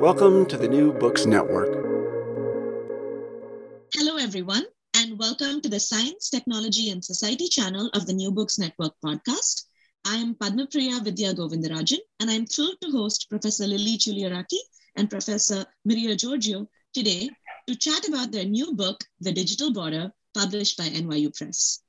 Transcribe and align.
Welcome 0.00 0.46
to 0.46 0.56
the 0.56 0.68
New 0.68 0.92
Books 0.92 1.26
Network. 1.26 1.74
Hello, 3.94 4.16
everyone, 4.16 4.62
and 4.94 5.18
welcome 5.18 5.60
to 5.60 5.68
the 5.68 5.80
Science, 5.80 6.30
Technology, 6.30 6.90
and 6.90 7.04
Society 7.04 7.48
channel 7.48 7.90
of 7.94 8.06
the 8.06 8.12
New 8.12 8.30
Books 8.30 8.60
Network 8.60 8.92
podcast. 9.04 9.64
I 10.06 10.14
am 10.14 10.36
Padmapriya 10.36 11.02
Vidya 11.02 11.34
Govindarajan, 11.34 11.98
and 12.20 12.30
I'm 12.30 12.46
thrilled 12.46 12.80
to 12.82 12.92
host 12.92 13.26
Professor 13.28 13.66
Lilie 13.66 13.98
Chouliaraki 13.98 14.60
and 14.94 15.10
Professor 15.10 15.66
Myria 15.84 16.14
Georgiou 16.14 16.68
today 16.94 17.28
to 17.66 17.74
chat 17.74 18.06
about 18.06 18.30
their 18.30 18.44
new 18.44 18.76
book, 18.76 19.02
The 19.20 19.32
Digital 19.32 19.72
Border, 19.72 20.12
published 20.32 20.78
by 20.78 20.84
NYU 20.84 21.36
Press. 21.36 21.82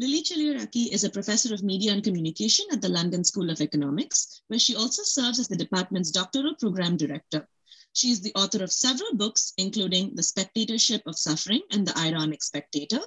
Lilie 0.00 0.22
Chouliaraki 0.22 0.92
is 0.92 1.02
a 1.02 1.10
professor 1.10 1.52
of 1.52 1.64
media 1.64 1.92
and 1.92 2.04
communication 2.04 2.64
at 2.70 2.80
the 2.80 2.88
London 2.88 3.24
School 3.24 3.50
of 3.50 3.60
Economics, 3.60 4.42
where 4.46 4.60
she 4.60 4.76
also 4.76 5.02
serves 5.02 5.40
as 5.40 5.48
the 5.48 5.56
department's 5.56 6.12
doctoral 6.12 6.54
program 6.54 6.96
director. 6.96 7.48
She 7.94 8.12
is 8.12 8.20
the 8.20 8.32
author 8.36 8.62
of 8.62 8.70
several 8.70 9.16
books, 9.16 9.54
including 9.58 10.14
The 10.14 10.22
Spectatorship 10.22 11.02
of 11.06 11.18
Suffering 11.18 11.62
and 11.72 11.84
The 11.84 11.98
Ironic 11.98 12.44
Spectator, 12.44 13.00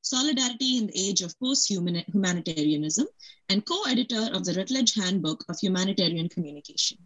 Solidarity 0.00 0.78
in 0.78 0.86
the 0.86 0.98
Age 0.98 1.20
of 1.20 1.38
Post-Humanitarianism, 1.38 3.06
and 3.50 3.66
co-editor 3.66 4.30
of 4.32 4.46
the 4.46 4.54
Routledge 4.54 4.94
Handbook 4.94 5.44
of 5.50 5.58
Humanitarian 5.60 6.30
Communication. 6.30 6.96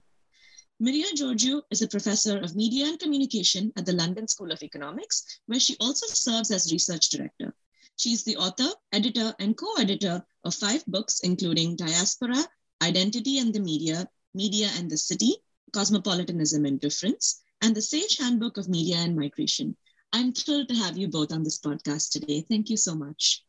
Maria 0.79 1.07
Georgiou 1.17 1.63
is 1.73 1.83
a 1.83 1.89
professor 1.89 2.39
of 2.39 2.55
media 2.55 2.87
and 2.87 3.01
communication 3.01 3.73
at 3.77 3.87
the 3.87 3.93
London 3.93 4.29
School 4.29 4.53
of 4.53 4.63
Economics, 4.63 5.41
where 5.47 5.59
she 5.59 5.77
also 5.81 6.07
serves 6.07 6.53
as 6.53 6.73
research 6.73 7.09
director. 7.09 7.53
She 7.97 8.13
is 8.13 8.25
the 8.25 8.37
author, 8.37 8.71
editor, 8.93 9.35
and 9.39 9.57
co 9.57 9.75
editor 9.79 10.25
of 10.45 10.55
five 10.55 10.85
books, 10.87 11.21
including 11.21 11.77
Diaspora, 11.77 12.45
Identity 12.83 13.39
and 13.39 13.55
the 13.55 13.61
Media, 13.61 14.09
Media 14.35 14.71
and 14.77 14.91
the 14.91 14.97
City, 14.97 15.37
Cosmopolitanism 15.73 16.65
and 16.65 16.81
Difference, 16.81 17.43
and 17.61 17.75
the 17.75 17.83
Sage 17.83 18.19
Handbook 18.19 18.57
of 18.57 18.69
Media 18.69 18.97
and 18.97 19.17
Migration. 19.17 19.77
I'm 20.13 20.33
thrilled 20.33 20.69
to 20.69 20.75
have 20.75 20.99
you 20.99 21.09
both 21.09 21.33
on 21.33 21.43
this 21.43 21.59
podcast 21.59 22.11
today. 22.11 22.45
Thank 22.49 22.69
you 22.69 22.77
so 22.77 22.95
much. 22.95 23.45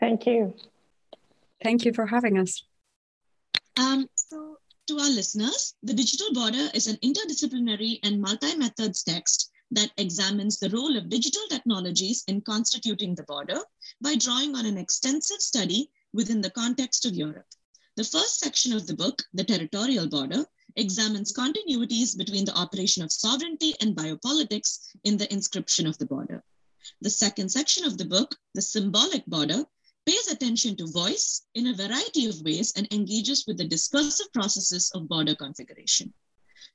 Thank 0.00 0.26
you. 0.26 0.54
Thank 1.62 1.84
you 1.84 1.92
for 1.92 2.06
having 2.06 2.38
us. 2.38 2.62
Um, 3.76 4.08
so, 4.14 4.58
to 4.86 4.98
our 4.98 5.10
listeners, 5.10 5.74
The 5.82 5.94
Digital 5.94 6.32
Border 6.32 6.70
is 6.74 6.86
an 6.86 6.96
interdisciplinary 7.04 7.98
and 8.02 8.20
multi 8.20 8.56
methods 8.56 9.02
text 9.02 9.50
that 9.70 9.92
examines 9.96 10.58
the 10.58 10.70
role 10.70 10.96
of 10.96 11.08
digital 11.08 11.42
technologies 11.50 12.24
in 12.26 12.40
constituting 12.40 13.14
the 13.14 13.22
border 13.24 13.60
by 14.00 14.14
drawing 14.16 14.54
on 14.54 14.66
an 14.66 14.78
extensive 14.78 15.40
study 15.40 15.90
within 16.12 16.40
the 16.40 16.50
context 16.50 17.04
of 17.04 17.14
Europe. 17.14 17.46
The 17.96 18.04
first 18.04 18.38
section 18.38 18.72
of 18.72 18.86
the 18.86 18.94
book, 18.94 19.24
The 19.34 19.44
Territorial 19.44 20.08
Border, 20.08 20.46
examines 20.76 21.32
continuities 21.32 22.16
between 22.16 22.44
the 22.44 22.56
operation 22.56 23.02
of 23.02 23.12
sovereignty 23.12 23.74
and 23.80 23.96
biopolitics 23.96 24.78
in 25.04 25.16
the 25.16 25.30
inscription 25.32 25.86
of 25.86 25.98
the 25.98 26.06
border. 26.06 26.44
The 27.00 27.10
second 27.10 27.50
section 27.50 27.84
of 27.84 27.98
the 27.98 28.04
book, 28.04 28.36
The 28.54 28.62
Symbolic 28.62 29.26
Border, 29.26 29.66
pays 30.06 30.28
attention 30.28 30.76
to 30.76 30.86
voice 30.86 31.42
in 31.54 31.66
a 31.66 31.74
variety 31.74 32.26
of 32.26 32.40
ways 32.40 32.72
and 32.76 32.86
engages 32.92 33.46
with 33.46 33.58
the 33.58 33.66
discursive 33.66 34.32
processes 34.32 34.90
of 34.94 35.08
border 35.08 35.34
configuration. 35.34 36.14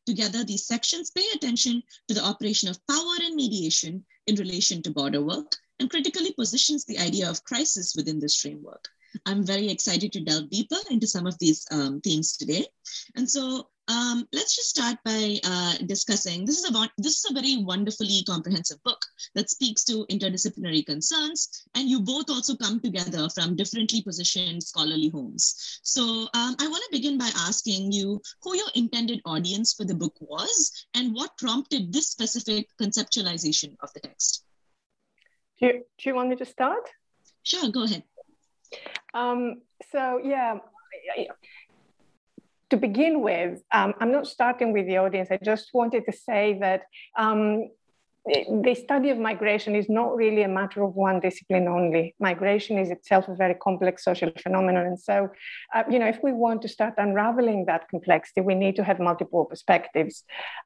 Together, 0.06 0.44
these 0.44 0.66
sections 0.66 1.12
pay 1.12 1.26
attention 1.34 1.82
to 2.08 2.14
the 2.14 2.24
operation 2.24 2.70
of 2.70 2.86
power 2.88 3.16
and 3.22 3.36
mediation 3.36 4.04
in 4.28 4.36
relation 4.36 4.82
to 4.82 4.92
border 4.92 5.22
work 5.22 5.56
and 5.80 5.90
critically 5.90 6.34
positions 6.34 6.86
the 6.86 7.00
idea 7.00 7.30
of 7.30 7.44
crisis 7.44 7.94
within 7.96 8.20
this 8.20 8.36
framework. 8.36 8.88
I'm 9.26 9.46
very 9.46 9.70
excited 9.70 10.12
to 10.14 10.22
delve 10.22 10.50
deeper 10.50 10.78
into 10.90 11.08
some 11.08 11.28
of 11.28 11.38
these 11.40 11.66
um, 11.72 12.02
themes 12.02 12.36
today. 12.36 12.66
And 13.16 13.30
so 13.30 13.70
um, 13.90 14.28
let's 14.32 14.56
just 14.56 14.70
start 14.70 14.98
by 15.04 15.40
uh, 15.44 15.76
discussing 15.86 16.46
this 16.46 16.58
is 16.58 16.70
about 16.70 16.90
this 16.98 17.18
is 17.18 17.32
a 17.32 17.34
very 17.34 17.58
wonderfully 17.58 18.24
comprehensive 18.26 18.82
book 18.84 19.04
that 19.36 19.50
speaks 19.50 19.84
to 19.84 20.06
interdisciplinary 20.10 20.86
concerns 20.86 21.66
and 21.76 21.90
you 21.90 22.00
both 22.00 22.30
also 22.30 22.56
come 22.56 22.80
together 22.80 23.28
from 23.30 23.56
differently 23.56 24.02
positioned 24.02 24.64
scholarly 24.64 25.10
homes. 25.10 25.80
So 25.84 26.28
um, 26.34 26.56
i 26.60 26.68
want 26.68 26.84
to 26.86 26.98
begin 26.98 27.18
by 27.18 27.30
asking 27.36 27.92
you 27.92 28.22
who 28.42 28.56
your 28.56 28.70
intended 28.76 29.22
audience 29.26 29.74
for 29.74 29.86
the 29.86 29.96
book 29.96 30.16
was 30.22 30.88
and 30.94 31.14
what 31.14 31.38
prompted 31.38 31.92
this 31.92 32.10
specific 32.10 32.68
conceptualization 32.82 33.76
of 33.82 33.92
the 33.94 34.00
text. 34.00 34.46
Do 35.60 35.68
you, 35.68 35.74
do 35.98 36.10
you 36.10 36.16
want 36.16 36.30
me 36.30 36.36
to 36.38 36.46
start? 36.46 36.90
Sure 37.44 37.70
go 37.70 37.84
ahead. 37.84 38.04
Um, 39.14 39.62
so 39.92 40.22
yeah 40.24 40.60
to 42.70 42.78
begin 42.78 43.22
with, 43.22 43.62
um, 43.72 43.94
I'm 44.00 44.12
not 44.12 44.28
starting 44.28 44.74
with 44.74 44.88
the 44.88 44.98
audience. 44.98 45.30
I 45.32 45.40
just 45.44 45.70
wanted 45.74 46.06
to 46.06 46.14
say 46.14 46.58
that 46.62 46.84
um, 47.18 47.70
the 48.26 48.74
study 48.74 49.10
of 49.10 49.18
migration 49.18 49.76
is 49.76 49.90
not 49.90 50.16
really 50.16 50.44
a 50.44 50.48
matter 50.48 50.82
of 50.82 50.96
one 50.96 51.20
discipline 51.20 51.68
only. 51.68 52.16
Migration 52.20 52.78
is 52.78 52.90
itself 52.90 53.28
a 53.28 53.36
very 53.36 53.56
complex 53.56 54.06
social 54.06 54.32
phenomenon. 54.42 54.86
And 54.86 55.00
so, 55.00 55.30
uh, 55.76 55.84
you 55.90 56.00
know, 56.00 56.08
if 56.08 56.20
we 56.24 56.32
want 56.32 56.62
to 56.62 56.70
start 56.70 56.94
unraveling 56.98 57.66
that 57.66 57.90
complexity, 57.90 58.40
we 58.40 58.56
need 58.56 58.78
to 58.78 58.84
have 58.84 59.00
multiple 59.00 59.44
perspectives. 59.44 60.24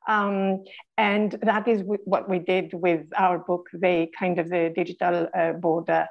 Um, 0.08 0.66
and 0.98 1.32
that 1.42 1.68
is 1.68 1.82
what 2.06 2.30
we 2.30 2.38
did 2.38 2.74
with 2.74 3.08
our 3.18 3.40
book, 3.40 3.70
the 3.74 4.08
kind 4.18 4.38
of 4.38 4.50
the 4.50 4.72
digital 4.76 5.28
uh, 5.34 5.54
border. 5.54 6.08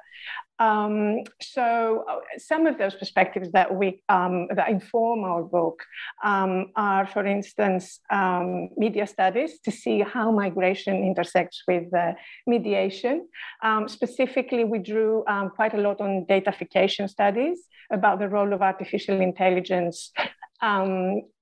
Um, 0.59 1.19
so 1.41 2.05
uh, 2.09 2.19
some 2.37 2.65
of 2.65 2.77
those 2.77 2.95
perspectives 2.95 3.51
that 3.51 3.73
we 3.73 4.01
um, 4.09 4.47
that 4.55 4.69
inform 4.69 5.23
our 5.23 5.43
book 5.43 5.83
um, 6.23 6.71
are, 6.75 7.05
for 7.05 7.25
instance, 7.25 7.99
um, 8.09 8.69
media 8.75 9.05
studies 9.05 9.59
to 9.65 9.71
see 9.71 9.99
how 10.01 10.31
migration 10.31 11.03
intersects 11.03 11.63
with 11.67 11.93
uh, 11.93 12.13
mediation. 12.47 13.27
Um, 13.61 13.87
specifically, 13.87 14.63
we 14.63 14.79
drew 14.79 15.23
um, 15.27 15.51
quite 15.51 15.73
a 15.75 15.77
lot 15.77 16.01
on 16.01 16.25
datafication 16.25 17.07
studies 17.09 17.59
about 17.91 18.19
the 18.19 18.27
role 18.27 18.51
of 18.53 18.61
artificial 18.61 19.21
intelligence 19.21 20.11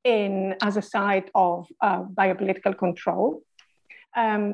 in 0.04 0.56
as 0.62 0.76
a 0.78 0.82
site 0.82 1.30
of 1.34 1.68
uh, 1.82 2.04
biopolitical 2.04 2.78
control. 2.78 3.42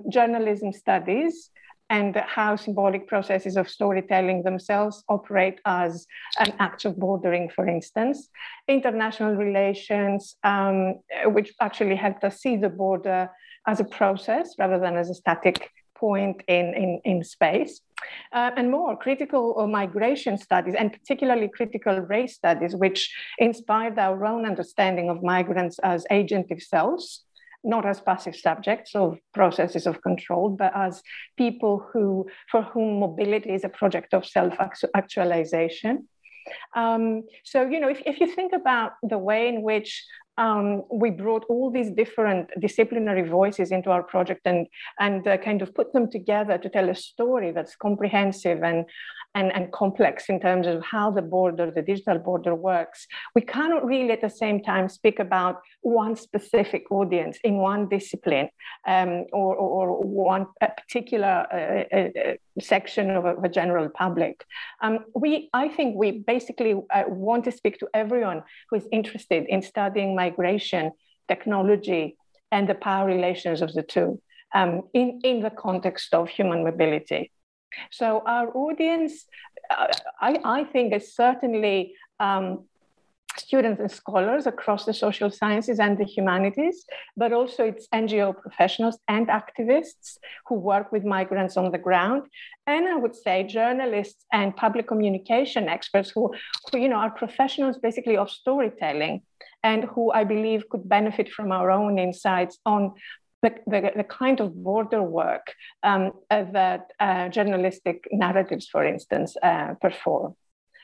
journalism 0.10 0.72
studies 0.74 1.52
and 1.92 2.16
how 2.26 2.56
symbolic 2.56 3.06
processes 3.06 3.58
of 3.58 3.70
storytelling 3.70 4.44
themselves 4.44 5.04
operate 5.10 5.60
as 5.66 6.08
an 6.40 6.54
act 6.60 6.86
of 6.86 6.98
bordering, 6.98 7.50
for 7.50 7.68
instance. 7.68 8.30
International 8.70 9.36
relations, 9.36 10.38
um, 10.46 10.96
which 11.26 11.52
actually 11.60 11.98
helped 11.98 12.24
us 12.24 12.40
see 12.40 12.56
the 12.56 12.70
border 12.70 13.30
as 13.68 13.82
a 13.82 13.84
process 13.84 14.56
rather 14.58 14.80
than 14.80 14.96
as 14.96 15.10
a 15.10 15.14
static 15.14 15.70
point 15.94 16.42
in, 16.48 16.74
in, 16.74 17.02
in 17.04 17.24
space. 17.26 17.82
Uh, 18.32 18.52
and 18.56 18.72
more 18.72 18.96
critical 18.96 19.68
migration 19.68 20.38
studies, 20.38 20.76
and 20.80 20.94
particularly 20.94 21.50
critical 21.50 22.00
race 22.00 22.36
studies, 22.36 22.74
which 22.74 23.14
inspired 23.38 24.00
our 24.00 24.26
own 24.26 24.46
understanding 24.46 25.10
of 25.10 25.22
migrants 25.22 25.78
as 25.80 26.06
agentive 26.10 26.62
selves, 26.62 27.26
not 27.64 27.86
as 27.86 28.02
passive 28.02 28.36
subjects 28.36 28.96
of 28.96 29.20
processes 29.34 29.86
of 29.86 30.02
control, 30.02 30.50
but 30.50 30.72
as 30.76 31.02
people 31.38 31.86
who, 31.92 32.28
for 32.50 32.62
whom 32.64 33.00
mobility 33.00 33.52
is 33.54 33.64
a 33.64 33.70
project 33.70 34.14
of 34.14 34.26
self-actualization. 34.26 36.08
Um, 36.76 37.24
so, 37.44 37.68
you 37.68 37.80
know, 37.80 37.90
if, 37.90 38.02
if 38.06 38.20
you 38.20 38.28
think 38.28 38.54
about 38.54 38.94
the 39.04 39.18
way 39.18 39.48
in 39.48 39.62
which 39.62 40.04
um, 40.38 40.84
we 40.92 41.10
brought 41.10 41.46
all 41.50 41.70
these 41.70 41.92
different 41.92 42.50
disciplinary 42.60 43.28
voices 43.28 43.72
into 43.72 43.92
our 43.92 44.04
project 44.04 44.42
and, 44.46 44.68
and 45.00 45.28
uh, 45.28 45.38
kind 45.38 45.62
of 45.62 45.74
put 45.76 45.94
them 45.94 46.10
together 46.10 46.58
to 46.58 46.70
tell 46.70 46.90
a 46.90 46.96
story 46.96 47.52
that's 47.52 47.76
comprehensive 47.76 48.64
and, 48.64 48.86
and, 49.36 49.52
and 49.54 49.72
complex 49.72 50.30
in 50.30 50.40
terms 50.40 50.68
of 50.68 50.84
how 50.84 51.12
the 51.12 51.22
border, 51.22 51.72
the 51.72 51.82
digital 51.82 52.20
border 52.20 52.56
works. 52.56 53.08
We 53.36 53.42
cannot 53.42 53.86
really 53.86 54.12
at 54.12 54.22
the 54.22 54.30
same 54.30 54.62
time 54.64 54.90
speak 54.90 55.20
about 55.20 55.62
one 55.82 56.16
specific 56.16 56.92
audience 56.92 57.38
in 57.44 57.58
one 57.58 57.88
discipline 57.90 58.50
um, 58.88 59.26
or, 59.34 59.56
or, 59.56 60.02
one 60.02 60.48
particular 60.60 61.46
uh, 61.52 61.96
uh, 61.96 62.10
uh, 62.20 62.34
section 62.60 63.12
of 63.12 63.26
a, 63.26 63.30
of 63.30 63.44
a, 63.44 63.50
general 63.50 63.90
public. 63.90 64.46
Um, 64.82 65.00
we, 65.16 65.50
I 65.54 65.68
think 65.68 65.96
we 65.96 66.20
basically 66.20 66.76
uh, 66.94 67.04
want 67.08 67.46
to 67.46 67.52
speak 67.52 67.80
to 67.80 67.88
everyone 67.94 68.44
who 68.70 68.78
is 68.78 68.88
interested 68.92 69.46
in 69.48 69.62
studying 69.62 70.16
migration, 70.16 70.31
technology, 71.28 72.18
and 72.52 72.68
the 72.68 72.76
power 72.76 73.06
relations 73.06 73.62
of 73.62 73.74
the 73.74 73.84
two 73.84 74.22
um, 74.54 74.84
in, 74.94 75.22
in 75.24 75.42
the 75.42 75.50
context 75.50 76.14
of 76.14 76.30
human 76.30 76.64
mobility. 76.64 77.32
So 77.90 78.22
our 78.26 78.50
audience, 78.56 79.26
uh, 79.70 79.88
I, 80.20 80.40
I 80.44 80.64
think, 80.66 80.94
is 80.94 81.16
certainly 81.16 81.96
um, 82.20 82.66
students 83.38 83.80
and 83.80 83.90
scholars 83.90 84.46
across 84.46 84.84
the 84.86 84.94
social 84.94 85.32
sciences 85.32 85.80
and 85.80 85.98
the 85.98 86.04
humanities, 86.04 86.86
but 87.16 87.32
also 87.32 87.64
it's 87.64 87.88
NGO 87.94 88.38
professionals 88.38 89.00
and 89.08 89.28
activists 89.28 90.18
who 90.48 90.56
work 90.56 90.92
with 90.92 91.06
migrants 91.06 91.56
on 91.56 91.72
the 91.72 91.78
ground. 91.78 92.24
And 92.68 92.88
I 92.88 92.96
would 92.96 93.16
say 93.16 93.44
journalists 93.44 94.26
and 94.34 94.56
public 94.56 94.88
communication 94.88 95.70
experts 95.70 96.12
who, 96.14 96.34
who 96.72 96.78
you 96.78 96.90
know, 96.90 96.98
are 96.98 97.12
professionals 97.12 97.78
basically 97.78 98.18
of 98.18 98.30
storytelling 98.30 99.22
and 99.64 99.84
who 99.84 100.12
I 100.12 100.24
believe 100.24 100.70
could 100.70 100.88
benefit 100.88 101.30
from 101.30 101.52
our 101.52 101.72
own 101.72 102.00
insights 102.00 102.58
on 102.66 102.94
the, 103.42 103.56
the, 103.68 103.92
the 103.98 104.04
kind 104.04 104.40
of 104.40 104.64
border 104.64 105.02
work 105.02 105.54
um, 105.84 106.12
uh, 106.30 106.46
that 106.54 106.92
uh, 107.00 107.30
journalistic 107.30 108.08
narratives, 108.12 108.68
for 108.68 108.86
instance, 108.86 109.36
uh, 109.42 109.74
perform. 109.82 110.36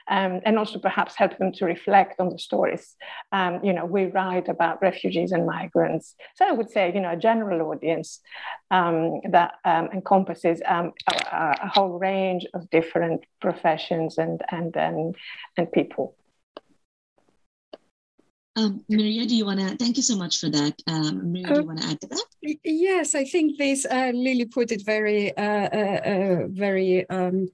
Um, 0.10 0.40
and 0.46 0.58
also 0.58 0.80
perhaps 0.80 1.16
help 1.16 1.38
them 1.38 1.52
to 1.54 1.66
reflect 1.66 2.22
on 2.22 2.30
the 2.30 2.40
stories. 2.40 2.96
Um, 3.34 3.60
you 3.62 3.74
know, 3.74 3.84
we 3.84 4.06
write 4.06 4.48
about 4.48 4.82
refugees 4.82 5.34
and 5.34 5.46
migrants. 5.46 6.16
So 6.36 6.48
I 6.48 6.54
would 6.54 6.70
say, 6.70 6.94
you 6.96 7.02
know, 7.02 7.12
a 7.12 7.18
general 7.18 7.70
audience 7.70 8.22
um, 8.72 9.20
that 9.30 9.56
um, 9.66 9.90
encompasses 9.94 10.62
um, 10.66 10.94
a, 11.12 11.56
a, 11.62 11.68
whole 11.68 12.00
range 12.00 12.46
of 12.54 12.70
different 12.70 13.26
professions 13.42 14.18
and 14.18 14.42
and 14.50 14.78
and, 14.78 15.16
and 15.58 15.70
people. 15.74 16.16
Um, 18.58 18.84
Maria, 18.90 19.28
do 19.28 19.36
you 19.36 19.46
want 19.46 19.60
to? 19.60 19.76
Thank 19.76 19.98
you 19.98 20.04
so 20.04 20.18
much 20.18 20.40
for 20.40 20.50
that. 20.50 20.82
Um, 20.88 21.32
Maria, 21.32 21.46
do 21.46 21.54
you 21.54 21.60
uh, 21.60 21.64
want 21.64 21.82
to 21.82 21.88
add 21.90 22.02
to 22.02 22.08
that? 22.08 22.26
Yes, 22.64 23.14
I 23.14 23.24
think 23.24 23.60
this 23.60 23.86
uh, 23.86 24.12
Lily 24.16 24.46
put 24.46 24.72
it 24.72 24.84
very, 24.84 25.36
uh, 25.38 25.70
uh, 25.82 26.02
uh 26.12 26.48
very 26.50 27.08
um, 27.12 27.50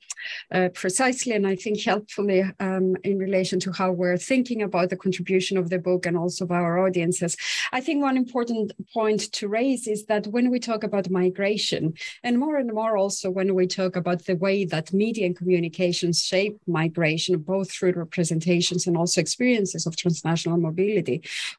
uh, 0.53 0.69
precisely, 0.73 1.33
and 1.33 1.45
I 1.45 1.57
think 1.57 1.83
helpfully 1.83 2.43
um, 2.61 2.95
in 3.03 3.17
relation 3.17 3.59
to 3.61 3.73
how 3.73 3.91
we're 3.91 4.17
thinking 4.17 4.61
about 4.61 4.91
the 4.91 4.95
contribution 4.95 5.57
of 5.57 5.69
the 5.69 5.77
book 5.77 6.05
and 6.05 6.15
also 6.15 6.45
of 6.45 6.51
our 6.51 6.79
audiences. 6.79 7.35
I 7.73 7.81
think 7.81 8.01
one 8.01 8.15
important 8.15 8.71
point 8.93 9.29
to 9.33 9.49
raise 9.49 9.87
is 9.87 10.05
that 10.05 10.27
when 10.27 10.49
we 10.51 10.59
talk 10.59 10.85
about 10.85 11.09
migration, 11.09 11.95
and 12.23 12.39
more 12.39 12.55
and 12.55 12.71
more 12.71 12.95
also 12.95 13.29
when 13.29 13.55
we 13.55 13.67
talk 13.67 13.97
about 13.97 14.23
the 14.25 14.37
way 14.37 14.63
that 14.63 14.93
media 14.93 15.25
and 15.25 15.35
communications 15.35 16.23
shape 16.23 16.57
migration, 16.65 17.39
both 17.39 17.69
through 17.73 17.91
representations 17.91 18.87
and 18.87 18.95
also 18.95 19.19
experiences 19.19 19.85
of 19.85 19.97
transnational 19.97 20.57
mobility 20.57 20.92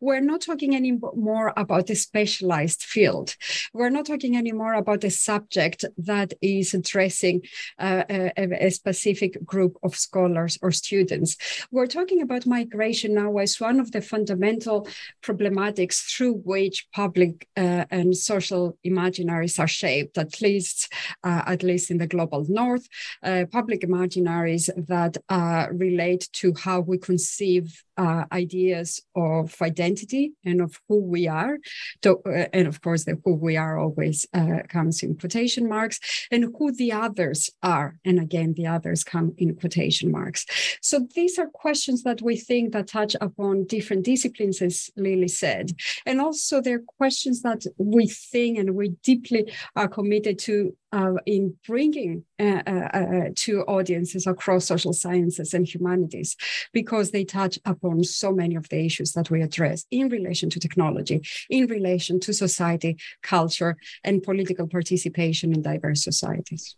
we're 0.00 0.20
not 0.20 0.40
talking 0.40 0.74
anymore 0.74 1.52
about 1.56 1.90
a 1.90 1.96
specialized 1.96 2.82
field. 2.82 3.36
We're 3.72 3.90
not 3.90 4.06
talking 4.06 4.36
anymore 4.36 4.74
about 4.74 5.04
a 5.04 5.10
subject 5.10 5.84
that 5.98 6.34
is 6.40 6.74
addressing 6.74 7.42
uh, 7.78 8.04
a, 8.08 8.66
a, 8.66 8.70
specific 8.70 9.44
group 9.44 9.76
of 9.82 9.96
scholars 9.96 10.58
or 10.62 10.70
students. 10.72 11.36
We're 11.70 11.86
talking 11.86 12.22
about 12.22 12.46
migration 12.46 13.14
now 13.14 13.36
as 13.38 13.60
one 13.60 13.80
of 13.80 13.92
the 13.92 14.00
fundamental 14.00 14.88
problematics 15.22 15.96
through 16.10 16.34
which 16.44 16.86
public 16.92 17.48
uh, 17.56 17.84
and 17.90 18.16
social 18.16 18.78
imaginaries 18.84 19.58
are 19.58 19.68
shaped, 19.68 20.18
at 20.18 20.40
least, 20.40 20.92
uh, 21.22 21.42
at 21.46 21.62
least 21.62 21.90
in 21.90 21.98
the 21.98 22.06
global 22.06 22.44
north, 22.48 22.86
uh, 23.22 23.44
public 23.50 23.80
imaginaries 23.80 24.68
that 24.86 25.16
uh, 25.28 25.66
relate 25.72 26.28
to 26.32 26.52
how 26.54 26.80
we 26.80 26.98
conceive 26.98 27.82
uh, 27.96 28.24
ideas 28.32 29.02
of 29.24 29.60
identity 29.62 30.32
and 30.44 30.60
of 30.60 30.80
who 30.88 31.00
we 31.00 31.28
are. 31.28 31.58
Uh, 32.04 32.46
and 32.52 32.66
of 32.66 32.80
course, 32.82 33.04
the 33.04 33.18
who 33.24 33.34
we 33.34 33.56
are 33.56 33.78
always 33.78 34.26
uh, 34.34 34.58
comes 34.68 35.02
in 35.02 35.16
quotation 35.16 35.68
marks, 35.68 35.98
and 36.30 36.46
who 36.58 36.72
the 36.72 36.92
others 36.92 37.50
are. 37.62 37.98
And 38.04 38.18
again, 38.18 38.54
the 38.56 38.66
others 38.66 39.04
come 39.04 39.34
in 39.38 39.54
quotation 39.56 40.10
marks. 40.10 40.46
So 40.80 41.06
these 41.14 41.38
are 41.38 41.46
questions 41.46 42.02
that 42.02 42.22
we 42.22 42.36
think 42.36 42.72
that 42.72 42.88
touch 42.88 43.16
upon 43.20 43.64
different 43.66 44.04
disciplines, 44.04 44.60
as 44.62 44.90
Lily 44.96 45.28
said. 45.28 45.72
And 46.06 46.20
also 46.20 46.60
they're 46.60 46.82
questions 46.98 47.42
that 47.42 47.64
we 47.78 48.06
think 48.08 48.58
and 48.58 48.74
we 48.74 48.90
deeply 49.02 49.52
are 49.76 49.88
committed 49.88 50.38
to 50.40 50.76
uh, 50.94 51.14
in 51.26 51.56
bringing 51.66 52.24
uh, 52.38 52.62
uh, 52.66 52.70
uh, 52.70 53.28
to 53.34 53.62
audiences 53.62 54.26
across 54.28 54.64
social 54.64 54.92
sciences 54.92 55.52
and 55.52 55.66
humanities 55.66 56.36
because 56.72 57.10
they 57.10 57.24
touch 57.24 57.58
upon 57.64 58.04
so 58.04 58.32
many 58.32 58.54
of 58.54 58.68
the 58.68 58.86
issues 58.86 59.12
that 59.12 59.28
we 59.28 59.42
address 59.42 59.84
in 59.90 60.08
relation 60.08 60.48
to 60.48 60.60
technology, 60.60 61.20
in 61.50 61.66
relation 61.66 62.20
to 62.20 62.32
society, 62.32 62.96
culture, 63.22 63.76
and 64.04 64.22
political 64.22 64.68
participation 64.68 65.52
in 65.52 65.62
diverse 65.62 66.04
societies. 66.04 66.76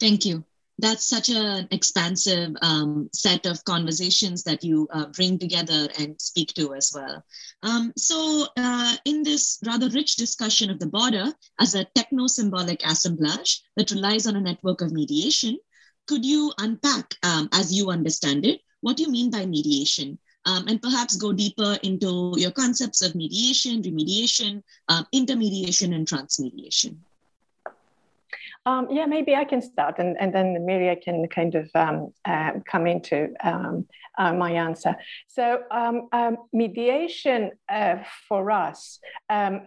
Thank 0.00 0.24
you 0.24 0.44
that's 0.80 1.06
such 1.06 1.28
an 1.28 1.68
expansive 1.70 2.54
um, 2.62 3.08
set 3.12 3.46
of 3.46 3.64
conversations 3.64 4.42
that 4.44 4.64
you 4.64 4.88
uh, 4.92 5.06
bring 5.06 5.38
together 5.38 5.88
and 5.98 6.20
speak 6.20 6.54
to 6.54 6.74
as 6.74 6.92
well. 6.94 7.24
Um, 7.62 7.92
so, 7.96 8.46
uh, 8.56 8.96
in 9.04 9.22
this 9.22 9.58
rather 9.66 9.88
rich 9.90 10.16
discussion 10.16 10.70
of 10.70 10.78
the 10.78 10.86
border 10.86 11.32
as 11.58 11.74
a 11.74 11.84
techno 11.94 12.26
symbolic 12.26 12.80
assemblage 12.84 13.62
that 13.76 13.90
relies 13.90 14.26
on 14.26 14.36
a 14.36 14.40
network 14.40 14.80
of 14.80 14.92
mediation, 14.92 15.58
could 16.06 16.24
you 16.24 16.52
unpack, 16.58 17.14
um, 17.22 17.48
as 17.52 17.72
you 17.72 17.90
understand 17.90 18.46
it, 18.46 18.60
what 18.80 18.96
do 18.96 19.02
you 19.02 19.10
mean 19.10 19.30
by 19.30 19.46
mediation? 19.46 20.18
Um, 20.46 20.66
and 20.68 20.80
perhaps 20.80 21.16
go 21.16 21.32
deeper 21.32 21.78
into 21.82 22.32
your 22.36 22.50
concepts 22.50 23.02
of 23.02 23.14
mediation, 23.14 23.82
remediation, 23.82 24.62
um, 24.88 25.06
intermediation, 25.12 25.92
and 25.92 26.08
transmediation. 26.08 27.04
Um, 28.66 28.88
yeah, 28.90 29.06
maybe 29.06 29.34
I 29.34 29.44
can 29.44 29.62
start, 29.62 29.98
and, 29.98 30.16
and 30.20 30.34
then 30.34 30.54
Myria 30.66 31.02
can 31.02 31.26
kind 31.28 31.54
of 31.54 31.70
um, 31.74 32.12
uh, 32.26 32.52
come 32.70 32.86
into 32.86 33.28
um, 33.42 33.86
uh, 34.18 34.34
my 34.34 34.52
answer. 34.52 34.96
So, 35.28 35.62
um, 35.70 36.08
um, 36.12 36.36
mediation 36.52 37.52
uh, 37.70 37.96
for 38.28 38.50
us 38.50 38.98
um, 39.30 39.62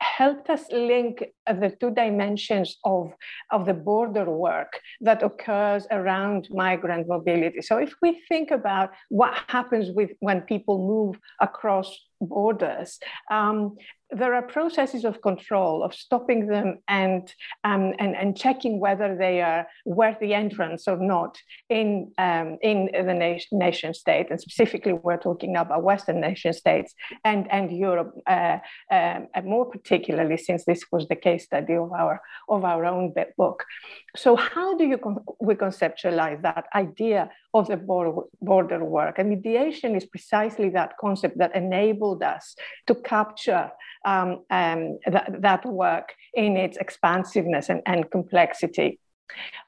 helped 0.00 0.48
us 0.48 0.64
link 0.72 1.22
the 1.58 1.70
two 1.80 1.90
dimensions 1.90 2.78
of, 2.84 3.12
of 3.50 3.66
the 3.66 3.74
border 3.74 4.30
work 4.30 4.80
that 5.00 5.22
occurs 5.22 5.86
around 5.90 6.48
migrant 6.50 7.08
mobility. 7.08 7.62
So 7.62 7.78
if 7.78 7.94
we 8.02 8.22
think 8.28 8.50
about 8.50 8.90
what 9.08 9.34
happens 9.48 9.90
with 9.94 10.10
when 10.20 10.42
people 10.42 10.78
move 10.78 11.18
across 11.40 11.96
borders, 12.20 12.98
um, 13.30 13.76
there 14.12 14.34
are 14.34 14.42
processes 14.42 15.04
of 15.04 15.22
control 15.22 15.82
of 15.82 15.94
stopping 15.94 16.46
them 16.46 16.78
and, 16.88 17.32
um, 17.64 17.94
and, 17.98 18.16
and 18.16 18.36
checking 18.36 18.80
whether 18.80 19.16
they 19.16 19.40
are 19.40 19.66
worthy 19.84 20.34
entrance 20.34 20.88
or 20.88 20.96
not 20.96 21.38
in, 21.68 22.10
um, 22.18 22.58
in 22.62 22.88
the 22.92 23.14
nation, 23.14 23.58
nation 23.58 23.94
state. 23.94 24.26
And 24.30 24.40
specifically, 24.40 24.94
we're 24.94 25.16
talking 25.16 25.56
about 25.56 25.82
Western 25.84 26.20
nation 26.20 26.52
states 26.52 26.92
and, 27.24 27.50
and 27.52 27.70
Europe, 27.70 28.12
uh, 28.26 28.58
uh, 28.90 29.20
more 29.44 29.66
particularly 29.66 30.36
since 30.36 30.64
this 30.64 30.82
was 30.90 31.06
the 31.08 31.16
case 31.16 31.39
case 31.40 31.46
study 31.46 31.74
of 31.74 31.92
our 31.92 32.20
of 32.48 32.64
our 32.64 32.84
own 32.84 33.14
book. 33.36 33.64
So 34.16 34.36
how 34.36 34.76
do 34.76 34.84
you 34.84 34.98
con- 34.98 35.24
we 35.40 35.54
conceptualize 35.54 36.42
that 36.42 36.66
idea 36.74 37.30
of 37.54 37.66
the 37.68 37.76
border, 37.76 38.22
border 38.40 38.84
work? 38.84 39.18
And 39.18 39.28
mediation 39.28 39.96
is 39.96 40.04
precisely 40.04 40.70
that 40.70 40.92
concept 41.00 41.38
that 41.38 41.54
enabled 41.54 42.22
us 42.22 42.56
to 42.86 42.94
capture 42.94 43.70
um, 44.04 44.44
um, 44.50 44.98
that, 45.06 45.28
that 45.40 45.64
work 45.66 46.14
in 46.34 46.56
its 46.56 46.76
expansiveness 46.78 47.68
and, 47.68 47.82
and 47.86 48.10
complexity. 48.10 48.98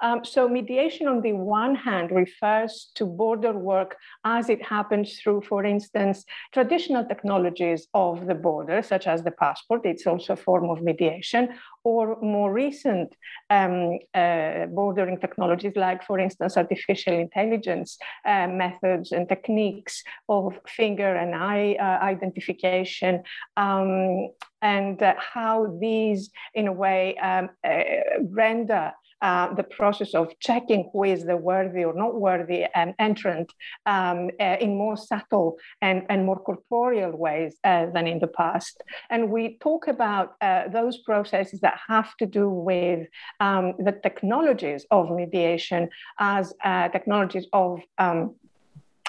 Um, 0.01 0.25
so 0.25 0.49
mediation 0.49 1.07
on 1.07 1.21
the 1.23 1.33
one 1.33 1.75
hand 1.75 2.11
refers 2.11 2.91
to 2.95 3.07
border 3.07 3.53
work 3.53 3.97
as 4.25 4.49
it 4.49 4.63
happens 4.65 5.19
through, 5.19 5.43
for 5.43 5.65
instance, 5.65 6.25
traditional 6.53 7.05
technologies 7.05 7.87
of 7.95 8.27
the 8.27 8.35
border, 8.35 8.83
such 8.83 9.07
as 9.07 9.23
the 9.23 9.31
passport. 9.31 9.83
It's 9.85 10.07
also 10.07 10.33
a 10.33 10.37
form 10.37 10.71
of 10.71 10.83
mediation, 10.83 11.51
or 11.85 12.21
more 12.21 12.53
recent 12.53 13.15
um, 13.51 13.99
uh, 14.15 14.67
bordering 14.67 15.19
technologies, 15.19 15.73
like, 15.77 16.05
for 16.05 16.19
instance, 16.19 16.57
artificial 16.57 17.15
intelligence 17.15 17.99
uh, 18.25 18.47
methods 18.47 19.13
and 19.13 19.29
techniques 19.29 20.05
of 20.29 20.59
finger 20.67 21.17
and 21.17 21.35
eye 21.35 21.77
uh, 21.81 22.05
identification, 22.05 23.23
um, 23.57 24.29
and 24.63 25.03
uh, 25.03 25.15
how 25.19 25.77
these, 25.81 26.31
in 26.55 26.69
a 26.69 26.73
way, 26.73 27.17
um, 27.19 27.51
uh, 27.65 27.83
render 28.31 28.93
uh, 29.23 29.55
the 29.55 29.63
process 29.63 30.15
of 30.15 30.39
checking 30.41 30.91
who 30.93 31.05
is 31.05 31.25
the 31.25 31.37
worthy 31.37 31.85
or 31.85 31.95
not 31.95 32.21
worthy 32.21 32.67
um, 32.75 32.93
entrant 32.99 33.53
um, 33.87 34.31
uh, 34.41 34.57
in 34.61 34.77
more 34.77 34.97
subtle 34.97 35.57
and, 35.81 36.05
and 36.09 36.27
more 36.27 36.39
corporeal 36.39 37.13
ways 37.17 37.57
uh, 37.65 37.87
than 37.95 38.07
in 38.07 38.19
the 38.19 38.27
past. 38.27 38.83
And 39.11 39.31
we 39.31 39.59
talk 39.61 39.87
about 39.89 40.35
uh, 40.41 40.69
those 40.69 40.99
processes 40.99 41.61
that 41.61 41.79
have 41.89 42.17
to 42.17 42.27
do 42.27 42.49
with 42.49 43.07
um, 43.41 43.75
the 43.79 43.93
technologies 43.93 44.85
of 44.91 45.11
mediation 45.11 45.89
as 46.19 46.53
uh, 46.65 46.89
technologies 46.89 47.47
of 47.53 47.81
um, 47.99 48.35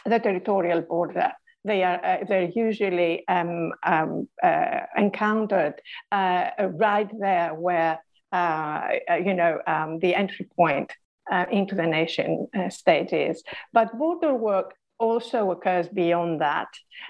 the 0.06 0.20
territorial 0.20 0.82
border 0.82 1.32
they 1.66 1.84
are 1.84 2.04
uh, 2.04 2.18
they're 2.28 2.52
usually 2.56 3.26
um, 3.28 3.72
um, 3.84 4.28
uh, 4.44 4.82
encountered 4.98 5.76
uh, 6.12 6.50
right 6.74 7.10
there 7.20 7.54
where 7.54 8.00
you 8.34 9.34
know, 9.34 9.60
um, 9.68 10.00
the 10.00 10.16
entry 10.16 10.48
point 10.56 10.92
uh, 11.32 11.46
into 11.52 11.76
the 11.76 11.86
nation 11.86 12.48
stages. 12.70 13.44
But 13.72 13.98
border 13.98 14.34
work 14.34 14.74
also 15.00 15.52
occurs 15.52 15.88
beyond 15.88 16.40
that. 16.42 16.68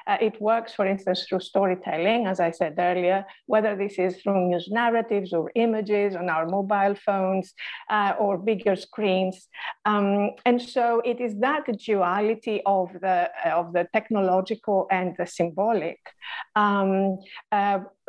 Uh, 0.08 0.18
it 0.20 0.42
works, 0.42 0.74
for 0.74 0.86
instance, 0.86 1.26
through 1.28 1.40
storytelling, 1.40 2.26
as 2.26 2.40
I 2.40 2.52
said 2.52 2.76
earlier, 2.78 3.26
whether 3.46 3.76
this 3.76 4.00
is 4.00 4.22
through 4.22 4.50
news 4.50 4.68
narratives 4.72 5.34
or 5.34 5.52
images 5.56 6.16
on 6.16 6.30
our 6.30 6.46
mobile 6.48 6.96
phones 6.96 7.54
uh, 7.90 8.14
or 8.20 8.38
bigger 8.38 8.76
screens. 8.76 9.48
Um, 9.86 10.32
and 10.46 10.62
so 10.62 11.02
it 11.06 11.20
is 11.20 11.38
that 11.40 11.66
duality 11.78 12.62
of 12.66 12.88
the, 13.02 13.30
uh, 13.46 13.50
of 13.50 13.74
the 13.74 13.88
technological 13.94 14.88
and 14.90 15.16
the 15.18 15.28
symbolic 15.28 16.00
um, 16.56 17.18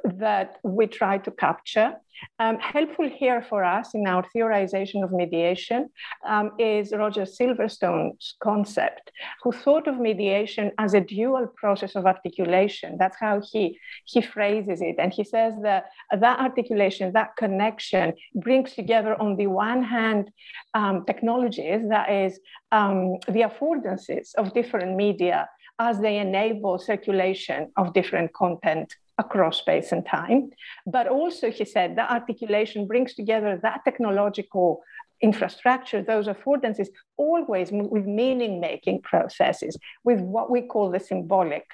that 0.05 0.59
we 0.63 0.87
try 0.87 1.19
to 1.19 1.31
capture. 1.31 1.95
Um, 2.39 2.59
helpful 2.59 3.09
here 3.09 3.43
for 3.43 3.65
us 3.65 3.95
in 3.95 4.07
our 4.07 4.25
theorization 4.35 5.03
of 5.03 5.11
mediation 5.13 5.89
um, 6.27 6.53
is 6.59 6.93
Roger 6.93 7.23
Silverstone's 7.23 8.37
concept, 8.41 9.11
who 9.43 9.51
thought 9.51 9.89
of 9.89 9.99
mediation 9.99 10.71
as 10.79 10.95
a 10.95 11.01
dual 11.01 11.49
process 11.57 11.97
of 11.97 12.07
articulation. 12.07 12.97
That's 12.99 13.17
how 13.19 13.43
he, 13.51 13.79
he 14.05 14.21
phrases 14.21 14.81
it. 14.81 14.97
And 14.99 15.13
he 15.13 15.25
says 15.25 15.55
that 15.63 15.87
that 16.19 16.39
articulation, 16.39 17.13
that 17.13 17.37
connection 17.37 18.15
brings 18.35 18.75
together, 18.75 19.21
on 19.21 19.37
the 19.37 19.49
one 19.49 19.83
hand, 19.83 20.31
um, 20.75 21.05
technologies, 21.07 21.83
that 21.89 22.11
is, 22.11 22.39
um, 22.73 23.17
the 23.27 23.41
affordances 23.41 24.35
of 24.37 24.55
different 24.55 24.97
media 24.97 25.49
as 25.81 25.99
they 25.99 26.19
enable 26.19 26.79
circulation 26.79 27.73
of 27.77 27.93
different 27.93 28.33
content 28.33 28.95
across 29.19 29.59
space 29.59 29.93
and 29.93 30.05
time. 30.05 30.51
But 30.87 31.07
also, 31.07 31.51
he 31.51 31.65
said, 31.65 31.97
that 31.97 32.11
articulation 32.11 32.87
brings 32.87 33.15
together 33.15 33.59
that 33.63 33.83
technological 33.85 34.83
infrastructure, 35.21 36.03
those 36.03 36.27
affordances, 36.27 36.89
always 37.17 37.71
with 37.73 38.07
meaning 38.07 38.61
making 38.61 39.03
processes, 39.03 39.77
with 40.03 40.21
what 40.21 40.51
we 40.51 40.63
call 40.63 40.91
the 40.91 41.01
symbolic, 41.01 41.67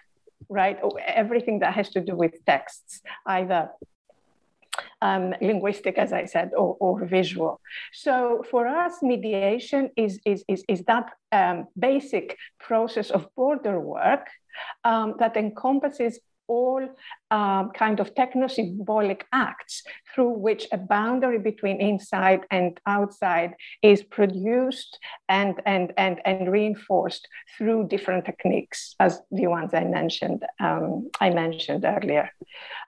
right? 0.48 0.78
Everything 1.06 1.60
that 1.60 1.74
has 1.74 1.88
to 1.90 2.00
do 2.00 2.14
with 2.14 2.44
texts, 2.44 3.00
either 3.26 3.70
um, 5.02 5.34
linguistic, 5.40 5.98
as 5.98 6.12
I 6.12 6.26
said, 6.26 6.50
or, 6.56 6.76
or, 6.78 7.04
visual. 7.06 7.60
So 7.92 8.44
for 8.50 8.66
us, 8.66 9.02
mediation 9.02 9.90
is, 9.96 10.20
is, 10.24 10.44
is, 10.46 10.64
is 10.68 10.84
that 10.84 11.10
um, 11.32 11.66
basic 11.78 12.36
process 12.58 13.10
of 13.10 13.34
border 13.34 13.80
work 13.80 14.26
um, 14.84 15.14
that 15.18 15.36
encompasses 15.36 16.20
all 16.50 16.82
um, 17.30 17.70
kind 17.82 18.00
of 18.00 18.14
techno-symbolic 18.14 19.24
acts 19.32 19.82
through 20.12 20.32
which 20.46 20.66
a 20.72 20.78
boundary 20.94 21.38
between 21.38 21.80
inside 21.80 22.40
and 22.50 22.80
outside 22.86 23.54
is 23.82 24.02
produced 24.02 24.98
and, 25.28 25.54
and, 25.64 25.92
and, 25.96 26.20
and 26.24 26.50
reinforced 26.50 27.28
through 27.56 27.86
different 27.86 28.24
techniques, 28.24 28.96
as 28.98 29.12
the 29.30 29.46
ones 29.46 29.72
I 29.72 29.84
mentioned, 29.84 30.42
um, 30.58 31.10
I 31.20 31.30
mentioned 31.30 31.84
earlier. 31.84 32.30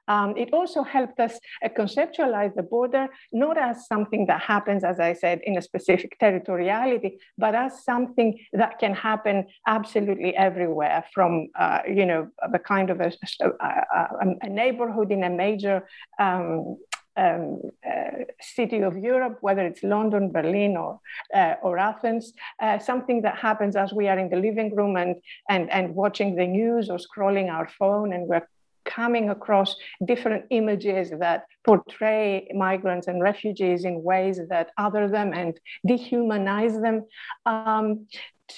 Um, 0.08 0.34
it 0.36 0.52
also 0.52 0.82
helped 0.82 1.20
us 1.20 1.38
uh, 1.64 1.68
conceptualize 1.68 2.54
the 2.54 2.62
border 2.62 3.08
not 3.32 3.56
as 3.56 3.86
something 3.86 4.26
that 4.26 4.40
happens, 4.40 4.84
as 4.84 4.98
I 4.98 5.12
said, 5.12 5.40
in 5.44 5.56
a 5.56 5.62
specific 5.62 6.16
territoriality, 6.20 7.18
but 7.38 7.54
as 7.54 7.84
something 7.84 8.38
that 8.52 8.78
can 8.78 8.94
happen 8.94 9.46
absolutely 9.66 10.36
everywhere 10.36 11.04
from, 11.14 11.48
uh, 11.58 11.80
you 11.86 12.06
know, 12.06 12.28
the 12.50 12.58
kind 12.58 12.90
of 12.90 13.00
a, 13.00 13.12
a, 13.40 14.16
a, 14.42 14.48
neighborhood 14.48 15.12
in 15.12 15.24
a 15.24 15.30
major 15.30 15.86
um, 16.18 16.76
um, 17.16 17.60
uh, 17.86 18.24
city 18.40 18.80
of 18.80 18.96
Europe, 18.96 19.38
whether 19.40 19.64
it's 19.66 19.82
London, 19.82 20.32
Berlin, 20.32 20.76
or 20.76 21.00
uh, 21.34 21.54
or 21.62 21.78
Athens, 21.78 22.32
uh, 22.60 22.78
something 22.78 23.22
that 23.22 23.36
happens 23.36 23.76
as 23.76 23.92
we 23.92 24.08
are 24.08 24.18
in 24.18 24.30
the 24.30 24.36
living 24.36 24.74
room 24.74 24.96
and 24.96 25.16
and 25.48 25.70
and 25.70 25.94
watching 25.94 26.36
the 26.36 26.46
news 26.46 26.88
or 26.88 26.98
scrolling 26.98 27.50
our 27.50 27.68
phone, 27.68 28.12
and 28.12 28.26
we're 28.28 28.48
coming 28.84 29.30
across 29.30 29.76
different 30.04 30.44
images 30.50 31.10
that 31.18 31.44
portray 31.64 32.48
migrants 32.54 33.06
and 33.06 33.22
refugees 33.22 33.84
in 33.84 34.02
ways 34.02 34.40
that 34.48 34.70
other 34.78 35.08
them 35.08 35.32
and 35.32 35.58
dehumanize 35.86 36.80
them. 36.80 37.04
Um, 37.46 38.06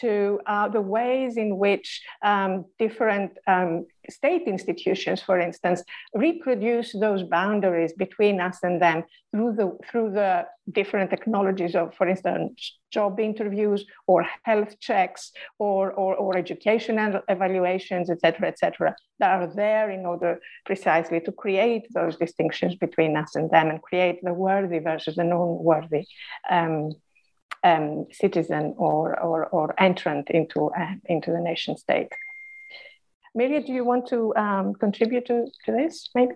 to 0.00 0.40
uh, 0.47 0.69
the 0.69 0.81
ways 0.81 1.37
in 1.37 1.57
which 1.57 2.02
um, 2.23 2.64
different 2.81 3.31
um, 3.47 3.87
state 4.11 4.42
institutions, 4.46 5.20
for 5.23 5.38
instance, 5.38 5.82
reproduce 6.14 6.92
those 6.92 7.23
boundaries 7.23 7.92
between 7.92 8.40
us 8.40 8.58
and 8.62 8.80
them 8.80 9.04
through 9.30 9.54
the 9.54 9.76
through 9.90 10.11
the 10.12 10.46
different 10.73 11.11
technologies 11.11 11.75
of, 11.75 11.94
for 11.94 12.08
instance, 12.08 12.78
job 12.90 13.20
interviews 13.20 13.84
or 14.06 14.26
health 14.42 14.78
checks 14.80 15.32
or 15.58 15.92
or, 15.92 16.16
or 16.16 16.37
educational 16.37 17.20
evaluations, 17.28 18.11
etc., 18.11 18.49
etc., 18.49 18.94
that 19.18 19.40
are 19.40 19.54
there 19.54 19.90
in 19.90 20.06
order 20.06 20.40
precisely 20.64 21.20
to 21.20 21.32
create 21.32 21.87
those 21.94 22.16
distinctions 22.16 22.75
between 22.75 23.16
us 23.16 23.34
and 23.34 23.50
them 23.50 23.70
and 23.70 23.82
create 23.82 24.20
the 24.23 24.32
worthy 24.32 24.78
versus 24.78 25.16
the 25.16 25.25
non-worthy. 25.25 26.04
Um, 26.50 26.90
um, 27.64 28.06
citizen 28.12 28.75
or, 28.76 29.18
or, 29.18 29.46
or 29.46 29.75
entrant 29.80 30.30
into, 30.30 30.70
uh, 30.78 30.94
into 31.06 31.32
the 31.32 31.40
nation 31.40 31.76
state. 31.76 32.12
Myria, 33.36 33.66
do 33.66 33.72
you 33.72 33.84
want 33.84 34.06
to 34.08 34.34
um, 34.36 34.74
contribute 34.74 35.26
to, 35.26 35.46
to 35.64 35.72
this, 35.72 36.08
maybe? 36.14 36.34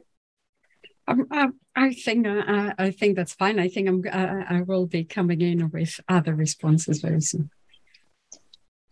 Um, 1.07 1.27
uh, 1.31 1.49
I 1.75 1.95
think 1.95 2.27
uh, 2.27 2.75
I 2.77 2.91
think 2.91 3.17
that's 3.17 3.33
fine. 3.33 3.59
I 3.59 3.69
think 3.69 3.89
I'm 3.89 4.03
uh, 4.13 4.45
I 4.47 4.61
will 4.61 4.87
be 4.87 5.05
coming 5.05 5.41
in 5.41 5.71
with 5.71 6.01
other 6.07 6.35
responses 6.35 7.01
very 7.01 7.23
soon. 7.23 7.51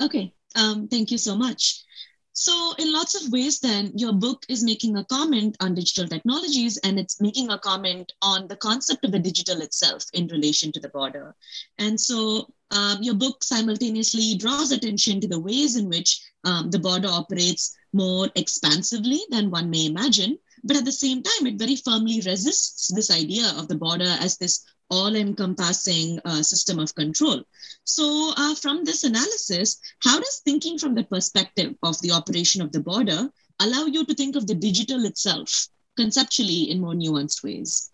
Okay, 0.00 0.32
um, 0.54 0.88
thank 0.88 1.10
you 1.10 1.18
so 1.18 1.36
much. 1.36 1.84
So, 2.32 2.74
in 2.78 2.92
lots 2.92 3.14
of 3.14 3.32
ways, 3.32 3.60
then, 3.60 3.92
your 3.96 4.12
book 4.12 4.44
is 4.50 4.62
making 4.62 4.96
a 4.96 5.04
comment 5.06 5.56
on 5.60 5.74
digital 5.74 6.06
technologies 6.06 6.76
and 6.84 6.98
it's 6.98 7.18
making 7.18 7.50
a 7.50 7.58
comment 7.58 8.12
on 8.20 8.46
the 8.46 8.56
concept 8.56 9.06
of 9.06 9.12
the 9.12 9.18
digital 9.18 9.62
itself 9.62 10.04
in 10.12 10.26
relation 10.26 10.70
to 10.72 10.80
the 10.80 10.90
border. 10.90 11.34
And 11.78 11.98
so, 11.98 12.46
um, 12.70 12.98
your 13.02 13.14
book 13.14 13.44
simultaneously 13.44 14.36
draws 14.36 14.72
attention 14.72 15.20
to 15.20 15.28
the 15.28 15.38
ways 15.38 15.76
in 15.76 15.88
which 15.88 16.20
um, 16.44 16.70
the 16.70 16.78
border 16.78 17.08
operates 17.08 17.76
more 17.92 18.28
expansively 18.34 19.20
than 19.30 19.50
one 19.50 19.70
may 19.70 19.86
imagine. 19.86 20.38
But 20.64 20.76
at 20.76 20.84
the 20.84 20.92
same 20.92 21.22
time, 21.22 21.46
it 21.46 21.58
very 21.58 21.76
firmly 21.76 22.20
resists 22.24 22.88
this 22.94 23.10
idea 23.10 23.52
of 23.56 23.68
the 23.68 23.76
border 23.76 24.16
as 24.20 24.36
this 24.36 24.64
all-encompassing 24.90 26.20
uh, 26.24 26.42
system 26.42 26.78
of 26.78 26.94
control. 26.94 27.42
So 27.84 28.32
uh, 28.36 28.54
from 28.54 28.84
this 28.84 29.04
analysis, 29.04 29.80
how 30.02 30.18
does 30.18 30.42
thinking 30.44 30.78
from 30.78 30.94
the 30.94 31.04
perspective 31.04 31.74
of 31.82 32.00
the 32.02 32.12
operation 32.12 32.62
of 32.62 32.72
the 32.72 32.80
border 32.80 33.28
allow 33.60 33.86
you 33.86 34.04
to 34.04 34.14
think 34.14 34.36
of 34.36 34.46
the 34.46 34.54
digital 34.54 35.04
itself 35.04 35.68
conceptually 35.96 36.70
in 36.70 36.80
more 36.80 36.94
nuanced 36.94 37.42
ways? 37.42 37.90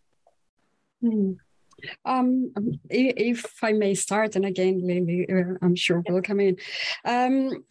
Mm. 1.02 1.36
Um, 2.04 2.52
if 2.90 3.62
I 3.62 3.72
may 3.72 3.94
start, 3.94 4.36
and 4.36 4.44
again, 4.44 4.80
Lily, 4.86 5.26
uh, 5.30 5.54
I'm 5.62 5.74
sure 5.76 6.02
will 6.08 6.22
come 6.22 6.40
in. 6.40 6.56
Um, 7.04 7.64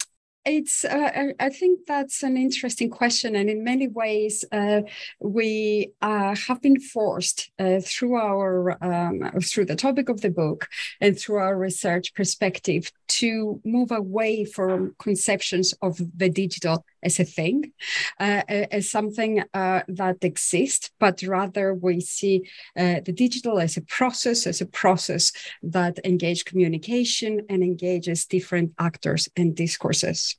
it's 0.46 0.84
uh, 0.86 1.32
i 1.40 1.50
think 1.50 1.82
that's 1.86 2.24
an 2.24 2.36
interesting 2.36 2.90
question 2.90 3.36
and 3.36 3.50
in 3.50 3.64
many 3.64 3.88
ways 3.88 4.44
uh, 4.52 4.82
we 5.20 5.92
uh, 6.02 6.36
have 6.48 6.60
been 6.62 6.80
forced 6.80 7.52
uh, 7.60 7.80
through 7.80 8.16
our 8.16 8.84
um, 8.84 9.30
through 9.44 9.66
the 9.66 9.76
topic 9.76 10.10
of 10.10 10.22
the 10.22 10.32
book 10.32 10.68
and 11.00 11.20
through 11.20 11.38
our 11.38 11.56
research 11.58 12.14
perspective 12.16 12.92
to 13.08 13.62
move 13.64 13.92
away 13.92 14.44
from 14.44 14.96
conceptions 14.98 15.74
of 15.82 16.00
the 16.18 16.30
digital 16.30 16.84
as 17.04 17.20
a 17.20 17.26
thing, 17.26 17.74
uh, 18.20 18.44
as 18.48 18.90
something 18.90 19.44
uh, 19.54 19.82
that 19.88 20.24
exists, 20.24 20.92
but 21.00 21.22
rather 21.24 21.74
we 21.74 22.00
see 22.00 22.48
the 22.76 23.14
digital 23.14 23.60
as 23.60 23.76
a 23.76 23.82
process, 23.82 24.48
as 24.48 24.62
a 24.62 24.66
process 24.66 25.34
that 25.64 26.00
engages 26.06 26.44
communication 26.44 27.42
and 27.50 27.64
engages 27.64 28.26
different 28.26 28.72
actors 28.80 29.28
and 29.36 29.56
discourses. 29.56 30.31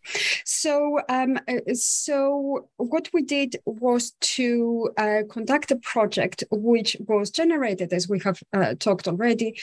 So, 0.45 1.01
um, 1.09 1.39
uh, 1.49 1.75
so 1.75 2.69
what 2.77 3.09
we 3.13 3.23
did 3.23 3.57
was 3.67 4.13
to 4.37 4.91
uh, 4.99 5.23
conduct 5.31 5.71
a 5.71 5.77
project 5.77 6.45
which 6.51 6.97
was 7.07 7.31
generated, 7.31 7.93
as 7.93 8.09
we 8.09 8.21
have 8.21 8.43
uh, 8.53 8.75
talked 8.79 9.09
already, 9.09 9.59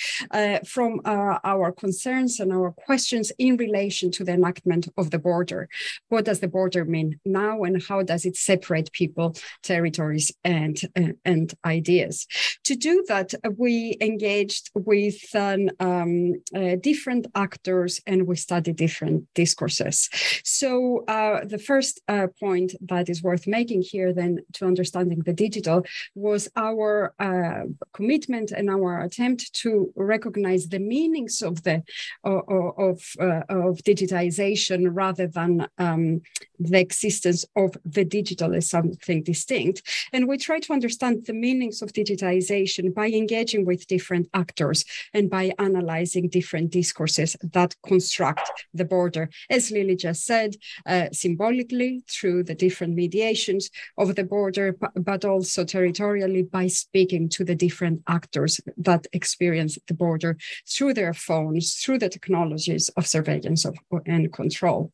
from 0.66 1.02
our 1.06 1.72
concerns 1.72 2.40
and 2.40 2.52
our 2.52 2.72
questions 2.72 3.32
in 3.38 3.58
relation 3.58 4.12
to 4.12 4.24
the 4.24 4.34
enactment 4.34 4.88
of 4.98 5.12
the 5.12 5.20
border. 5.20 5.70
What 6.10 6.26
does 6.26 6.40
the 6.40 6.48
border 6.48 6.86
mean 6.86 7.20
now 7.26 7.64
and 7.64 7.82
how 7.82 8.04
does 8.04 8.26
it 8.26 8.36
separate 8.36 8.92
people, 8.92 9.36
territories, 9.64 10.32
and, 10.44 10.80
uh, 10.96 11.14
and 11.26 11.54
ideas? 11.66 12.28
To 12.66 12.76
do 12.76 13.04
that, 13.08 13.34
we 13.58 13.98
engaged 14.02 14.70
with 14.76 15.20
um, 15.36 15.70
uh, 15.80 16.76
different 16.82 17.28
actors 17.36 18.02
and 18.06 18.28
we 18.28 18.36
studied 18.36 18.76
different 18.76 19.26
discourses. 19.36 20.10
So 20.44 21.04
uh, 21.08 21.46
the 21.46 21.60
first 21.60 22.02
uh, 22.08 22.28
point 22.40 22.76
that 22.82 23.10
is 23.10 23.24
worth 23.24 23.48
making 23.48 23.84
here 23.84 24.14
then 24.14 24.40
to 24.54 24.66
understanding 24.66 25.20
the 25.20 25.34
digital 25.34 25.84
was 26.16 26.50
our 26.56 27.14
uh, 27.20 27.66
commitment 27.94 28.52
and 28.52 28.70
our 28.70 29.02
attempt 29.02 29.54
to 29.62 29.92
recognize 29.96 30.68
the 30.68 30.80
meanings 30.80 31.42
of 31.42 31.64
the 31.64 31.84
of, 32.24 32.44
of, 32.78 33.02
uh, 33.20 33.44
of 33.50 33.78
digitization 33.92 34.90
rather 34.92 35.28
than 35.28 35.68
um, 35.78 36.22
the 36.60 36.80
existence 36.80 37.46
of 37.56 37.76
the 37.86 38.06
digital 38.06 38.54
as 38.56 38.70
something 38.70 39.24
distinct. 39.24 39.82
And 40.14 40.28
we 40.28 40.38
try 40.38 40.60
to 40.60 40.74
understand 40.74 41.26
the 41.26 41.34
meanings 41.34 41.82
of 41.82 41.94
digitization 41.94 42.94
by 42.94 43.08
engaging 43.08 43.66
with 43.66 43.88
different 43.88 44.28
actors 44.34 44.86
and 45.14 45.30
by 45.30 45.54
analyzing 45.60 46.30
different 46.30 46.72
discourses 46.72 47.36
that 47.54 47.76
construct 47.86 48.46
the 48.74 48.86
border. 48.86 49.30
As 49.50 49.72
Lily 49.72 49.96
just 49.96 50.09
said, 50.14 50.56
uh, 50.86 51.08
symbolically 51.12 52.04
through 52.08 52.44
the 52.44 52.56
different 52.56 52.96
mediations 52.96 53.70
of 53.98 54.16
the 54.16 54.24
border, 54.24 54.76
but 54.96 55.26
also 55.26 55.64
territorially 55.64 56.44
by 56.44 56.68
speaking 56.68 57.30
to 57.30 57.44
the 57.44 57.56
different 57.56 58.02
actors 58.08 58.60
that 58.78 59.08
experience 59.14 59.78
the 59.88 59.94
border 59.94 60.38
through 60.68 60.94
their 60.94 61.14
phones, 61.14 61.76
through 61.76 62.00
the 62.00 62.10
technologies 62.10 62.90
of 62.98 63.08
surveillance 63.08 63.66
of, 63.66 63.78
and 64.06 64.32
control. 64.34 64.92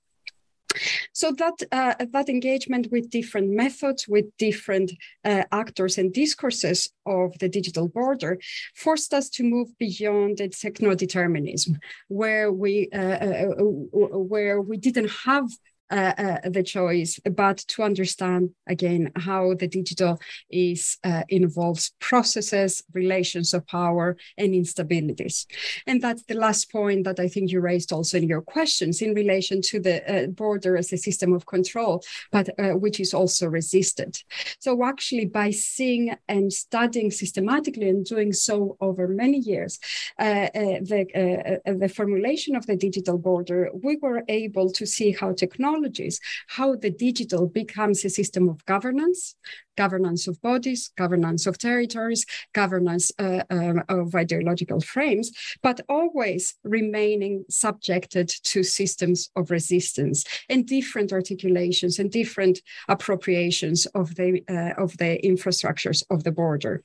So 1.13 1.31
that 1.31 1.63
uh, 1.72 2.05
that 2.12 2.29
engagement 2.29 2.91
with 2.91 3.10
different 3.10 3.50
methods, 3.50 4.07
with 4.07 4.25
different 4.38 4.91
uh, 5.24 5.43
actors 5.51 5.98
and 5.98 6.13
discourses 6.13 6.89
of 7.05 7.38
the 7.39 7.50
digital 7.50 7.88
border, 7.88 8.39
forced 8.75 9.13
us 9.13 9.29
to 9.31 9.43
move 9.43 9.69
beyond 9.77 10.38
the 10.38 10.50
techno 10.50 10.95
determinism, 10.95 11.79
where 12.07 12.51
we 12.51 12.89
uh, 12.93 12.98
uh, 12.98 13.53
uh 13.57 14.19
where 14.34 14.62
we 14.62 14.77
didn't 14.77 15.12
have 15.25 15.48
uh, 15.92 16.38
the 16.50 16.63
choice, 16.63 17.20
but 17.36 17.58
to 17.58 17.84
understand 17.84 18.50
again 18.68 19.12
how 19.15 19.54
the 19.54 19.68
digital 19.68 20.20
is 20.50 20.98
uh, 21.04 21.24
involves 21.30 21.94
processes, 22.00 22.84
relations 22.94 23.54
of 23.54 23.68
power, 23.68 24.18
and 24.38 24.54
instabilities. 24.54 25.46
And 25.86 26.01
that's 26.01 26.24
the 26.24 26.34
last 26.34 26.72
point 26.72 27.04
that 27.04 27.20
I 27.20 27.27
think 27.27 27.51
you 27.51 27.62
raised 27.62 27.94
also 27.94 28.18
in 28.18 28.27
your 28.27 28.42
questions 28.42 29.01
in 29.01 29.13
relation 29.13 29.62
to 29.62 29.80
the 29.80 29.98
uh, 30.12 30.28
border 30.28 30.76
as 30.76 30.91
a 30.91 30.98
system 30.98 31.34
of 31.34 31.45
control, 31.45 32.04
but 32.32 32.50
uh, 32.60 32.71
which 32.71 33.00
is 33.00 33.13
also 33.13 33.48
resisted. 33.48 34.17
So 34.60 34.84
actually, 34.84 35.26
by 35.26 35.52
seeing 35.52 36.15
and 36.28 36.52
studying 36.52 37.12
systematically 37.12 37.89
and 37.89 38.04
doing 38.04 38.34
so 38.34 38.76
over 38.82 39.08
many 39.08 39.38
years, 39.38 39.80
the 40.17 41.62
the 41.65 41.89
formulation 41.89 42.56
of 42.56 42.65
the 42.65 42.76
digital 42.76 43.17
border, 43.17 43.69
we 43.84 43.98
were 44.02 44.24
able 44.28 44.71
to 44.71 44.86
see 44.86 45.12
how 45.12 45.34
technology 45.34 45.74
technologies, 45.75 46.19
how 46.47 46.75
the 46.75 46.89
digital 46.89 47.47
becomes 47.47 48.05
a 48.05 48.09
system 48.09 48.49
of 48.49 48.65
governance, 48.65 49.35
governance 49.77 50.27
of 50.27 50.41
bodies, 50.41 50.91
governance 50.97 51.47
of 51.47 51.57
territories, 51.57 52.25
governance 52.53 53.11
uh, 53.19 53.43
um, 53.49 53.83
of 53.89 54.15
ideological 54.15 54.79
frames, 54.81 55.31
but 55.61 55.81
always 55.89 56.55
remaining 56.63 57.45
subjected 57.49 58.29
to 58.43 58.63
systems 58.63 59.29
of 59.35 59.51
resistance 59.51 60.23
and 60.49 60.65
different 60.65 61.11
articulations 61.11 61.99
and 61.99 62.11
different 62.11 62.61
appropriations 62.88 63.85
of 63.88 64.15
the 64.15 64.43
uh, 64.49 64.81
of 64.83 64.97
the 64.97 65.19
infrastructures 65.23 66.03
of 66.09 66.23
the 66.23 66.31
border. 66.31 66.81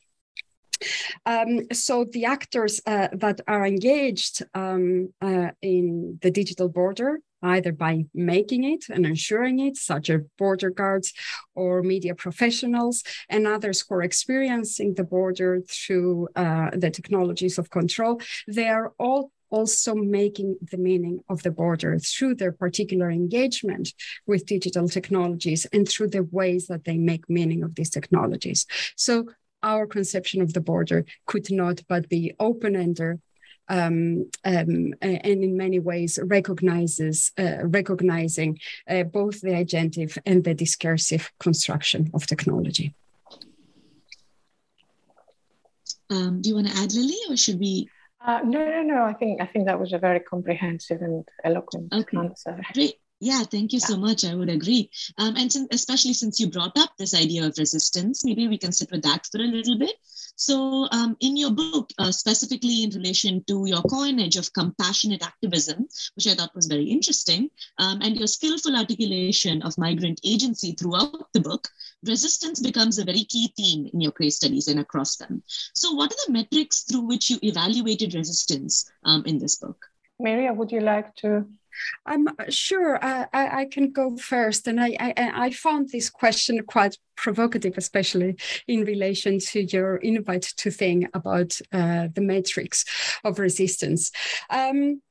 Um, 1.27 1.67
so 1.73 2.05
the 2.05 2.25
actors 2.25 2.81
uh, 2.87 3.09
that 3.13 3.41
are 3.47 3.67
engaged 3.67 4.43
um, 4.55 5.13
uh, 5.21 5.51
in 5.61 6.19
the 6.23 6.31
digital 6.31 6.69
border 6.69 7.21
either 7.43 7.73
by 7.73 8.05
making 8.15 8.65
it 8.65 8.85
and 8.89 9.07
ensuring 9.07 9.59
it, 9.61 9.77
such 9.77 10.11
as 10.11 10.21
border 10.39 10.71
guards 10.71 11.13
or 11.55 11.83
media 11.83 12.15
professionals, 12.15 13.03
and 13.29 13.47
others 13.47 13.81
who 13.81 13.95
are 13.95 14.03
experiencing 14.03 14.95
the 14.95 15.05
border 15.05 15.63
through 15.69 16.29
uh, 16.37 16.71
the 16.73 16.91
technologies 16.91 17.59
of 17.59 17.71
control. 17.71 18.21
They 18.47 18.69
are 18.69 18.93
all 18.99 19.33
also 19.51 19.95
making 19.95 20.57
the 20.71 20.77
meaning 20.77 21.21
of 21.29 21.43
the 21.43 21.51
border 21.51 21.99
through 21.99 22.37
their 22.37 22.53
particular 22.53 23.11
engagement 23.11 23.93
with 24.27 24.47
digital 24.47 24.89
technologies 24.89 25.67
and 25.73 25.89
through 25.89 26.09
the 26.09 26.23
ways 26.31 26.69
that 26.69 26.85
they 26.85 26.97
make 26.97 27.29
meaning 27.29 27.65
of 27.65 27.75
these 27.75 27.91
technologies. 27.91 28.67
So 28.97 29.27
our 29.63 29.87
conception 29.87 30.41
of 30.41 30.53
the 30.53 30.61
border 30.61 31.05
could 31.27 31.51
not 31.51 31.83
but 31.89 32.09
be 32.09 32.33
open-ended 32.39 33.21
um, 33.71 34.29
um, 34.45 34.93
and 35.01 35.45
in 35.45 35.57
many 35.57 35.79
ways 35.79 36.19
recognizes 36.23 37.33
uh, 37.39 37.59
recognizing 37.63 38.59
uh, 38.89 39.05
both 39.05 39.41
the 39.41 39.51
agentive 39.51 40.19
and 40.27 40.45
the 40.45 40.55
discursive 40.55 41.33
construction 41.39 42.11
of 42.13 42.27
technology. 42.27 42.95
Um, 46.11 46.43
do 46.43 46.49
you 46.49 46.57
want 46.57 46.67
to 46.67 46.77
add, 46.77 46.93
Lily, 46.93 47.17
or 47.29 47.37
should 47.37 47.61
we? 47.61 47.89
Uh, 48.21 48.41
no, 48.45 48.65
no, 48.67 48.83
no. 48.83 49.05
I 49.05 49.15
think 49.15 49.41
I 49.41 49.47
think 49.47 49.67
that 49.67 49.81
was 49.81 49.93
a 49.93 49.99
very 49.99 50.21
comprehensive 50.21 51.01
and 51.01 51.25
eloquent 51.45 51.95
okay. 51.95 52.19
answer. 52.19 52.61
Great. 52.75 52.97
Yeah, 53.21 53.43
thank 53.45 53.73
you 53.73 53.79
yeah. 53.81 53.87
so 53.87 53.97
much. 53.97 54.25
I 54.25 54.35
would 54.35 54.49
agree. 54.49 54.91
Um, 55.19 55.37
and 55.37 55.53
since, 55.53 55.69
especially 55.71 56.15
since 56.15 56.41
you 56.41 56.51
brought 56.51 56.77
up 56.79 56.91
this 56.99 57.15
idea 57.15 57.47
of 57.47 57.55
resistance, 57.59 58.25
maybe 58.25 58.49
we 58.49 58.59
can 58.59 58.73
sit 58.73 58.91
with 58.91 59.03
that 59.03 59.27
for 59.31 59.39
a 59.39 59.45
little 59.45 59.79
bit. 59.79 59.95
So, 60.41 60.89
um, 60.91 61.19
in 61.21 61.37
your 61.37 61.51
book, 61.51 61.91
uh, 61.99 62.11
specifically 62.11 62.83
in 62.83 62.89
relation 62.91 63.45
to 63.45 63.67
your 63.67 63.83
coinage 63.83 64.39
of 64.39 64.51
compassionate 64.55 65.23
activism, 65.23 65.87
which 66.15 66.27
I 66.29 66.35
thought 66.35 66.55
was 66.55 66.65
very 66.65 66.85
interesting, 66.85 67.51
um, 67.77 68.01
and 68.01 68.17
your 68.17 68.27
skillful 68.27 68.75
articulation 68.75 69.61
of 69.61 69.77
migrant 69.77 70.19
agency 70.25 70.73
throughout 70.73 71.31
the 71.35 71.41
book, 71.41 71.69
resistance 72.07 72.59
becomes 72.59 72.99
a 72.99 73.05
very 73.05 73.25
key 73.25 73.53
theme 73.55 73.91
in 73.93 74.01
your 74.01 74.13
case 74.13 74.37
studies 74.37 74.67
and 74.67 74.81
across 74.81 75.17
them. 75.17 75.43
So, 75.75 75.93
what 75.93 76.11
are 76.11 76.23
the 76.27 76.33
metrics 76.33 76.85
through 76.85 77.03
which 77.03 77.29
you 77.29 77.39
evaluated 77.43 78.15
resistance 78.15 78.91
um, 79.05 79.23
in 79.27 79.39
this 79.39 79.57
book? 79.57 79.85
Maria, 80.19 80.55
would 80.55 80.73
you 80.73 80.81
like 80.81 81.15
to 81.17 81.47
I'm 82.07 82.29
uh, 82.29 82.33
sure 82.49 83.03
I, 83.03 83.27
I, 83.33 83.65
can 83.67 83.93
go 83.93 84.17
first. 84.17 84.67
And 84.67 84.81
I, 84.81 84.97
I, 85.01 85.13
I, 85.47 85.51
found 85.51 85.91
this 85.91 86.11
question 86.11 86.63
quite 86.67 86.97
provocative, 87.17 87.75
especially 87.77 88.37
in 88.67 88.85
relation 88.85 89.39
to 89.39 89.63
your 89.63 89.97
invite 89.97 90.43
to 90.57 90.71
think 90.71 91.09
about 91.15 91.59
uh, 91.73 92.09
the 92.15 92.21
matrix 92.21 92.85
of 93.25 93.39
resistance. 93.39 94.11
Um, 94.49 95.03